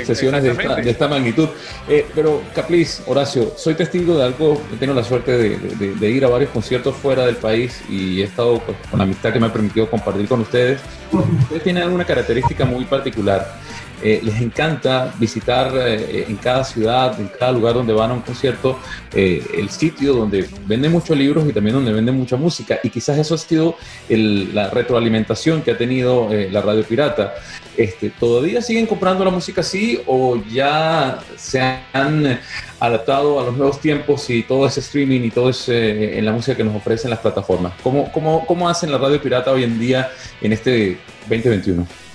sesiones 0.06 0.44
de 0.44 0.52
esta, 0.52 0.76
de 0.76 0.90
esta, 0.90 1.08
magnitud. 1.08 1.48
Eh, 1.88 2.06
pero, 2.14 2.42
Capliz, 2.54 3.02
Horacio, 3.08 3.54
soy 3.56 3.76
testigo 3.76 4.18
de 4.18 4.26
algo, 4.26 4.62
he 4.74 4.76
tenido 4.76 4.94
la 4.94 5.06
suerte 5.06 5.38
de, 5.38 5.58
de, 5.58 5.96
de, 5.96 6.10
ir 6.10 6.26
a 6.26 6.28
varios 6.28 6.52
conciertos 6.52 6.98
fuera 6.98 7.26
del 7.26 7.38
país 7.38 7.82
y 7.90 8.22
he 8.22 8.26
estado 8.26 8.60
pues, 8.60 8.78
con 8.90 9.00
la 9.00 9.06
amistad 9.06 9.32
que 9.32 9.40
me 9.40 9.48
ha 9.48 9.54
permitido 9.54 9.90
compartir 9.90 10.28
con 10.28 10.42
ustedes. 10.42 10.82
Ustedes 11.14 11.64
tienen 11.64 11.90
una 11.90 12.04
característica 12.04 12.66
muy 12.66 12.84
particular 12.84 13.58
eh, 14.04 14.20
les 14.24 14.42
encanta 14.42 15.14
visitar 15.20 15.72
eh, 15.76 16.26
en 16.28 16.36
cada 16.38 16.64
ciudad, 16.64 17.20
en 17.20 17.28
cada 17.28 17.52
lugar 17.52 17.76
donde 17.76 17.94
van 17.94 18.12
a 18.12 18.14
un 18.16 18.22
concierto, 18.22 18.80
eh, 19.14 19.46
el 19.56 19.70
sitio 19.70 20.14
donde 20.14 20.48
venden 20.66 20.92
muchos 20.92 21.16
libros 21.16 21.48
y 21.48 21.54
también 21.54 21.76
donde 21.76 21.94
venden 21.94 22.16
mucha 22.16 22.36
música. 22.36 22.80
Y 22.84 22.90
quizás 22.90 23.18
eso 23.18 23.36
ha 23.36 23.38
sido 23.38 23.76
la 24.10 24.70
retroalimentación 24.70 25.62
que 25.62 25.72
ha 25.72 25.78
tenido 25.78 26.30
la 26.50 26.62
radio 26.62 26.84
pirata. 26.84 27.34
Este, 27.78 28.10
¿Todavía 28.10 28.62
siguen 28.62 28.86
comprando 28.86 29.24
la 29.24 29.32
música 29.32 29.62
así 29.62 30.02
o 30.06 30.42
ya 30.52 31.20
se 31.38 31.62
han 31.94 32.40
adaptado 32.80 33.40
a 33.40 33.46
los 33.46 33.56
nuevos 33.56 33.80
tiempos 33.80 34.30
y 34.30 34.44
todo 34.44 34.68
ese 34.68 34.82
streaming 34.82 35.22
y 35.22 35.32
todo 35.32 35.50
ese 35.50 36.18
en 36.18 36.26
la 36.26 36.32
música 36.32 36.58
que 36.58 36.64
nos 36.64 36.76
ofrecen 36.76 37.10
las 37.10 37.20
plataformas? 37.20 37.74
¿Cómo, 37.84 38.12
cómo, 38.12 38.46
cómo 38.46 38.68
hacen 38.68 38.92
la 38.92 38.98
radio 38.98 39.22
pirata 39.22 39.52
hoy 39.52 39.64
en 39.64 39.80
día 39.80 40.10
en 40.42 40.54
este 40.54 40.98
2021? 41.30 42.11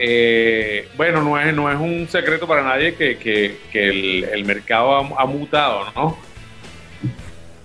Eh, 0.00 0.88
bueno, 0.96 1.22
no 1.22 1.40
es, 1.40 1.52
no 1.52 1.70
es 1.70 1.76
un 1.76 2.08
secreto 2.08 2.46
para 2.46 2.62
nadie 2.62 2.94
que, 2.94 3.18
que, 3.18 4.28
el, 4.32 4.44
mercado 4.44 4.94
ha, 5.18 5.26
mutado, 5.26 5.86
¿no? 5.96 6.16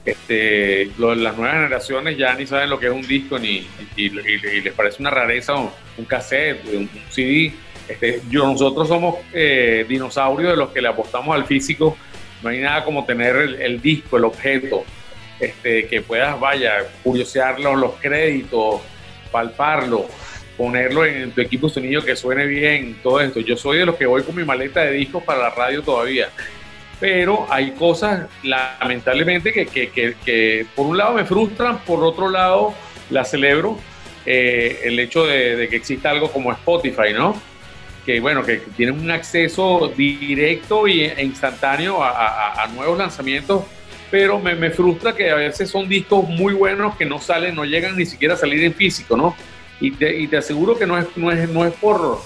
Este, 0.04 0.90
lo, 0.98 1.14
las 1.14 1.38
nuevas 1.38 1.56
generaciones 1.56 2.18
ya 2.18 2.34
ni 2.34 2.46
saben 2.46 2.70
lo 2.70 2.80
que 2.80 2.88
es 2.88 2.92
un 2.92 3.08
disco 3.08 3.40
ni 3.40 3.66
y, 3.96 4.10
les 4.10 4.74
parece 4.74 4.98
una 5.00 5.12
rareza 5.12 5.56
un, 5.56 5.70
un 5.98 6.06
cassette, 6.06 6.66
un, 6.74 6.78
un, 6.80 6.90
CD. 7.10 7.54
Este, 7.88 8.22
yo, 8.30 8.48
nosotros 8.48 8.88
somos 8.88 9.18
eh, 9.32 9.86
dinosaurios 9.88 10.52
de 10.52 10.58
los 10.58 10.72
que 10.72 10.82
le 10.82 10.88
apostamos 10.88 11.36
al 11.36 11.46
físico. 11.46 11.96
No 12.42 12.50
hay 12.50 12.60
nada 12.60 12.84
como 12.84 13.06
tener 13.06 13.36
el, 13.36 13.62
el 13.62 13.82
disco, 13.82 14.18
el 14.18 14.26
objeto, 14.26 14.84
este, 15.40 15.88
que 15.88 16.02
puedas, 16.02 16.38
vaya, 16.40 16.88
curiosearlo, 17.04 17.76
los 17.76 17.94
créditos, 18.02 18.82
palparlo 19.32 20.08
ponerlo 20.64 21.04
en 21.04 21.30
tu 21.32 21.42
equipo 21.42 21.68
sonido 21.68 22.06
que 22.06 22.16
suene 22.16 22.46
bien, 22.46 22.96
todo 23.04 23.20
esto. 23.20 23.42
Yo 23.42 23.58
soy 23.58 23.80
de 23.80 23.86
los 23.86 23.98
que 23.98 24.06
voy 24.06 24.24
con 24.24 24.34
mi 24.34 24.46
maleta 24.46 24.80
de 24.80 24.92
discos 24.92 25.22
para 25.22 25.40
la 25.40 25.50
radio 25.50 25.82
todavía. 25.82 26.30
Pero 27.02 27.46
hay 27.50 27.72
cosas, 27.72 28.30
lamentablemente, 28.44 29.52
que, 29.52 29.66
que, 29.66 29.90
que, 29.90 30.16
que 30.24 30.66
por 30.74 30.88
un 30.88 30.98
lado 30.98 31.16
me 31.16 31.26
frustran, 31.26 31.80
por 31.80 32.02
otro 32.02 32.30
lado 32.30 32.74
la 33.10 33.26
celebro. 33.26 33.78
Eh, 34.26 34.80
el 34.86 34.98
hecho 35.00 35.26
de, 35.26 35.68
que 35.70 35.76
exista 35.76 36.12
algo 36.12 36.32
como 36.32 36.54
Spotify, 36.54 37.12
¿no? 37.14 37.36
Que 38.06 38.22
bueno, 38.22 38.42
que 38.44 38.62
tiene 38.78 38.94
un 38.94 39.12
acceso 39.12 39.92
directo 39.98 40.88
e 40.88 41.22
instantáneo 41.22 42.02
a, 42.02 42.64
a 42.64 42.68
nuevos 42.68 42.98
lanzamientos, 42.98 43.66
pero 44.10 44.40
me, 44.40 44.56
me, 44.56 44.70
frustra 44.72 45.14
que 45.14 45.30
a 45.30 45.36
veces 45.36 45.70
son 45.70 45.90
discos 45.90 46.26
muy 46.30 46.54
buenos 46.54 46.96
que 46.96 47.04
no 47.04 47.20
salen, 47.20 47.54
no 47.54 47.66
llegan 47.66 47.98
ni 47.98 48.06
siquiera 48.06 48.36
a 48.36 48.38
salir 48.38 48.64
en 48.64 48.74
físico, 48.74 49.18
¿no? 49.18 49.36
Y 49.84 49.92
te, 49.92 50.18
y 50.18 50.28
te 50.28 50.38
aseguro 50.38 50.78
que 50.78 50.88
no 50.88 50.98
es, 50.98 51.06
no 51.18 51.30
es, 51.30 51.50
no 51.50 51.66
es 51.66 51.74
por, 51.74 52.22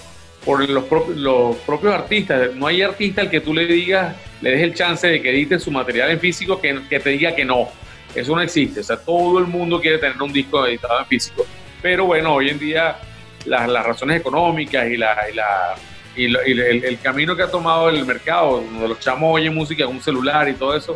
por 0.45 0.69
los, 0.69 0.83
propios, 0.85 1.91
artistas. 1.91 2.53
No 2.53 2.67
hay 2.67 2.83
artista 2.83 3.21
al 3.21 3.31
que 3.31 3.41
tú 3.41 3.51
le 3.51 3.65
digas, 3.65 4.15
le 4.41 4.51
des 4.51 4.61
el 4.61 4.75
chance 4.75 5.07
de 5.07 5.19
que 5.19 5.31
edite 5.31 5.57
su 5.57 5.71
material 5.71 6.11
en 6.11 6.19
físico 6.19 6.61
que, 6.61 6.75
te 6.75 7.09
diga 7.09 7.35
que 7.35 7.43
no. 7.43 7.69
Eso 8.13 8.35
no 8.35 8.41
existe. 8.43 8.81
O 8.81 8.83
sea, 8.83 8.97
todo 8.97 9.39
el 9.39 9.47
mundo 9.47 9.81
quiere 9.81 9.97
tener 9.97 10.21
un 10.21 10.31
disco 10.31 10.67
editado 10.67 10.99
en 10.99 11.07
físico. 11.07 11.47
Pero 11.81 12.05
bueno, 12.05 12.35
hoy 12.35 12.49
en 12.49 12.59
día 12.59 12.99
las, 13.45 13.67
razones 13.67 14.21
económicas 14.21 14.87
y, 14.87 14.95
la, 14.95 15.17
y, 15.27 15.33
la, 15.33 15.75
y, 16.15 16.27
lo, 16.27 16.39
el, 16.41 16.99
camino 16.99 17.35
que 17.35 17.41
ha 17.41 17.49
tomado 17.49 17.89
el 17.89 18.05
mercado, 18.05 18.61
donde 18.61 18.87
los 18.87 18.99
chamos 18.99 19.33
oyen 19.33 19.55
música 19.55 19.83
en 19.83 19.89
un 19.89 20.01
celular 20.01 20.47
y 20.47 20.53
todo 20.53 20.77
eso, 20.77 20.95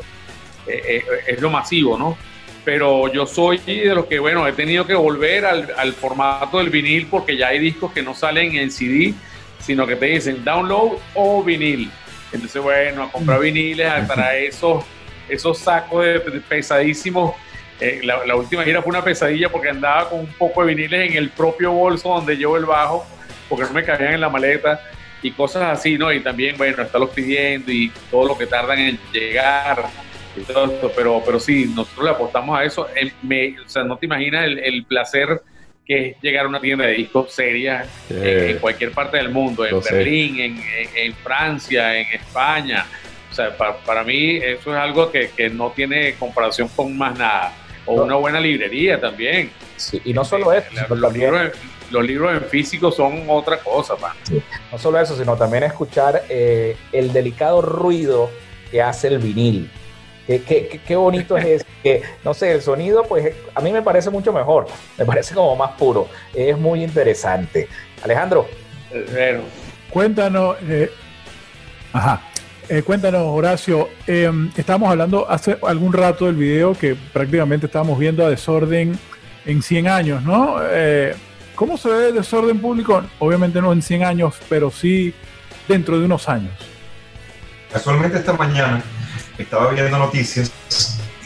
eh, 0.67 0.79
eh, 0.87 1.03
es 1.25 1.41
lo 1.41 1.49
masivo, 1.49 1.97
¿no? 1.97 2.15
Pero 2.63 3.11
yo 3.11 3.25
soy 3.25 3.57
de 3.57 3.95
los 3.95 4.05
que, 4.05 4.19
bueno, 4.19 4.47
he 4.47 4.53
tenido 4.53 4.85
que 4.85 4.93
volver 4.93 5.45
al, 5.45 5.67
al, 5.77 5.93
formato 5.93 6.59
del 6.59 6.69
vinil 6.69 7.07
porque 7.09 7.35
ya 7.35 7.47
hay 7.47 7.59
discos 7.59 7.91
que 7.91 8.03
no 8.03 8.13
salen 8.13 8.55
en 8.55 8.71
CD, 8.71 9.13
sino 9.59 9.87
que 9.87 9.95
te 9.95 10.05
dicen 10.07 10.43
download 10.43 10.97
o 11.15 11.43
vinil. 11.43 11.89
Entonces, 12.31 12.61
bueno, 12.61 13.03
a 13.03 13.11
comprar 13.11 13.39
viniles, 13.39 13.87
para 14.07 14.35
esos, 14.37 14.83
esos 15.27 15.57
sacos 15.57 16.03
de, 16.03 16.19
de 16.19 16.39
pesadísimos. 16.41 17.35
Eh, 17.79 18.01
la, 18.03 18.25
la, 18.25 18.35
última 18.35 18.63
gira 18.63 18.81
fue 18.81 18.91
una 18.91 19.03
pesadilla 19.03 19.49
porque 19.49 19.69
andaba 19.69 20.07
con 20.07 20.19
un 20.19 20.33
poco 20.33 20.63
de 20.63 20.75
viniles 20.75 21.09
en 21.09 21.17
el 21.17 21.29
propio 21.29 21.71
bolso 21.71 22.09
donde 22.09 22.35
llevo 22.35 22.55
el 22.57 22.65
bajo, 22.65 23.05
porque 23.49 23.65
no 23.65 23.71
me 23.71 23.83
cabían 23.83 24.13
en 24.13 24.21
la 24.21 24.29
maleta 24.29 24.79
y 25.23 25.31
cosas 25.31 25.63
así, 25.63 25.97
¿no? 25.97 26.11
Y 26.11 26.19
también, 26.19 26.57
bueno, 26.57 26.83
estarlos 26.83 27.09
pidiendo 27.09 27.71
y 27.71 27.91
todo 28.09 28.27
lo 28.27 28.37
que 28.37 28.45
tardan 28.45 28.79
en 28.79 28.99
llegar 29.11 29.83
y 30.35 30.41
todo 30.41 30.65
esto, 30.65 30.91
pero, 30.95 31.21
pero 31.25 31.39
sí, 31.39 31.71
nosotros 31.75 32.05
le 32.05 32.11
apostamos 32.11 32.57
a 32.57 32.63
eso. 32.63 32.87
El, 32.95 33.11
me, 33.21 33.59
o 33.59 33.69
sea, 33.69 33.83
no 33.83 33.97
te 33.97 34.05
imaginas 34.05 34.45
el, 34.45 34.59
el, 34.59 34.83
placer 34.85 35.41
que 35.85 36.09
es 36.09 36.21
llegar 36.21 36.45
a 36.45 36.49
una 36.49 36.61
tienda 36.61 36.85
de 36.85 36.93
discos 36.93 37.33
seria 37.33 37.85
sí. 38.07 38.15
en, 38.15 38.49
en, 38.49 38.57
cualquier 38.59 38.91
parte 38.91 39.17
del 39.17 39.29
mundo, 39.29 39.65
en 39.65 39.71
Lo 39.71 39.81
Berlín, 39.81 40.39
en, 40.39 40.63
en, 40.95 41.13
Francia, 41.15 41.97
en 41.97 42.07
España. 42.13 42.85
O 43.29 43.33
sea, 43.33 43.55
para, 43.55 43.77
para 43.77 44.03
mí 44.03 44.37
eso 44.37 44.71
es 44.73 44.77
algo 44.77 45.11
que, 45.11 45.29
que, 45.31 45.49
no 45.49 45.71
tiene 45.71 46.15
comparación 46.15 46.69
con 46.69 46.97
más 46.97 47.17
nada. 47.17 47.53
O 47.85 47.97
no. 47.97 48.03
una 48.03 48.15
buena 48.15 48.39
librería 48.39 48.99
también. 49.01 49.51
Sí, 49.75 50.01
y 50.05 50.13
no 50.13 50.23
solo 50.23 50.53
eso, 50.53 50.67
la, 50.73 50.87
los, 50.87 51.13
libros, 51.13 51.51
los, 51.89 52.05
libros, 52.05 52.33
en 52.33 52.47
físico 52.49 52.91
son 52.91 53.25
otra 53.27 53.57
cosa, 53.57 53.95
man. 53.95 54.15
Sí. 54.23 54.41
No 54.71 54.77
solo 54.77 54.99
eso, 54.99 55.17
sino 55.17 55.35
también 55.35 55.63
escuchar 55.63 56.23
eh, 56.29 56.77
el 56.91 57.11
delicado 57.11 57.61
ruido 57.61 58.29
que 58.69 58.81
hace 58.81 59.07
el 59.07 59.17
vinil 59.17 59.69
Qué, 60.27 60.41
qué, 60.41 60.79
qué, 60.85 60.95
bonito 60.95 61.35
es 61.37 61.45
eso. 61.45 61.65
Que, 61.83 62.03
no 62.23 62.33
sé, 62.33 62.51
el 62.51 62.61
sonido, 62.61 63.03
pues 63.03 63.33
a 63.53 63.61
mí 63.61 63.71
me 63.71 63.81
parece 63.81 64.09
mucho 64.09 64.31
mejor. 64.31 64.67
Me 64.97 65.05
parece 65.05 65.33
como 65.33 65.55
más 65.55 65.71
puro. 65.71 66.07
Es 66.33 66.57
muy 66.57 66.83
interesante. 66.83 67.67
Alejandro. 68.03 68.47
Bueno. 69.11 69.41
Cuéntanos. 69.89 70.57
Eh, 70.67 70.91
ajá. 71.93 72.21
Eh, 72.69 72.83
cuéntanos, 72.83 73.23
Horacio. 73.25 73.89
Eh, 74.07 74.31
estábamos 74.55 74.89
hablando 74.91 75.29
hace 75.29 75.57
algún 75.63 75.91
rato 75.91 76.25
del 76.27 76.35
video 76.35 76.73
que 76.73 76.95
prácticamente 76.95 77.65
estábamos 77.65 77.99
viendo 77.99 78.25
a 78.25 78.29
desorden 78.29 78.97
en 79.45 79.61
100 79.61 79.87
años, 79.87 80.23
¿no? 80.23 80.55
Eh, 80.69 81.13
¿Cómo 81.55 81.77
se 81.77 81.89
ve 81.89 82.07
el 82.09 82.15
desorden 82.15 82.59
público? 82.59 83.03
Obviamente 83.19 83.61
no 83.61 83.73
en 83.73 83.81
100 83.81 84.03
años, 84.03 84.35
pero 84.47 84.71
sí 84.71 85.13
dentro 85.67 85.99
de 85.99 86.05
unos 86.05 86.29
años. 86.29 86.53
Casualmente 87.71 88.19
esta 88.19 88.33
mañana 88.33 88.81
estaba 89.41 89.71
viendo 89.71 89.97
noticias 89.97 90.51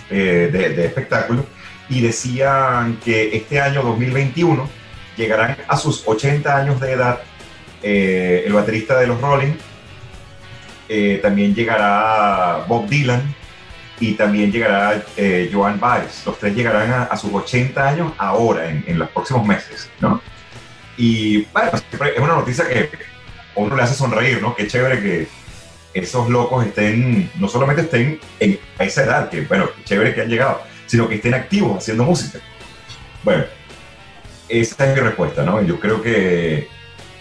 eh, 0.10 0.50
de, 0.52 0.70
de 0.70 0.86
espectáculo 0.86 1.46
y 1.90 2.02
decían 2.02 3.00
que 3.04 3.36
este 3.36 3.60
año 3.60 3.84
2021 3.84 4.68
llegarán 5.18 5.58
a 5.68 5.78
sus 5.78 6.04
80 6.06 6.58
años 6.58 6.80
de 6.80 6.92
edad 6.92 7.22
eh, 7.88 8.44
el 8.48 8.54
baterista 8.54 8.98
de 9.00 9.06
los 9.06 9.22
Rolling, 9.22 9.54
eh, 10.90 11.20
también 11.22 11.54
llegará 11.54 12.66
Bob 12.68 12.88
Dylan 12.88 13.22
y 14.00 14.14
también 14.14 14.52
llegará 14.52 15.04
eh, 15.16 15.52
Joan 15.54 15.80
Baez. 15.80 16.26
Los 16.26 16.40
tres 16.40 16.56
llegarán 16.56 16.92
a, 16.92 17.04
a 17.04 17.16
sus 17.16 17.32
80 17.32 17.88
años 17.88 18.12
ahora, 18.18 18.70
en, 18.70 18.84
en, 18.88 18.98
los 18.98 19.10
próximos 19.10 19.46
meses, 19.46 19.90
¿no? 20.00 20.20
Y 20.98 21.44
bueno, 21.46 21.72
es 21.74 22.20
una 22.20 22.36
noticia 22.36 22.68
que 22.68 22.90
a 23.56 23.60
uno 23.60 23.76
le 23.76 23.84
hace 23.84 23.94
sonreír, 23.94 24.42
¿no? 24.42 24.56
Qué 24.56 24.68
chévere 24.68 25.00
que, 25.00 25.28
esos 25.96 26.30
locos 26.30 26.66
estén, 26.66 27.32
no 27.40 27.48
solamente 27.48 27.84
estén 27.84 28.20
en 28.40 28.60
esa 28.78 29.04
edad, 29.04 29.30
que 29.30 29.42
bueno, 29.42 29.70
chévere 29.86 30.14
que 30.14 30.22
han 30.22 30.30
llegado, 30.30 30.62
sino 30.86 31.08
que 31.08 31.16
estén 31.16 31.34
activos 31.34 31.78
haciendo 31.78 32.04
música. 32.04 32.40
Bueno, 33.24 33.46
esa 34.50 34.86
es 34.86 34.96
mi 34.96 35.02
respuesta, 35.02 35.44
¿no? 35.44 35.62
Yo 35.62 35.80
creo 35.80 36.02
que 36.02 36.68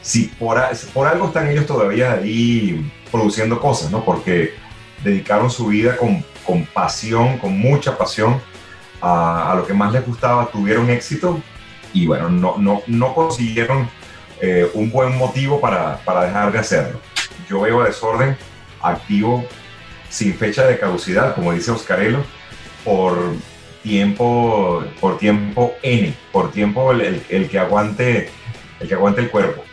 si 0.02 0.24
por, 0.24 0.60
por 0.92 1.06
algo 1.06 1.28
están 1.28 1.48
ellos 1.48 1.66
todavía 1.66 2.12
ahí 2.12 2.90
produciendo 3.10 3.60
cosas, 3.60 3.90
¿no? 3.90 4.04
Porque 4.04 4.54
dedicaron 5.02 5.50
su 5.50 5.68
vida 5.68 5.96
con, 5.96 6.24
con 6.44 6.66
pasión, 6.66 7.38
con 7.38 7.56
mucha 7.56 7.96
pasión 7.96 8.40
a, 9.00 9.52
a, 9.52 9.54
lo 9.54 9.66
que 9.66 9.72
más 9.72 9.92
les 9.92 10.04
gustaba, 10.04 10.50
tuvieron 10.50 10.90
éxito 10.90 11.40
y 11.92 12.06
bueno, 12.06 12.28
no, 12.28 12.56
no, 12.58 12.82
no 12.88 13.14
consiguieron 13.14 13.88
eh, 14.40 14.68
un 14.74 14.90
buen 14.90 15.16
motivo 15.16 15.60
para, 15.60 15.98
para 15.98 16.24
dejar 16.24 16.52
de 16.52 16.58
hacerlo. 16.58 17.00
Yo 17.48 17.60
veo 17.60 17.80
a 17.80 17.86
desorden 17.86 18.36
activo 18.84 19.44
sin 20.08 20.34
fecha 20.34 20.64
de 20.66 20.78
caducidad, 20.78 21.34
como 21.34 21.52
dice 21.52 21.70
Oscarelo, 21.70 22.24
por 22.84 23.34
tiempo, 23.82 24.84
por 25.00 25.18
tiempo 25.18 25.74
N, 25.82 26.14
por 26.32 26.52
tiempo 26.52 26.92
el, 26.92 27.48
que 27.48 27.58
aguante, 27.58 28.30
el 28.80 28.88
que 28.88 28.94
aguante 28.94 29.22
el 29.22 29.30
cuerpo. 29.30 29.64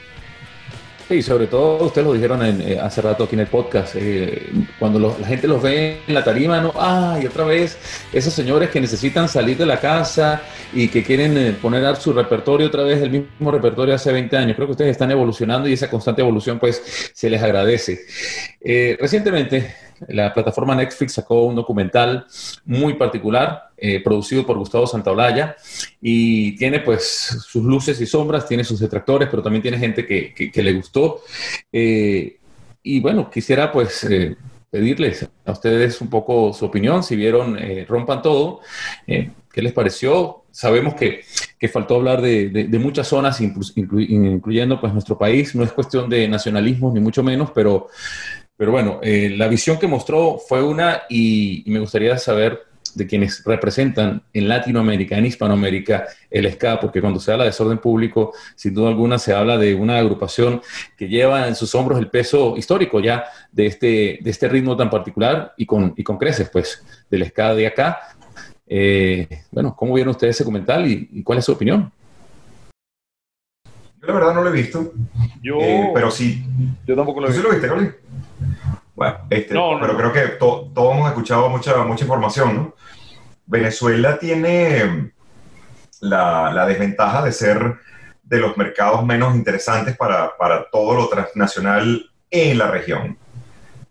Sí, 1.12 1.22
sobre 1.22 1.48
todo 1.48 1.84
ustedes 1.84 2.08
lo 2.08 2.14
dijeron 2.14 2.40
eh, 2.42 2.80
hace 2.82 3.02
rato 3.02 3.26
aquí 3.26 3.36
en 3.36 3.42
el 3.42 3.48
podcast, 3.48 3.98
eh, 3.98 4.50
cuando 4.80 4.98
la 4.98 5.28
gente 5.28 5.46
los 5.46 5.62
ve 5.62 6.00
en 6.08 6.14
la 6.14 6.24
tarima, 6.24 6.62
no, 6.62 6.72
ay, 6.80 7.26
otra 7.26 7.44
vez, 7.44 7.78
esos 8.14 8.34
señores 8.34 8.70
que 8.70 8.80
necesitan 8.80 9.28
salir 9.28 9.58
de 9.58 9.66
la 9.66 9.78
casa 9.78 10.42
y 10.72 10.88
que 10.88 11.04
quieren 11.04 11.38
eh, 11.38 11.52
poner 11.62 11.98
su 11.98 12.14
repertorio 12.14 12.68
otra 12.68 12.84
vez, 12.84 13.02
el 13.02 13.10
mismo 13.10 13.52
repertorio 13.52 13.94
hace 13.94 14.10
20 14.14 14.38
años. 14.38 14.56
Creo 14.56 14.70
que 14.70 14.72
ustedes 14.72 14.92
están 14.92 15.12
evolucionando 15.12 15.68
y 15.68 15.74
esa 15.74 15.90
constante 15.90 16.22
evolución 16.22 16.60
pues 16.60 17.12
se 17.14 17.30
les 17.30 17.44
agradece. 17.44 18.06
recientemente 18.98 19.91
la 20.08 20.34
plataforma 20.34 20.76
Netflix 20.76 21.14
sacó 21.14 21.44
un 21.44 21.56
documental 21.56 22.26
muy 22.66 22.96
particular, 22.96 23.70
eh, 23.78 24.02
producido 24.04 24.46
por 24.46 24.58
Gustavo 24.58 24.88
Santaolalla, 24.88 25.56
y 26.02 26.56
tiene 26.56 26.80
pues 26.80 27.38
sus 27.48 27.64
luces 27.64 28.00
y 28.02 28.06
sombras, 28.06 28.48
tiene 28.48 28.64
sus 28.64 28.80
detractores, 28.80 29.28
pero 29.30 29.44
también 29.44 29.62
tiene 29.62 29.78
gente 29.78 30.06
que, 30.06 30.52
le 30.62 30.74
gustó. 30.74 31.22
Eh, 31.72 32.38
y 32.84 33.00
bueno, 33.00 33.30
quisiera 33.30 33.72
pues 33.72 34.04
eh, 34.06 34.36
pedirles 34.70 35.28
a 35.46 35.52
ustedes 35.52 36.02
un 36.02 36.10
poco 36.10 36.54
su 36.54 36.66
opinión, 36.66 37.04
si 37.04 37.16
vieron 37.16 37.58
Rompan 37.88 38.22
Todo, 38.22 38.62
¿qué 39.06 39.62
les 39.62 39.74
pareció? 39.74 40.44
Sabemos 40.52 40.96
que, 40.96 41.22
faltó 41.72 41.96
hablar 41.96 42.22
de, 42.22 42.68
muchas 42.80 43.08
zonas, 43.08 43.40
incluyendo 43.42 44.82
pues 44.82 44.94
nuestro 44.94 45.18
país, 45.18 45.56
no 45.56 45.64
es 45.64 45.72
cuestión 45.72 46.10
de 46.10 46.28
nacionalismo 46.28 46.92
ni 46.92 47.00
mucho 47.00 47.24
menos, 47.24 47.52
pero 47.52 47.88
pero 48.62 48.74
bueno, 48.74 49.00
eh, 49.02 49.34
la 49.36 49.48
visión 49.48 49.80
que 49.80 49.88
mostró 49.88 50.38
fue 50.38 50.62
una 50.62 51.02
y, 51.10 51.64
me 51.66 51.80
gustaría 51.80 52.16
saber 52.20 52.68
de 52.94 53.08
quienes 53.08 53.44
representan 53.44 54.22
en 54.32 54.48
Latinoamérica, 54.48 55.18
en 55.18 55.26
Hispanoamérica, 55.26 56.06
el 56.30 56.46
SCA, 56.46 56.80
porque 56.80 57.02
cuando 57.02 57.20
se 57.20 57.32
habla 57.32 57.46
de 57.46 57.50
desorden 57.50 57.80
público, 57.80 58.34
sin 58.56 58.76
duda 58.76 58.90
alguna 58.90 59.18
se 59.18 59.34
habla 59.34 59.58
de 59.58 59.74
una 59.74 59.98
agrupación 59.98 60.62
que 60.96 61.08
lleva 61.08 61.48
en 61.48 61.56
sus 61.56 61.74
hombros 61.74 61.98
el 61.98 62.12
peso 62.12 62.56
histórico 62.56 63.00
ya 63.00 63.26
de 63.52 63.66
este, 63.66 64.20
de 64.22 64.30
este 64.30 64.48
ritmo 64.48 64.78
tan 64.78 64.92
particular 64.92 65.56
y 65.58 65.66
con, 65.66 65.96
y 65.98 66.04
con 66.04 66.20
creces, 66.20 66.48
pues, 66.52 66.86
del 67.10 67.26
SCA 67.26 67.56
de 67.56 67.66
acá. 67.66 68.16
Eh, 68.68 69.28
bueno, 69.50 69.76
¿cómo 69.76 69.96
vieron 69.96 70.12
ustedes 70.12 70.36
ese 70.36 70.44
documental 70.44 70.86
y, 70.86 71.24
cuál 71.24 71.40
es 71.40 71.46
su 71.46 71.54
opinión? 71.54 71.92
Yo 73.66 74.08
la 74.08 74.14
verdad 74.14 74.36
no 74.36 74.44
lo 74.44 74.50
he 74.50 74.54
visto. 74.54 74.94
Yo, 75.42 75.58
eh, 75.60 75.90
pero 75.96 76.12
sí. 76.12 76.46
Yo 76.86 76.96
tampoco 76.96 77.22
lo 77.22 77.26
he 77.26 77.32
visto. 77.32 77.42
¿Tú 77.42 77.48
sí 77.48 77.60
lo 77.60 77.60
viste, 77.60 77.68
Carly? 77.68 78.01
Bueno, 78.96 79.18
este, 79.30 79.54
pero 79.54 79.98
creo 79.98 80.14
que 80.14 80.22
todos 80.38 80.96
hemos 80.96 81.10
escuchado 81.10 81.50
mucha, 81.50 81.78
mucha 81.84 82.04
información, 82.04 82.56
¿no? 82.56 82.76
Venezuela 83.46 84.18
tiene 84.20 85.12
la, 86.00 86.66
desventaja 86.66 87.24
de 87.24 87.32
ser 87.32 87.76
de 88.24 88.40
los 88.40 88.56
mercados 88.58 89.06
menos 89.06 89.36
interesantes 89.36 89.98
para, 89.98 90.32
todo 90.72 90.96
lo 90.96 91.10
transnacional 91.10 92.10
en 92.30 92.58
la 92.58 92.72
región. 92.72 93.18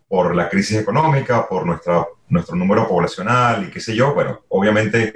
Por 0.08 0.34
la 0.34 0.48
crisis 0.48 0.78
económica, 0.78 1.46
por 1.46 1.66
nuestra, 1.66 2.06
nuestro 2.28 2.56
número 2.56 2.88
poblacional 2.88 3.64
y 3.64 3.70
qué 3.70 3.80
sé 3.80 3.94
yo. 3.94 4.14
Bueno, 4.14 4.40
obviamente 4.48 5.12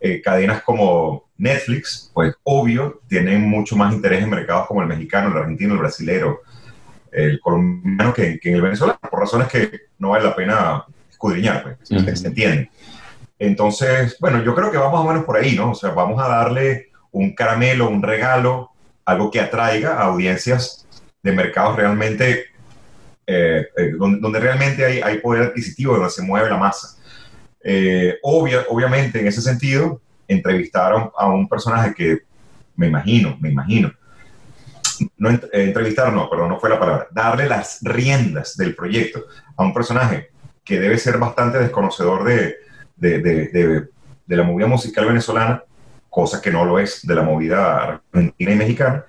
eh, 0.00 0.20
cadenas 0.20 0.62
como 0.62 1.28
Netflix, 1.36 2.10
pues 2.12 2.34
obvio, 2.42 3.00
tienen 3.06 3.42
mucho 3.42 3.76
más 3.76 3.92
interés 3.92 4.22
en 4.22 4.30
mercados 4.30 4.66
como 4.66 4.82
el 4.82 4.88
mexicano, 4.88 5.30
el 5.30 5.36
argentino, 5.36 5.74
el 5.74 5.80
brasilero, 5.80 6.40
el 7.14 7.40
colombiano 7.40 8.12
que, 8.12 8.40
en 8.42 8.54
el 8.54 8.62
venezolano, 8.62 8.98
por 9.10 9.20
razones 9.20 9.48
que 9.48 9.70
no 9.98 10.10
vale 10.10 10.24
la 10.24 10.34
pena 10.34 10.84
escudriñar, 11.08 11.62
pues, 11.62 12.20
se 12.20 12.26
entiende. 12.26 12.70
Entonces, 13.38 14.16
bueno, 14.20 14.42
yo 14.42 14.54
creo 14.54 14.70
que 14.70 14.78
vamos 14.78 14.94
más 14.94 15.04
o 15.04 15.08
menos 15.08 15.24
por 15.24 15.36
ahí, 15.36 15.54
¿no? 15.54 15.70
O 15.70 15.74
sea, 15.74 15.90
vamos 15.90 16.22
a 16.22 16.28
darle 16.28 16.88
un 17.12 17.34
caramelo, 17.34 17.88
un 17.88 18.02
regalo, 18.02 18.70
algo 19.04 19.30
que 19.30 19.40
atraiga 19.40 19.98
a 19.98 20.04
audiencias 20.04 20.86
de 21.22 21.32
mercados 21.32 21.76
realmente, 21.76 22.46
eh, 23.26 23.66
eh, 23.76 23.92
donde, 23.96 24.40
realmente 24.40 24.84
hay, 24.84 25.00
hay, 25.00 25.18
poder 25.18 25.44
adquisitivo, 25.44 25.94
donde 25.94 26.10
se 26.10 26.22
mueve 26.22 26.50
la 26.50 26.56
masa. 26.56 26.96
Eh, 27.62 28.18
obviamente, 28.22 29.20
en 29.20 29.26
ese 29.26 29.40
sentido, 29.40 30.00
entrevistaron 30.28 31.10
a 31.16 31.28
un 31.28 31.48
personaje 31.48 31.94
que 31.94 32.18
me 32.76 32.88
imagino, 32.88 33.36
me 33.40 33.50
imagino, 33.50 33.92
no 35.18 35.30
eh, 35.30 35.40
entrevistar, 35.52 36.12
no, 36.12 36.28
perdón, 36.28 36.50
no 36.50 36.60
fue 36.60 36.70
la 36.70 36.78
palabra, 36.78 37.08
darle 37.10 37.48
las 37.48 37.80
riendas 37.82 38.56
del 38.56 38.74
proyecto 38.74 39.24
a 39.56 39.62
un 39.62 39.72
personaje 39.72 40.30
que 40.64 40.80
debe 40.80 40.98
ser 40.98 41.18
bastante 41.18 41.58
desconocedor 41.58 42.24
de, 42.24 42.56
de, 42.96 43.20
de, 43.20 43.88
de, 44.26 44.36
la 44.36 44.42
movida 44.42 44.66
musical 44.66 45.06
venezolana, 45.06 45.62
cosa 46.08 46.40
que 46.40 46.50
no 46.50 46.64
lo 46.64 46.78
es 46.78 47.06
de 47.06 47.14
la 47.14 47.22
movida 47.22 48.00
argentina 48.12 48.52
y 48.52 48.56
mexicana, 48.56 49.04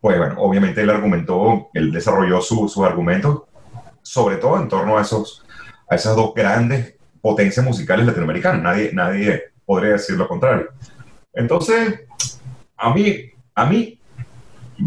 pues 0.00 0.18
bueno, 0.18 0.34
obviamente 0.38 0.80
él 0.82 0.90
argumentó, 0.90 1.70
él 1.74 1.92
desarrolló 1.92 2.40
sus 2.40 2.76
argumentos, 2.78 3.42
sobre 4.02 4.36
todo 4.36 4.60
en 4.60 4.68
torno 4.68 4.98
a, 4.98 5.02
esos, 5.02 5.44
a 5.88 5.94
esas 5.94 6.16
dos 6.16 6.34
grandes 6.34 6.96
potencias 7.20 7.64
musicales 7.64 8.04
latinoamericanas. 8.06 8.62
Nadie, 8.62 8.90
nadie 8.92 9.52
podría 9.64 9.92
decir 9.92 10.16
lo 10.16 10.26
contrario. 10.26 10.70
Entonces, 11.32 12.00
a 12.76 12.92
mí, 12.92 13.30
a 13.54 13.64
mí 13.64 14.00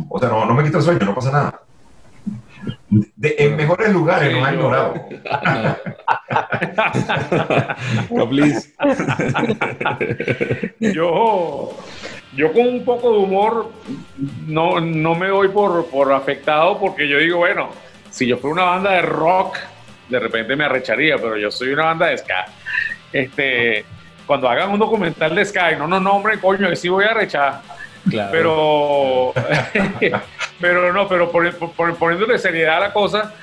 o 0.09 0.19
sea, 0.19 0.29
no, 0.29 0.45
no 0.45 0.53
me 0.53 0.63
quita 0.63 0.77
el 0.77 0.83
sueño, 0.83 0.99
no 1.05 1.15
pasa 1.15 1.31
nada. 1.31 1.61
De, 2.89 3.35
en 3.37 3.55
mejores 3.55 3.91
lugares 3.93 4.31
nos 4.31 4.47
ha 4.47 4.53
ignorado. 4.53 4.95
yo, 10.79 11.77
yo 12.35 12.53
con 12.53 12.67
un 12.67 12.85
poco 12.85 13.11
de 13.11 13.17
humor 13.17 13.71
no, 14.47 14.79
no 14.79 15.15
me 15.15 15.27
doy 15.27 15.49
por, 15.49 15.85
por 15.87 16.11
afectado 16.11 16.79
porque 16.79 17.07
yo 17.07 17.19
digo, 17.19 17.37
bueno, 17.39 17.69
si 18.09 18.25
yo 18.27 18.37
fuera 18.37 18.53
una 18.53 18.63
banda 18.63 18.91
de 18.91 19.01
rock, 19.03 19.57
de 20.09 20.19
repente 20.19 20.55
me 20.55 20.65
arrecharía, 20.65 21.17
pero 21.17 21.37
yo 21.37 21.51
soy 21.51 21.69
una 21.69 21.85
banda 21.85 22.07
de 22.07 22.17
ska. 22.17 22.45
Este, 23.11 23.85
cuando 24.25 24.49
hagan 24.49 24.71
un 24.71 24.79
documental 24.79 25.35
de 25.35 25.45
ska 25.45 25.73
y 25.73 25.75
no 25.77 25.87
nos 25.87 26.01
nombren, 26.01 26.39
coño, 26.39 26.69
que 26.69 26.75
sí 26.75 26.89
voy 26.89 27.05
a 27.05 27.11
arrechar 27.11 27.61
pero, 28.31 29.33
pero 30.59 30.93
no, 30.93 31.07
pero 31.07 31.31
poniéndole 31.31 32.37
seriedad 32.37 32.77
a 32.77 32.79
la 32.81 32.93
cosa, 32.93 33.33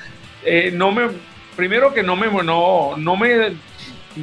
eh, 0.44 0.70
no 0.72 0.92
me, 0.92 1.08
primero 1.56 1.92
que 1.92 2.02
no 2.02 2.16
me, 2.16 2.26
no, 2.42 2.94
no 2.96 3.16
me 3.16 3.52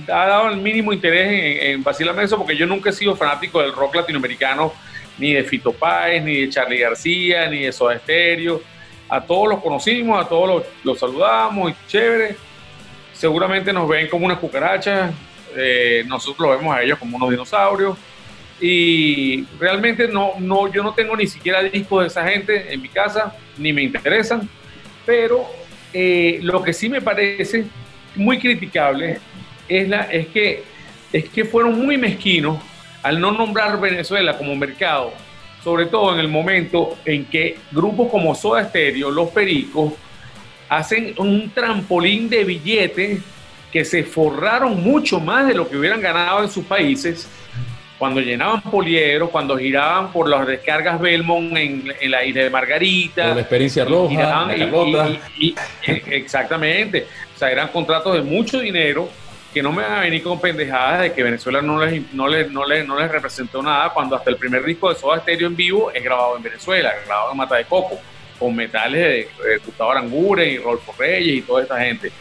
ha 0.07 0.25
dado 0.27 0.49
el 0.49 0.57
mínimo 0.57 0.93
interés 0.93 1.27
en, 1.63 1.83
en 1.85 2.19
eso, 2.19 2.37
porque 2.37 2.55
yo 2.55 2.65
nunca 2.65 2.89
he 2.89 2.93
sido 2.93 3.15
fanático 3.15 3.61
del 3.61 3.73
rock 3.73 3.95
latinoamericano, 3.95 4.73
ni 5.17 5.33
de 5.33 5.43
Fito 5.43 5.73
Páez, 5.73 6.23
ni 6.23 6.41
de 6.41 6.49
Charlie 6.49 6.79
García, 6.79 7.47
ni 7.49 7.63
de 7.63 7.71
Soda 7.71 7.97
Stereo. 7.97 8.61
A 9.09 9.21
todos 9.21 9.49
los 9.49 9.61
conocimos, 9.61 10.23
a 10.23 10.29
todos 10.29 10.47
los, 10.47 10.63
los 10.83 10.99
saludamos, 10.99 11.71
y 11.71 11.75
chévere. 11.87 12.37
Seguramente 13.11 13.73
nos 13.73 13.87
ven 13.89 14.07
como 14.07 14.25
unas 14.25 14.37
cucarachas, 14.37 15.11
eh, 15.55 16.03
nosotros 16.07 16.47
lo 16.47 16.57
vemos 16.57 16.75
a 16.75 16.83
ellos 16.83 16.97
como 16.99 17.17
unos 17.17 17.31
dinosaurios 17.31 17.97
y 18.61 19.45
realmente 19.59 20.07
no, 20.07 20.33
no, 20.39 20.71
yo 20.71 20.83
no 20.83 20.93
tengo 20.93 21.15
ni 21.15 21.27
siquiera 21.27 21.63
discos 21.63 22.01
de 22.01 22.07
esa 22.07 22.27
gente 22.27 22.73
en 22.73 22.81
mi 22.81 22.89
casa, 22.89 23.35
ni 23.57 23.71
me 23.71 23.83
interesan, 23.83 24.49
pero 25.05 25.45
eh, 25.93 26.39
lo 26.41 26.61
que 26.61 26.73
sí 26.73 26.89
me 26.89 27.01
parece 27.01 27.65
muy 28.15 28.39
criticable 28.39 29.19
es, 29.67 29.87
la, 29.87 30.01
es, 30.01 30.27
que, 30.27 30.63
es 31.13 31.29
que 31.29 31.45
fueron 31.45 31.83
muy 31.83 31.97
mezquinos 31.97 32.59
al 33.01 33.19
no 33.19 33.31
nombrar 33.31 33.79
Venezuela 33.79 34.37
como 34.37 34.55
mercado, 34.55 35.13
sobre 35.63 35.85
todo 35.85 36.13
en 36.13 36.19
el 36.19 36.27
momento 36.27 36.97
en 37.05 37.25
que 37.25 37.57
grupos 37.71 38.09
como 38.11 38.35
Soda 38.35 38.65
Stereo, 38.65 39.09
Los 39.09 39.29
Pericos, 39.29 39.93
hacen 40.67 41.13
un 41.17 41.49
trampolín 41.49 42.29
de 42.29 42.43
billetes 42.43 43.21
que 43.71 43.85
se 43.85 44.03
forraron 44.03 44.83
mucho 44.83 45.19
más 45.19 45.47
de 45.47 45.53
lo 45.53 45.69
que 45.69 45.77
hubieran 45.77 46.01
ganado 46.01 46.43
en 46.43 46.49
sus 46.49 46.65
países 46.65 47.27
cuando 47.99 48.21
llenaban 48.21 48.61
Poliero, 48.61 49.29
cuando 49.29 49.57
giraban 49.57 50.11
por 50.13 50.29
las 50.29 50.47
descargas 50.47 50.99
Belmont 51.01 51.55
en, 51.57 51.93
la 52.09 52.23
isla 52.23 52.43
de 52.43 52.49
Margarita. 52.49 53.25
Por 53.25 53.35
la 53.35 53.41
experiencia 53.41 53.83
roja, 53.83 54.47
exactamente. 56.07 57.05
O 57.35 57.37
sea, 57.37 57.51
eran 57.51 57.67
contratos 57.67 58.13
de 58.13 58.21
mucho 58.21 58.61
dinero 58.61 59.09
que 59.53 59.61
no 59.61 59.73
me 59.73 59.83
van 59.83 59.93
a 59.93 59.99
venir 60.01 60.23
con 60.23 60.39
pendejadas 60.39 61.01
de 61.01 61.13
que 61.13 61.23
Venezuela 61.23 61.61
no 61.61 61.83
les, 61.83 62.13
no 62.13 62.27
les, 62.29 62.49
no 62.49 62.65
les, 62.65 62.87
no 62.87 62.97
les 62.97 63.11
representó 63.11 63.61
nada 63.61 63.89
cuando 63.89 64.15
hasta 64.15 64.29
el 64.29 64.37
primer 64.37 64.63
disco 64.63 64.89
de 64.89 64.95
Soda 64.97 65.19
Stereo 65.19 65.47
en 65.47 65.55
vivo 65.55 65.91
es 65.91 66.01
grabado 66.01 66.37
en 66.37 66.43
Venezuela, 66.43 66.93
grabado 67.05 67.31
en 67.31 67.37
Mata 67.37 67.55
de 67.55 67.65
Coco, 67.65 67.99
con 68.37 68.55
metales 68.55 69.27
de, 69.43 69.57
Gustavo 69.65 69.91
Aranguren 69.91 70.49
y 70.49 70.57
Rolfo 70.57 70.93
Reyes 70.97 71.39
y 71.39 71.41
toda 71.41 71.63
esta 71.63 71.79
gente. 71.79 72.11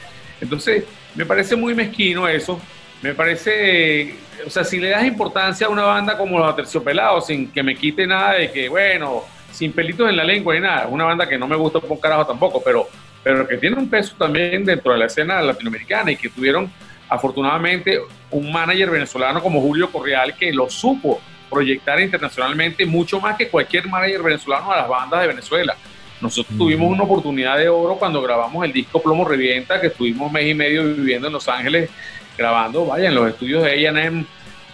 Entonces, 0.41 0.85
me 1.15 1.25
parece 1.25 1.55
muy 1.55 1.75
mezquino 1.75 2.27
eso. 2.27 2.61
Me 3.01 3.15
parece 3.15 4.15
o 4.47 4.51
sea, 4.51 4.65
si 4.65 4.79
le 4.79 4.91
das 4.91 5.05
importancia 5.05 5.67
a 5.67 5.71
una 5.71 5.83
banda 5.83 6.17
como 6.17 6.39
los 6.39 6.57
Terciopelados, 6.57 7.27
sin 7.27 7.51
que 7.51 7.63
me 7.63 7.75
quite 7.77 8.07
nada 8.07 8.35
de 8.35 8.51
que, 8.51 8.69
bueno, 8.69 9.25
sin 9.51 9.73
pelitos 9.73 10.09
en 10.09 10.17
la 10.17 10.25
lengua 10.25 10.55
ni 10.55 10.61
nada, 10.61 10.87
una 10.89 11.05
banda 11.05 11.29
que 11.29 11.39
no 11.39 11.47
me 11.47 11.57
gusta 11.57 11.81
por 11.81 11.99
carajo 12.01 12.27
tampoco, 12.27 12.63
pero, 12.63 12.89
pero 13.23 13.47
que 13.47 13.57
tiene 13.57 13.77
un 13.77 13.89
peso 13.89 14.15
también 14.19 14.65
dentro 14.65 14.93
de 14.93 14.99
la 14.99 15.07
escena 15.07 15.41
latinoamericana 15.43 16.11
y 16.11 16.17
que 16.17 16.29
tuvieron 16.29 16.71
afortunadamente 17.09 17.99
un 18.31 18.53
manager 18.53 18.91
venezolano 18.91 19.43
como 19.43 19.61
Julio 19.61 19.91
Correal 19.91 20.35
que 20.37 20.53
lo 20.53 20.69
supo 20.69 21.21
proyectar 21.49 21.99
internacionalmente 22.01 22.85
mucho 22.85 23.21
más 23.21 23.37
que 23.37 23.49
cualquier 23.49 23.89
manager 23.89 24.23
venezolano 24.23 24.71
a 24.71 24.77
las 24.77 24.89
bandas 24.89 25.23
de 25.23 25.29
Venezuela. 25.29 25.77
Nosotros 26.21 26.59
tuvimos 26.59 26.91
una 26.91 27.05
oportunidad 27.05 27.57
de 27.57 27.69
oro 27.69 27.95
cuando 27.95 28.21
grabamos 28.21 28.65
el 28.65 28.73
disco 28.73 29.01
Plomo 29.01 29.25
Revienta, 29.25 29.81
que 29.81 29.87
estuvimos 29.87 30.31
mes 30.33 30.49
y 30.49 30.55
medio 30.55 30.85
viviendo 30.85 31.29
en 31.29 31.33
Los 31.33 31.49
Ángeles 31.49 31.91
grabando, 32.39 32.87
vaya, 32.87 33.09
en 33.09 33.15
los 33.17 33.29
estudios 33.29 33.65
de 33.65 33.89
A&M, 33.89 34.25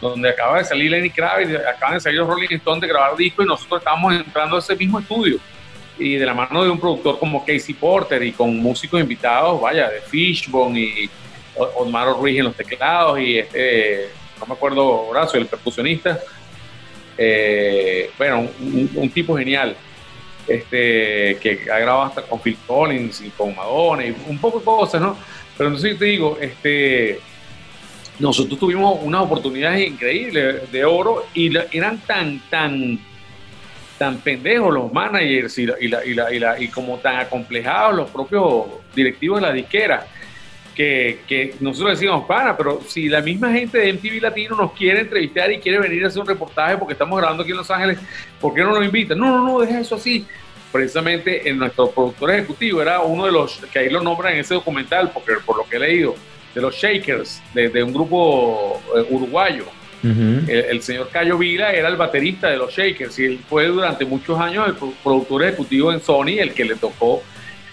donde 0.01 0.29
acaba 0.29 0.59
de 0.59 0.65
salir 0.65 0.91
Lenny 0.91 1.11
Kravitz, 1.11 1.59
acaban 1.67 1.95
de 1.95 2.01
salir 2.01 2.19
los 2.21 2.29
Rolling 2.29 2.49
Stones 2.51 2.83
de 2.83 2.89
grabar 2.89 3.17
disco 3.17 3.43
y 3.43 3.47
nosotros 3.47 3.81
estábamos 3.81 4.15
entrando 4.15 4.57
a 4.57 4.59
ese 4.59 4.77
mismo 4.77 5.01
estudio. 5.01 5.39
Y 5.99 6.17
de 6.17 6.27
la 6.27 6.35
mano 6.35 6.62
de 6.62 6.71
un 6.71 6.79
productor 6.79 7.19
como 7.19 7.45
Casey 7.45 7.75
Porter 7.75 8.23
y 8.23 8.33
con 8.33 8.57
músicos 8.59 9.01
invitados, 9.01 9.61
vaya, 9.61 9.89
de 9.89 10.01
Fishbone 10.01 10.79
y 10.79 11.11
Osmaro 11.57 12.15
Ruiz 12.15 12.39
en 12.39 12.45
los 12.45 12.55
teclados 12.55 13.19
y 13.21 13.39
este, 13.39 14.11
no 14.41 14.47
me 14.47 14.55
acuerdo, 14.55 15.07
Horacio, 15.09 15.41
el 15.41 15.47
percusionista. 15.47 16.21
Eh, 17.17 18.11
bueno, 18.19 18.49
un, 18.61 19.09
tipo 19.11 19.37
genial 19.37 19.77
este, 20.49 21.39
que 21.41 21.61
ha 21.73 21.79
grabado 21.79 22.03
hasta 22.03 22.23
con 22.23 22.41
Phil 22.41 22.59
Collins 22.67 23.21
y 23.21 23.31
con 23.31 23.55
Madonna 23.55 24.05
y 24.05 24.17
un 24.27 24.39
poco 24.39 24.59
de 24.59 24.65
cosas, 24.65 25.01
¿no? 25.01 25.17
Pero 25.57 25.69
entonces 25.69 25.97
te 25.97 26.05
digo, 26.07 26.37
este, 26.41 27.21
nosotros 28.19 28.59
tuvimos 28.59 28.99
unas 29.03 29.23
oportunidades 29.23 29.89
increíbles 29.89 30.71
de 30.71 30.85
oro 30.85 31.27
y 31.35 31.53
eran 31.73 31.99
tan, 31.99 32.41
tan, 32.49 32.99
tan 33.99 34.19
pendejos 34.19 34.73
los 34.73 34.93
managers 34.93 35.59
y, 35.59 36.69
como 36.69 36.99
tan 36.99 37.17
acomplejados 37.17 37.97
los 37.97 38.11
propios 38.11 38.67
directivos 38.95 39.41
de 39.41 39.47
la 39.47 39.53
disquera 39.53 40.07
que, 40.75 41.55
nosotros 41.61 41.99
decimos, 41.99 42.25
pana, 42.27 42.57
pero 42.57 42.81
si 42.87 43.09
la 43.09 43.21
misma 43.21 43.53
gente 43.53 43.79
de 43.79 43.93
MTV 43.93 44.21
Latino 44.21 44.57
nos 44.57 44.73
quiere 44.73 45.01
entrevistar 45.01 45.51
y 45.53 45.59
quiere 45.59 45.79
venir 45.79 46.05
a 46.05 46.09
hacer 46.09 46.21
un 46.21 46.27
reportaje 46.29 46.77
porque 46.77 46.93
estamos 46.93 47.19
grabando 47.19 47.43
aquí 47.43 47.53
en 47.53 47.59
Los 47.59 47.71
Ángeles, 47.71 47.99
¿por 48.41 48.55
qué 48.55 48.62
no 48.62 48.75
nos 48.75 48.85
invitan? 48.85 49.19
No, 49.19 49.27
no, 49.27 49.47
no, 49.47 49.61
deja 49.61 49.81
eso 49.81 49.95
así. 49.95 50.27
Precisamente 50.73 51.49
en 51.49 51.59
nuestro 51.59 51.91
productor 51.91 52.33
ejecutivo 52.33 52.83
era 52.83 53.01
uno 53.01 53.27
de 53.27 53.33
los 53.33 53.59
que 53.73 53.79
ahí 53.79 53.91
lo 53.91 54.03
nombran 54.03 54.35
en 54.35 54.41
ese 54.41 54.55
documental, 54.55 55.12
porque 55.12 55.35
por 55.47 55.57
lo 55.57 55.65
que 55.69 55.77
he 55.77 55.81
leído, 55.81 56.17
de 56.55 56.61
los 56.61 56.75
Shakers, 56.75 57.43
de, 57.53 57.83
un 57.83 57.93
grupo 57.93 58.81
eh, 58.97 59.07
uruguayo. 59.11 59.65
el, 60.03 60.83
señor 60.83 61.09
Cayo 61.09 61.39
Vila 61.39 61.73
era 61.73 61.89
el 61.89 61.97
baterista 61.97 62.49
de 62.49 62.59
los 62.59 62.75
Shakers 62.75 63.19
y 63.19 63.25
él 63.25 63.41
fue 63.49 63.67
durante 63.69 64.05
muchos 64.05 64.39
años 64.39 64.69
el 64.69 64.75
productor 65.03 65.45
ejecutivo 65.45 65.93
en 65.93 66.01
Sony, 66.01 66.39
el 66.39 66.53
que 66.53 66.65
le 66.65 66.77
tocó 66.77 67.23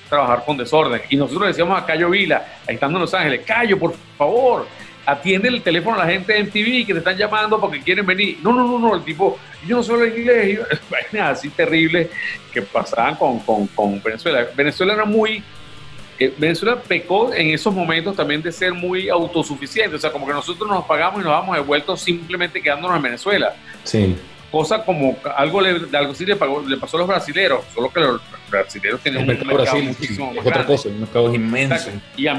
trabajar 0.10 0.44
con 0.46 0.58
desorden. 0.58 1.02
Y 1.10 1.18
nosotros 1.18 1.48
decíamos 1.48 1.82
a 1.82 1.86
Cayo 1.86 2.10
Vila, 2.10 2.46
ahí 2.68 2.76
estando 2.76 2.98
en 2.98 3.02
Los 3.02 3.14
Ángeles, 3.14 3.42
Cayo, 3.46 3.78
por 3.78 3.94
favor, 4.18 4.66
atiende 5.06 5.48
el 5.48 5.62
teléfono 5.62 6.00
a 6.00 6.06
la 6.06 6.12
gente 6.12 6.34
de 6.34 6.44
MTV 6.44 6.86
que 6.86 6.94
te 6.94 7.00
están 7.00 7.18
llamando 7.18 7.60
porque 7.60 7.82
quieren 7.82 8.06
venir. 8.06 8.38
No, 8.42 8.54
no, 8.54 8.68
no, 8.68 8.80
no, 8.80 8.96
el 8.96 9.04
tipo, 9.04 9.40
yo 9.66 9.78
no 9.78 9.84
soy 9.84 10.10
inglés. 10.10 10.60
así 11.22 11.50
terrible 11.50 12.10
que 12.54 12.62
pasaban 12.62 13.16
con, 13.16 13.40
con, 13.40 13.68
con, 13.68 14.02
Venezuela. 14.02 14.48
Venezuela 14.56 14.94
era 14.94 15.06
muy... 15.06 15.44
Venezuela 16.30 16.82
pecó 16.82 17.34
en 17.34 17.50
esos 17.52 17.74
momentos 17.74 18.16
también 18.16 18.42
de 18.42 18.52
ser 18.52 18.74
muy 18.74 19.10
autosuficiente, 19.10 19.96
o 19.96 20.00
sea, 20.00 20.12
como 20.12 20.28
que 20.28 20.34
nosotros 20.34 20.70
nos 20.70 20.86
pagamos 20.86 21.22
y 21.22 21.24
nos 21.24 21.34
vamos 21.34 21.56
devueltos 21.56 22.02
simplemente 22.02 22.62
quedándonos 22.62 22.98
en 22.98 23.04
Venezuela. 23.04 23.56
Sí. 23.84 24.16
Cosa 24.52 24.84
como 24.84 25.18
algo, 25.36 25.62
le, 25.62 25.70
algo 25.98 26.12
así 26.12 26.26
le, 26.26 26.36
pasó 26.36 26.98
a 26.98 27.00
los 27.00 27.08
brasileros, 27.08 27.64
solo 27.74 27.92
que 27.92 28.02
los 28.02 28.22
brasileños 28.50 29.00
tienen 29.00 29.22
un 29.22 29.28
mercado, 29.28 29.54
Brasil, 29.54 29.84
muchísimo 29.84 30.34
es 30.34 30.46
otra 30.46 30.66
cosa, 30.66 30.90
un 30.90 31.00
mercado 31.00 31.34
inmenso. 31.34 31.90
Y 32.18 32.28
a, 32.28 32.34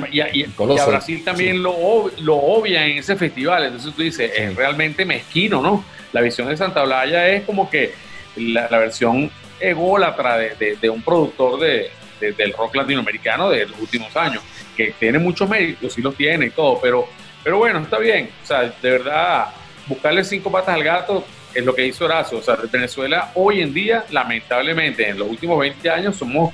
Brasil 0.87 1.25
también 1.25 1.63
lo, 1.63 2.11
lo 2.21 2.37
obvia 2.37 2.87
en 2.87 2.99
ese 2.99 3.17
festival, 3.17 3.65
entonces 3.65 3.95
tú 3.95 4.03
dices, 4.03 4.31
es 4.37 4.55
realmente 4.55 5.07
mezquino, 5.07 5.63
¿no? 5.63 5.85
La 6.13 6.21
visión 6.21 6.49
de 6.49 6.57
Santa 6.59 6.85
Blaya 6.85 7.29
es 7.31 7.45
como 7.45 7.71
que 7.71 7.95
la, 8.37 8.69
versión 8.69 9.31
ególatra 9.59 10.37
de, 10.37 10.77
de, 10.79 10.91
un 10.91 11.01
productor 11.01 11.61
de, 11.61 11.91
del 12.31 12.53
rock 12.53 12.77
latinoamericano 12.77 13.51
de 13.51 13.67
los 13.67 13.81
últimos 13.81 14.15
años, 14.17 14.43
que 14.77 14.95
tiene 14.99 15.19
muchos 15.19 15.49
méritos, 15.49 15.93
sí 15.93 16.01
los 16.01 16.15
tiene 16.15 16.47
y 16.47 16.51
todo, 16.51 16.79
pero, 16.81 17.09
pero 17.43 17.59
bueno, 17.59 17.81
está 17.81 17.99
bien, 17.99 18.31
o 18.43 18.47
sea, 18.47 18.63
de 18.63 18.91
verdad, 18.91 19.49
buscarle 19.89 20.23
cinco 20.23 20.53
patas 20.53 20.77
al 20.77 20.85
gato 20.85 21.25
es 21.55 21.65
lo 21.65 21.75
que 21.75 21.87
hizo 21.87 22.05
Horacio. 22.05 22.39
O 22.39 22.43
sea, 22.43 22.57
Venezuela 22.71 23.31
hoy 23.35 23.61
en 23.61 23.73
día, 23.75 24.05
lamentablemente, 24.11 25.09
en 25.09 25.19
los 25.19 25.29
últimos 25.29 25.59
20 25.59 25.91
años, 25.91 26.17
somos, 26.17 26.53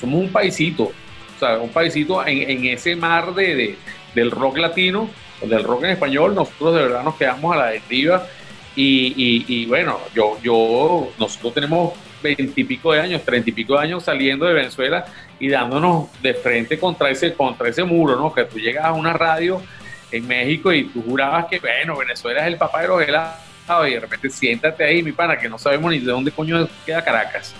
somos 0.00 0.20
un 0.20 0.30
paisito. 0.30 0.84
O 0.84 1.38
sea, 1.38 1.58
un 1.58 1.70
paisito 1.70 2.24
en, 2.26 2.50
en 2.50 2.64
ese 2.66 2.96
mar 2.96 3.34
de, 3.34 3.76
del 4.14 4.30
rock 4.30 4.58
latino, 4.58 5.08
del 5.42 5.64
rock 5.64 5.84
en 5.84 5.90
español, 5.90 6.34
nosotros 6.34 6.74
de 6.74 6.82
verdad 6.82 7.02
nos 7.02 7.16
quedamos 7.16 7.54
a 7.54 7.58
la 7.58 7.66
deriva. 7.70 8.26
Y, 8.74 9.44
y, 9.46 9.66
bueno, 9.66 10.00
yo, 10.14 10.38
yo, 10.42 11.12
nosotros 11.18 11.52
tenemos 11.52 11.92
veintipico 12.22 12.92
de 12.92 13.00
años, 13.00 13.22
treinta 13.24 13.50
y 13.50 13.52
pico 13.52 13.74
de 13.74 13.84
años 13.84 14.04
saliendo 14.04 14.46
de 14.46 14.54
Venezuela 14.54 15.04
y 15.38 15.48
dándonos 15.48 16.08
de 16.22 16.34
frente 16.34 16.78
contra 16.78 17.10
ese, 17.10 17.34
contra 17.34 17.68
ese 17.68 17.84
muro, 17.84 18.16
¿no? 18.16 18.32
Que 18.32 18.44
tú 18.44 18.58
llegas 18.58 18.84
a 18.84 18.92
una 18.92 19.12
radio 19.12 19.60
en 20.10 20.26
México 20.26 20.72
y 20.72 20.84
tú 20.84 21.02
jurabas 21.02 21.46
que, 21.46 21.58
bueno, 21.58 21.96
Venezuela 21.96 22.42
es 22.42 22.46
el 22.46 22.56
papá 22.56 22.82
de 22.82 22.88
los 22.88 23.02
helados 23.02 23.38
y 23.88 23.90
de 23.90 24.00
repente 24.00 24.28
siéntate 24.28 24.84
ahí, 24.84 25.02
mi 25.02 25.12
pana, 25.12 25.38
que 25.38 25.48
no 25.48 25.58
sabemos 25.58 25.90
ni 25.90 25.98
de 25.98 26.10
dónde 26.10 26.30
coño 26.30 26.68
queda 26.84 27.02
Caracas. 27.02 27.54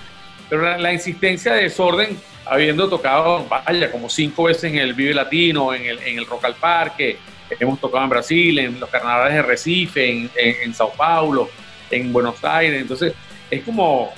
Pero 0.48 0.76
la, 0.76 0.92
insistencia 0.92 1.54
de 1.54 1.62
desorden, 1.62 2.18
habiendo 2.44 2.88
tocado, 2.88 3.46
vaya, 3.48 3.90
como 3.90 4.10
cinco 4.10 4.44
veces 4.44 4.64
en 4.64 4.78
el 4.78 4.92
Vive 4.92 5.14
Latino, 5.14 5.72
en 5.72 5.86
el, 5.86 5.98
en 6.00 6.18
el 6.18 6.26
Rock 6.26 6.44
al 6.44 6.54
Parque, 6.54 7.16
hemos 7.58 7.80
tocado 7.80 8.04
en 8.04 8.10
Brasil, 8.10 8.58
en 8.58 8.80
los 8.80 8.90
carnavales 8.90 9.34
de 9.34 9.42
Recife, 9.42 10.10
en, 10.10 10.30
en, 10.36 10.74
Sao 10.74 10.92
Paulo, 10.92 11.48
en 11.90 12.12
Buenos 12.12 12.42
Aires, 12.44 12.80
entonces 12.80 13.14
es 13.50 13.62
como, 13.62 14.12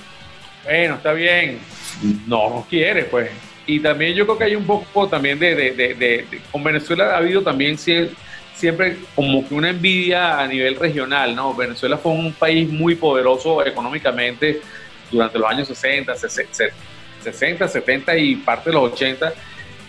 bueno, 0.65 0.95
está 0.95 1.13
bien, 1.13 1.59
no 2.27 2.51
nos 2.51 2.67
quiere, 2.67 3.05
pues. 3.05 3.31
Y 3.67 3.81
también 3.81 4.15
yo 4.15 4.27
creo 4.27 4.39
que 4.39 4.45
hay 4.45 4.57
un 4.57 4.67
poco 4.67 5.09
también 5.09 5.39
de, 5.39 5.55
de, 5.55 5.71
de, 5.73 5.95
de 5.95 6.27
con 6.53 6.63
Venezuela 6.63 7.15
ha 7.15 7.19
habido 7.19 7.43
también 7.43 7.79
siempre 7.79 8.99
como 9.15 9.47
que 9.47 9.55
una 9.55 9.71
envidia 9.71 10.39
a 10.39 10.47
nivel 10.47 10.77
regional, 10.77 11.35
¿no? 11.35 11.55
Venezuela 11.55 11.97
fue 11.97 12.13
un 12.13 12.33
país 12.33 12.69
muy 12.69 12.95
poderoso 12.95 13.65
económicamente 13.65 14.61
durante 15.11 15.39
los 15.39 15.49
años 15.49 15.69
60, 15.69 16.15
60, 16.15 17.69
70 17.69 18.17
y 18.19 18.37
parte 18.37 18.71
de 18.71 18.75
los 18.75 18.93
80, 18.93 19.33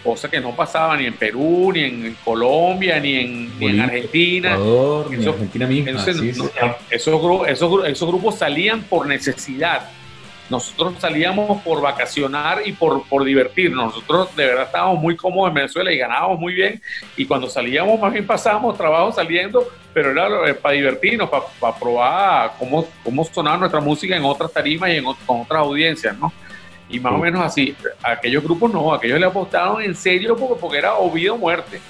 cosa 0.04 0.30
que 0.30 0.40
no 0.40 0.56
pasaba 0.56 0.96
ni 0.96 1.06
en 1.06 1.14
Perú, 1.14 1.72
ni 1.74 1.84
en 1.84 2.18
Colombia, 2.24 3.00
ni 3.00 3.16
en, 3.16 3.60
ni 3.60 3.68
en 3.68 3.82
Argentina. 3.82 4.54
Ecuador, 4.54 5.12
ni 5.12 5.26
Argentina 5.26 5.68
misma. 5.68 5.92
esos, 5.92 6.22
esos, 6.90 7.88
esos 7.88 8.08
grupos 8.08 8.38
salían 8.38 8.84
por 8.84 9.06
necesidad 9.06 9.90
nosotros 10.50 10.94
salíamos 11.00 11.62
por 11.64 11.82
vacacionar 11.82 12.62
y 12.66 12.74
por, 12.74 13.08
por 13.08 13.24
divertirnos. 13.24 13.86
Nosotros 13.86 14.36
de 14.36 14.46
verdad 14.46 14.66
estábamos 14.66 15.02
muy 15.02 15.16
cómodos 15.16 15.50
en 15.50 15.56
Venezuela 15.56 15.92
y 15.92 15.98
ganábamos 15.98 16.40
muy 16.40 16.54
bien. 16.54 16.82
Y 17.18 17.26
cuando 17.26 17.50
salíamos, 17.50 18.00
más 18.00 18.14
bien 18.14 18.28
pasábamos 18.28 18.78
trabajo 18.78 19.12
saliendo, 19.12 19.68
pero 19.94 20.12
era 20.12 20.50
eh, 20.50 20.54
para 20.54 20.76
divertirnos, 20.76 21.30
para, 21.30 21.76
probar 21.76 22.54
cómo, 22.60 22.88
cómo 23.04 23.26
sonaba 23.26 23.58
nuestra 23.58 23.82
música 23.82 24.16
en 24.16 24.24
otras 24.24 24.52
tarimas 24.52 24.90
y 24.92 24.98
en, 24.98 25.04
con 25.04 25.42
otras 25.42 25.62
audiencias, 25.62 26.16
¿no? 26.18 26.32
Y 26.88 27.00
más 27.00 27.14
o 27.14 27.18
menos 27.18 27.42
así. 27.44 27.76
aquellos 28.04 28.44
grupos 28.44 28.72
no, 28.72 28.94
aquellos 28.94 29.20
le 29.20 29.26
apostaron 29.26 29.82
en 29.82 29.96
serio 29.96 30.36
porque, 30.36 30.60
porque 30.60 30.78
era 30.78 30.96
o 30.96 31.10
muerte. 31.38 31.82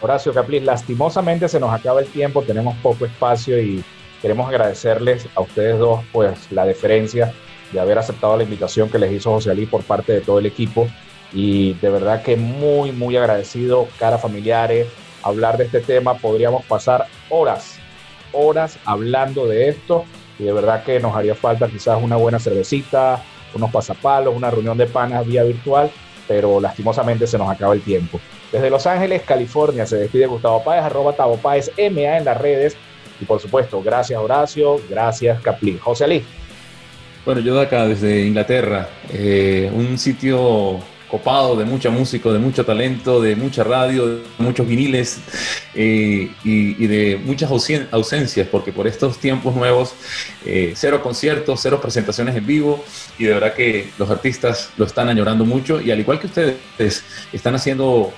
Horacio 0.00 0.32
Caplin, 0.32 0.64
lastimosamente 0.64 1.48
se 1.48 1.58
nos 1.58 1.72
acaba 1.72 2.00
el 2.00 2.06
tiempo, 2.06 2.42
tenemos 2.42 2.76
poco 2.76 3.06
espacio 3.06 3.60
y 3.60 3.84
queremos 4.20 4.48
agradecerles 4.48 5.28
a 5.34 5.40
ustedes 5.40 5.78
dos 5.78 6.00
pues 6.12 6.50
la 6.52 6.64
deferencia 6.64 7.32
de 7.72 7.80
haber 7.80 7.98
aceptado 7.98 8.36
la 8.36 8.42
invitación 8.42 8.88
que 8.88 8.98
les 8.98 9.12
hizo 9.12 9.32
José 9.32 9.50
Ali 9.50 9.66
por 9.66 9.82
parte 9.82 10.12
de 10.12 10.20
todo 10.20 10.38
el 10.38 10.46
equipo. 10.46 10.88
Y 11.32 11.74
de 11.74 11.90
verdad 11.90 12.22
que 12.22 12.36
muy, 12.36 12.92
muy 12.92 13.16
agradecido, 13.16 13.88
cara 13.98 14.18
familiares, 14.18 14.86
hablar 15.22 15.56
de 15.56 15.64
este 15.64 15.80
tema. 15.80 16.14
Podríamos 16.14 16.64
pasar 16.64 17.06
horas, 17.30 17.76
horas 18.32 18.78
hablando 18.84 19.46
de 19.46 19.68
esto. 19.68 20.04
Y 20.38 20.44
de 20.44 20.52
verdad 20.52 20.84
que 20.84 21.00
nos 21.00 21.14
haría 21.14 21.34
falta 21.34 21.68
quizás 21.68 22.02
una 22.02 22.16
buena 22.16 22.38
cervecita, 22.38 23.22
unos 23.54 23.70
pasapalos, 23.70 24.34
una 24.34 24.50
reunión 24.50 24.76
de 24.76 24.86
panas 24.86 25.26
vía 25.26 25.42
virtual, 25.42 25.90
pero 26.28 26.60
lastimosamente 26.60 27.26
se 27.26 27.38
nos 27.38 27.50
acaba 27.50 27.74
el 27.74 27.82
tiempo. 27.82 28.20
Desde 28.50 28.70
Los 28.70 28.86
Ángeles, 28.86 29.22
California, 29.22 29.86
se 29.86 29.96
despide 29.96 30.26
Gustavo 30.26 30.62
Páez, 30.62 30.84
arroba 30.84 31.14
Tavo 31.14 31.36
Páez, 31.36 31.70
MA 31.78 32.18
en 32.18 32.24
las 32.24 32.38
redes. 32.38 32.76
Y 33.20 33.24
por 33.24 33.40
supuesto, 33.40 33.82
gracias 33.82 34.20
Horacio, 34.20 34.80
gracias 34.90 35.40
Caplín. 35.40 35.78
José 35.78 36.04
Ali. 36.04 36.24
Bueno, 37.24 37.40
yo 37.40 37.54
de 37.54 37.62
acá, 37.62 37.86
desde 37.86 38.26
Inglaterra, 38.26 38.88
eh, 39.08 39.70
un 39.72 39.96
sitio 39.96 40.80
copado 41.06 41.54
de 41.54 41.64
mucha 41.64 41.88
música, 41.88 42.30
de 42.30 42.40
mucho 42.40 42.64
talento, 42.64 43.20
de 43.20 43.36
mucha 43.36 43.62
radio, 43.62 44.08
de 44.08 44.22
muchos 44.38 44.66
viniles 44.66 45.20
eh, 45.72 46.32
y, 46.42 46.86
de 46.86 47.20
muchas 47.24 47.48
ausencias, 47.92 48.48
porque 48.48 48.72
por 48.72 48.88
estos 48.88 49.18
tiempos 49.18 49.54
nuevos, 49.54 49.94
eh, 50.44 50.72
cero 50.74 51.00
conciertos, 51.00 51.60
cero 51.62 51.80
presentaciones 51.80 52.34
en 52.34 52.44
vivo, 52.44 52.84
y 53.18 53.24
de 53.26 53.34
verdad 53.34 53.54
que 53.54 53.90
los 53.98 54.10
artistas 54.10 54.70
lo 54.76 54.84
están 54.84 55.08
añorando 55.08 55.44
mucho, 55.44 55.80
y 55.80 55.92
al 55.92 56.00
igual 56.00 56.18
que 56.18 56.26
ustedes, 56.26 57.04
están 57.32 57.54
haciendo 57.54 58.12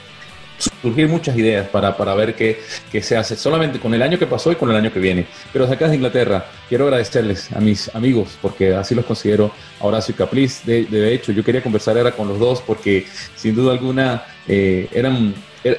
surgir 0.82 1.08
muchas 1.08 1.36
ideas 1.36 1.68
para, 1.68 1.96
para 1.96 2.14
ver 2.14 2.34
qué, 2.34 2.60
qué, 2.90 3.02
se 3.02 3.16
hace, 3.16 3.36
solamente 3.36 3.78
con 3.78 3.94
el 3.94 4.02
año 4.02 4.18
que 4.18 4.26
pasó 4.26 4.52
y 4.52 4.56
con 4.56 4.70
el 4.70 4.76
año 4.76 4.92
que 4.92 5.00
viene. 5.00 5.26
Pero 5.52 5.64
acá 5.64 5.88
de 5.88 5.96
Inglaterra, 5.96 6.46
quiero 6.68 6.84
agradecerles 6.84 7.52
a 7.52 7.60
mis 7.60 7.94
amigos, 7.94 8.38
porque 8.40 8.74
así 8.74 8.94
los 8.94 9.04
considero, 9.04 9.52
Horacio 9.80 10.12
y 10.14 10.18
Capliz. 10.18 10.64
De, 10.64 11.14
hecho, 11.14 11.32
yo 11.32 11.44
quería 11.44 11.62
conversar 11.62 11.96
era 11.96 12.12
con 12.12 12.28
los 12.28 12.38
dos, 12.38 12.60
porque 12.60 13.06
sin 13.36 13.54
duda 13.54 13.72
alguna 13.72 14.24
eh, 14.48 14.88
eran, 14.92 15.34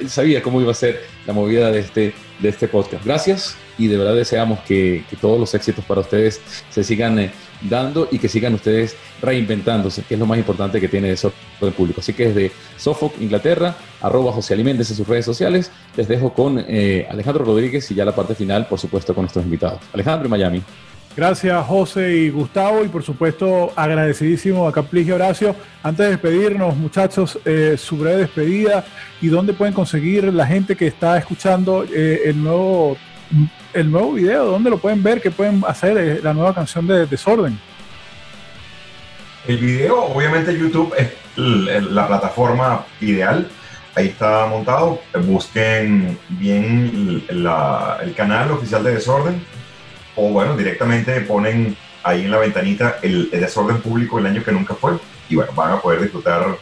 sabía 0.08 0.42
cómo 0.42 0.60
iba 0.60 0.70
a 0.70 0.74
ser 0.74 1.02
la 1.26 1.32
movida 1.32 1.70
de 1.70 1.80
este, 1.80 2.14
de 2.40 2.48
este 2.48 2.68
podcast. 2.68 3.04
Gracias 3.04 3.56
y 3.78 3.88
de 3.88 3.96
verdad 3.96 4.14
deseamos 4.14 4.60
que, 4.60 5.04
todos 5.20 5.38
los 5.38 5.54
éxitos 5.54 5.84
para 5.84 6.00
ustedes 6.00 6.40
se 6.70 6.84
sigan 6.84 7.18
eh, 7.18 7.30
dando 7.62 8.08
y 8.10 8.18
que 8.18 8.28
sigan 8.28 8.54
ustedes 8.54 8.96
reinventándose, 9.22 10.02
que 10.02 10.14
es 10.14 10.20
lo 10.20 10.26
más 10.26 10.38
importante 10.38 10.80
que 10.80 10.88
tiene 10.88 11.10
eso 11.10 11.32
el 11.60 11.72
público. 11.72 12.00
Así 12.00 12.12
que 12.12 12.28
desde 12.28 12.52
Suffolk, 12.76 13.14
Inglaterra, 13.20 13.74
arroba 14.02 14.32
José 14.32 14.54
Alimentes 14.54 14.90
en 14.90 14.96
sus 14.96 15.08
redes 15.08 15.24
sociales, 15.24 15.70
les 15.96 16.08
dejo 16.08 16.32
con 16.32 16.62
eh, 16.68 17.06
Alejandro 17.10 17.44
Rodríguez 17.44 17.90
y 17.90 17.94
ya 17.94 18.04
la 18.04 18.14
parte 18.14 18.34
final, 18.34 18.66
por 18.66 18.78
supuesto, 18.78 19.14
con 19.14 19.22
nuestros 19.22 19.44
invitados. 19.44 19.80
Alejandro 19.92 20.28
Miami. 20.28 20.62
Gracias 21.16 21.66
José 21.66 22.14
y 22.14 22.28
Gustavo 22.28 22.84
y 22.84 22.88
por 22.88 23.02
supuesto 23.02 23.72
agradecidísimo 23.74 24.68
a 24.68 24.72
Caplis 24.72 25.08
y 25.08 25.12
Horacio. 25.12 25.56
Antes 25.82 26.04
de 26.04 26.10
despedirnos 26.10 26.76
muchachos, 26.76 27.38
eh, 27.46 27.76
su 27.78 27.96
breve 27.96 28.18
despedida 28.18 28.84
y 29.22 29.28
dónde 29.28 29.54
pueden 29.54 29.72
conseguir 29.72 30.24
la 30.24 30.46
gente 30.46 30.76
que 30.76 30.86
está 30.86 31.16
escuchando 31.16 31.84
el 31.84 32.42
nuevo 32.42 32.98
el 33.72 33.90
nuevo 33.90 34.12
video, 34.12 34.46
dónde 34.46 34.70
lo 34.70 34.78
pueden 34.78 35.02
ver, 35.02 35.20
qué 35.20 35.30
pueden 35.30 35.62
hacer 35.66 35.96
eh, 35.98 36.20
la 36.22 36.34
nueva 36.34 36.54
canción 36.54 36.86
de 36.86 37.06
Desorden. 37.06 37.58
El 39.46 39.58
video, 39.58 40.02
obviamente 40.04 40.58
YouTube 40.58 40.92
es 40.96 41.12
la 41.36 42.08
plataforma 42.08 42.84
ideal. 43.00 43.48
Ahí 43.94 44.08
está 44.08 44.46
montado. 44.46 45.00
Busquen 45.24 46.18
bien 46.28 47.24
el 47.28 48.14
canal 48.16 48.50
oficial 48.50 48.82
de 48.82 48.94
Desorden. 48.94 49.40
O 50.16 50.30
bueno, 50.30 50.56
directamente 50.56 51.20
ponen 51.20 51.76
ahí 52.02 52.24
en 52.24 52.30
la 52.30 52.38
ventanita 52.38 52.98
el, 53.02 53.30
Desorden 53.30 53.80
Público 53.80 54.18
el 54.18 54.26
año 54.26 54.42
que 54.42 54.52
nunca 54.52 54.74
fue. 54.74 54.94
Y 55.28 55.36
bueno, 55.36 55.52
van 55.54 55.72
a 55.72 55.80
poder 55.80 56.00
disfrutar 56.02 56.56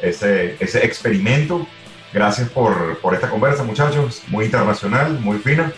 ese, 0.00 0.56
ese 0.58 0.84
experimento. 0.84 1.66
Gracias 2.12 2.48
por, 2.48 2.98
por 2.98 3.14
esta 3.14 3.28
conversa, 3.28 3.62
muchachos. 3.62 4.22
Muy 4.28 4.46
internacional, 4.46 5.18
muy 5.20 5.38
fina. 5.38 5.72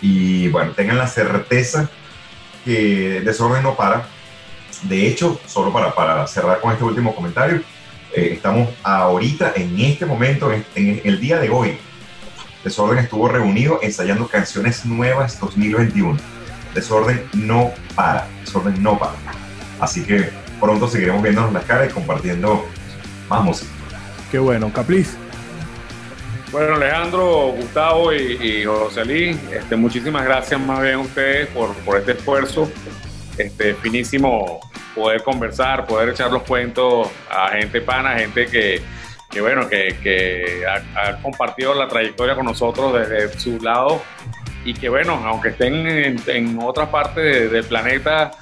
Y 0.00 0.48
bueno, 0.48 0.72
tengan 0.72 0.98
la 0.98 1.06
certeza 1.06 1.90
que 2.64 3.20
Desorden 3.24 3.62
no 3.62 3.76
para 3.76 4.06
de 4.82 5.06
hecho, 5.06 5.38
solo 5.46 5.72
para, 5.72 5.94
para 5.94 6.26
cerrar 6.26 6.60
con 6.60 6.72
este 6.72 6.84
último 6.84 7.14
comentario, 7.14 7.62
eh, 8.14 8.30
estamos 8.32 8.68
ahorita, 8.82 9.52
en 9.56 9.78
este 9.78 10.06
momento, 10.06 10.50
en, 10.52 11.00
el 11.04 11.20
día 11.20 11.38
de 11.38 11.50
hoy, 11.50 11.78
Desorden 12.64 12.98
estuvo 12.98 13.28
reunido 13.28 13.80
ensayando 13.82 14.26
canciones 14.26 14.84
nuevas 14.84 15.38
2021. 15.40 16.18
Desorden 16.74 17.28
no 17.34 17.72
para, 17.94 18.26
Desorden 18.40 18.82
no 18.82 18.98
para. 18.98 19.14
Así 19.80 20.02
que 20.04 20.30
pronto 20.60 20.88
seguiremos 20.88 21.22
viéndonos 21.22 21.52
las 21.52 21.64
caras 21.64 21.90
y 21.90 21.92
compartiendo 21.92 22.66
más 23.28 23.42
música. 23.42 23.70
Qué 24.30 24.38
bueno, 24.38 24.72
Capliz. 24.72 25.16
Bueno, 26.52 26.74
Alejandro, 26.74 27.52
Gustavo 27.56 28.12
y, 28.12 28.64
José 28.64 29.02
Ali, 29.02 29.38
este, 29.52 29.76
muchísimas 29.76 30.24
gracias 30.24 30.60
más 30.60 30.82
bien 30.82 30.94
a 30.94 30.98
ustedes 30.98 31.48
por, 31.48 31.96
este 31.96 32.12
esfuerzo. 32.12 32.68
Este, 33.38 33.74
finísimo 33.74 34.58
poder 34.94 35.22
conversar, 35.22 35.86
poder 35.86 36.08
echar 36.08 36.32
los 36.32 36.42
cuentos 36.42 37.08
a 37.30 37.50
gente 37.50 37.80
pana, 37.80 38.18
gente 38.18 38.46
que, 38.46 38.82
bueno, 39.40 39.68
que, 39.68 40.64
ha, 40.66 41.22
compartido 41.22 41.72
la 41.72 41.86
trayectoria 41.86 42.34
con 42.34 42.46
nosotros 42.46 42.94
desde 42.94 43.38
su 43.38 43.60
lado 43.60 44.02
y 44.64 44.74
que 44.74 44.88
bueno, 44.88 45.22
aunque 45.24 45.50
estén 45.50 45.86
en, 45.86 46.20
en 46.26 46.58
otra 46.60 46.90
parte 46.90 47.48
del 47.48 47.64
planeta, 47.64 48.32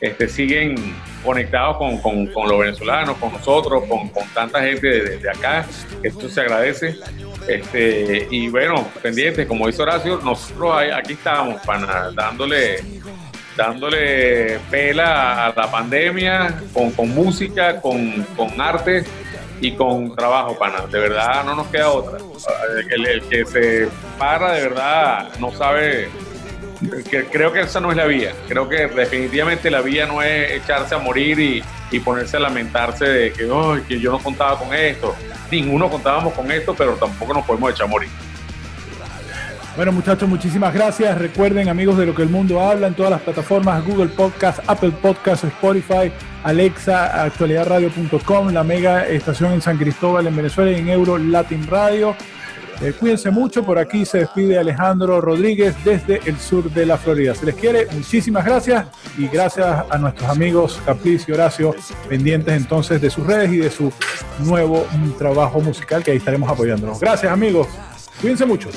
este, 0.00 0.28
siguen 0.28 0.76
conectados 1.24 1.78
con, 1.78 2.30
los 2.48 2.58
venezolanos, 2.58 3.16
con 3.16 3.32
nosotros, 3.32 3.84
con, 3.88 4.10
tanta 4.34 4.62
gente 4.62 4.86
desde 4.86 5.18
de 5.18 5.30
acá, 5.30 5.66
esto 6.02 6.28
se 6.28 6.40
agradece. 6.40 6.96
Este, 7.46 8.26
y 8.30 8.48
bueno, 8.48 8.88
pendientes, 9.02 9.46
como 9.46 9.66
dice 9.66 9.82
Horacio, 9.82 10.20
nosotros 10.22 10.74
aquí 10.94 11.12
estamos, 11.12 11.60
pana, 11.64 12.10
dándole 12.12 12.82
dándole 13.56 14.58
pela 14.70 15.46
a 15.46 15.54
la 15.54 15.70
pandemia, 15.70 16.62
con, 16.72 16.90
con 16.92 17.08
música, 17.14 17.80
con, 17.80 18.22
con, 18.36 18.60
arte 18.60 19.04
y 19.60 19.72
con 19.72 20.14
trabajo, 20.14 20.58
pana. 20.58 20.86
De 20.86 20.98
verdad 20.98 21.44
no 21.44 21.56
nos 21.56 21.66
queda 21.68 21.90
otra. 21.90 22.18
El, 22.90 23.22
que 23.28 23.44
se 23.46 23.88
para 24.18 24.52
de 24.52 24.68
verdad 24.68 25.30
no 25.40 25.50
sabe, 25.52 26.08
creo 27.30 27.52
que 27.52 27.60
esa 27.60 27.80
no 27.80 27.90
es 27.90 27.96
la 27.96 28.06
vía. 28.06 28.32
Creo 28.48 28.68
que 28.68 28.86
definitivamente 28.86 29.70
la 29.70 29.80
vía 29.80 30.06
no 30.06 30.22
es 30.22 30.52
echarse 30.52 30.94
a 30.94 30.98
morir 30.98 31.38
y, 31.38 31.62
y 31.90 32.00
ponerse 32.00 32.36
a 32.36 32.40
lamentarse 32.40 33.04
de 33.04 33.32
que, 33.32 33.44
oh, 33.50 33.76
que 33.86 34.00
yo 34.00 34.12
no 34.12 34.18
contaba 34.18 34.58
con 34.58 34.74
esto. 34.74 35.14
Ninguno 35.50 35.88
contábamos 35.88 36.34
con 36.34 36.50
esto, 36.50 36.74
pero 36.74 36.94
tampoco 36.94 37.34
nos 37.34 37.44
podemos 37.44 37.70
echar 37.70 37.86
a 37.86 37.90
morir. 37.90 38.08
Bueno, 39.76 39.92
muchachos, 39.92 40.26
muchísimas 40.26 40.72
gracias. 40.72 41.18
Recuerden, 41.18 41.68
amigos 41.68 41.98
de 41.98 42.06
lo 42.06 42.14
que 42.14 42.22
el 42.22 42.30
mundo 42.30 42.62
habla, 42.62 42.86
en 42.86 42.94
todas 42.94 43.10
las 43.10 43.20
plataformas, 43.20 43.84
Google 43.84 44.08
Podcast, 44.08 44.60
Apple 44.66 44.92
Podcast, 45.02 45.44
Spotify, 45.44 46.10
Alexa, 46.44 47.24
actualidadradio.com, 47.24 48.54
la 48.54 48.64
mega 48.64 49.06
estación 49.06 49.52
en 49.52 49.60
San 49.60 49.76
Cristóbal, 49.76 50.26
en 50.26 50.34
Venezuela, 50.34 50.72
y 50.72 50.80
en 50.80 50.88
Euro 50.88 51.18
Latin 51.18 51.66
Radio. 51.66 52.16
Eh, 52.82 52.92
cuídense 52.98 53.30
mucho, 53.30 53.62
por 53.62 53.78
aquí 53.78 54.04
se 54.04 54.18
despide 54.18 54.58
Alejandro 54.58 55.20
Rodríguez 55.20 55.74
desde 55.84 56.20
el 56.26 56.38
sur 56.38 56.70
de 56.70 56.84
la 56.84 56.98
Florida. 56.98 57.34
Se 57.34 57.46
les 57.46 57.54
quiere, 57.54 57.86
muchísimas 57.92 58.44
gracias 58.44 58.86
y 59.16 59.28
gracias 59.28 59.84
a 59.88 59.98
nuestros 59.98 60.28
amigos 60.28 60.80
Capriz 60.84 61.26
y 61.28 61.32
Horacio, 61.32 61.74
pendientes 62.08 62.54
entonces 62.54 63.00
de 63.00 63.08
sus 63.08 63.26
redes 63.26 63.52
y 63.52 63.58
de 63.58 63.70
su 63.70 63.92
nuevo 64.40 64.86
trabajo 65.18 65.60
musical 65.60 66.04
que 66.04 66.10
ahí 66.10 66.18
estaremos 66.18 66.50
apoyándolos. 66.50 67.00
Gracias 67.00 67.32
amigos, 67.32 67.66
cuídense 68.20 68.44
mucho. 68.44 68.68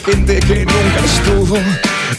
Gente 0.00 0.40
que 0.40 0.64
nunca 0.64 1.04
estuvo, 1.04 1.58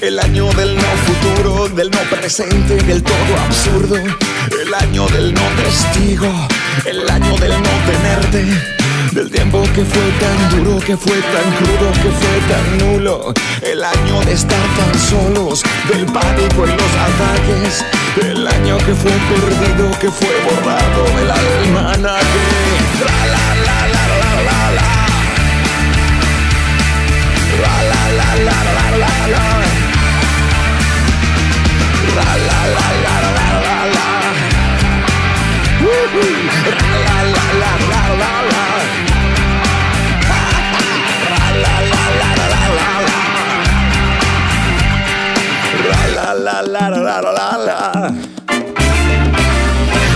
el 0.01 0.19
año 0.19 0.51
del 0.53 0.75
no 0.75 0.83
futuro, 1.05 1.67
del 1.69 1.89
no 1.89 1.97
presente, 2.09 2.75
del 2.75 3.01
todo 3.01 3.39
absurdo, 3.45 3.95
el 3.95 4.73
año 4.73 5.07
del 5.07 5.33
no 5.33 5.41
testigo, 5.63 6.29
el 6.85 7.09
año 7.09 7.35
del 7.37 7.51
no 7.51 7.69
tenerte. 7.85 8.45
Del 9.11 9.29
tiempo 9.29 9.61
que 9.75 9.83
fue 9.83 10.11
tan 10.21 10.49
duro, 10.51 10.79
que 10.79 10.95
fue 10.95 11.17
tan 11.17 11.51
crudo, 11.57 11.91
que 11.91 12.11
fue 12.11 12.39
tan 12.47 12.77
nulo. 12.77 13.33
El 13.61 13.83
año 13.83 14.21
de 14.25 14.33
estar 14.33 14.63
tan 14.77 14.97
solos, 14.99 15.63
del 15.89 16.05
pánico 16.05 16.65
en 16.65 16.77
los 16.77 16.95
ataques. 16.95 17.83
El 18.21 18.47
año 18.47 18.77
que 18.77 18.93
fue 18.93 19.11
perdido, 19.11 19.91
que 19.99 20.11
fue 20.11 20.29
borrado 20.45 21.03
del 21.17 21.31
almanaque. 21.31 22.71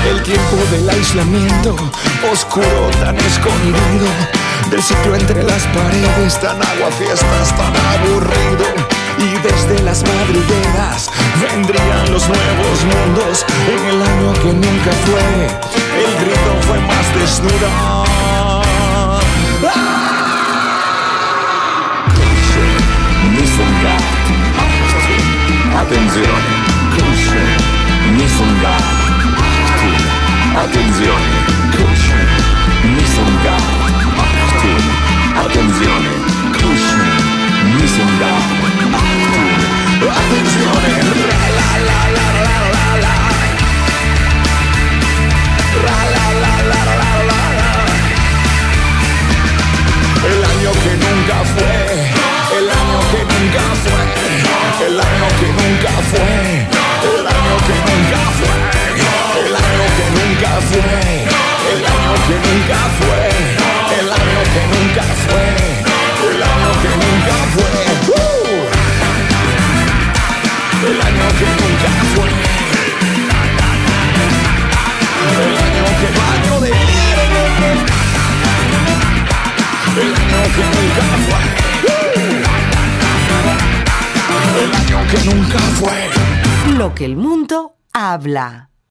El 0.09 0.21
tiempo 0.23 0.57
del 0.71 0.89
aislamiento, 0.89 1.75
oscuro 2.31 2.89
tan 2.99 3.15
escondido 3.17 4.07
del 4.69 4.81
ciclo 4.81 5.15
entre 5.15 5.43
las 5.43 5.63
paredes, 5.67 6.39
tan 6.39 6.61
agua 6.61 6.91
fiestas, 6.97 7.55
tan 7.55 7.73
aburrido. 7.75 8.65
y 9.17 9.29
desde 9.47 9.81
las 9.83 10.03
madrigueras 10.03 11.09
vendrían 11.41 12.11
los 12.11 12.27
nuevos 12.27 12.83
mundos 12.83 13.45
en 13.67 13.85
el 13.85 14.01
año 14.01 14.33
que 14.33 14.53
nunca 14.53 14.91
fue. 15.05 15.47
El 16.03 16.25
grito 16.25 16.51
fue 16.67 16.79
más 16.79 17.15
desnudo. 17.15 18.05
Attenzione, 25.77 26.53
cusce, 26.95 27.41
mi 28.13 28.27
son 28.29 28.53
Attenzione, 30.57 31.64
Attenzione, 35.55 36.09
cusce, 36.51 36.99
mi 37.63 37.87
son 37.87 38.11
Attenzione, 40.11 40.89
la 41.31 41.43
la 41.55 41.69
la 41.87 41.99
la 42.11 42.27
la 42.43 42.59
la 42.75 42.87
la 42.99 43.15
La 45.85 45.99
la 46.11 46.25
la 46.43 46.55
la 46.71 46.81
la 46.83 47.11
la 47.29 47.43
la 47.55 47.71
El 50.27 50.39
año 50.43 50.71
que 50.83 50.93
nunca 51.05 51.37
fue, 51.55 51.73
el 52.59 52.67
año 52.69 52.99
que 53.11 53.21
nunca 53.23 53.63
fue, 53.79 54.01
el 54.87 54.99
año 54.99 55.27
que 55.39 55.47
nunca 55.55 55.93
fue, 56.11 56.35
el 57.15 57.23
año 57.31 57.55
que 57.65 57.75
nunca 57.87 58.21
fue, 58.39 58.55
el 59.39 59.55
año 59.55 59.87
que 59.95 60.05
nunca 60.19 60.51
fue, 60.67 60.91
el 61.71 61.79
año 61.85 62.13
que 62.27 62.35
nunca 62.43 62.79
fue, 62.99 63.74
año 64.35 64.43
que 64.51 64.63
nunca 64.67 65.03
fue, 65.23 65.45
el 66.29 66.41
año 66.43 66.71
que 66.81 66.91
nunca 67.01 67.35
fue. 67.55 67.71
El 70.85 70.97
año 71.01 71.27
que 71.39 71.47
nunca 71.61 71.91
fue. 72.13 72.29
El 75.41 75.53
año 75.57 75.85
que 75.99 76.07
el 76.07 76.19
año 76.35 76.55
de 76.59 76.69
El 80.01 80.11
año 80.13 80.41
que 80.55 80.63
nunca 80.75 81.05
fue. 81.25 81.41
El 84.61 84.71
año 84.75 84.99
que 85.09 85.19
nunca 85.33 85.59
fue. 85.79 85.97
Lo 86.77 86.87
que 86.93 87.05
el 87.05 87.15
mundo 87.15 87.77
habla. 87.93 88.69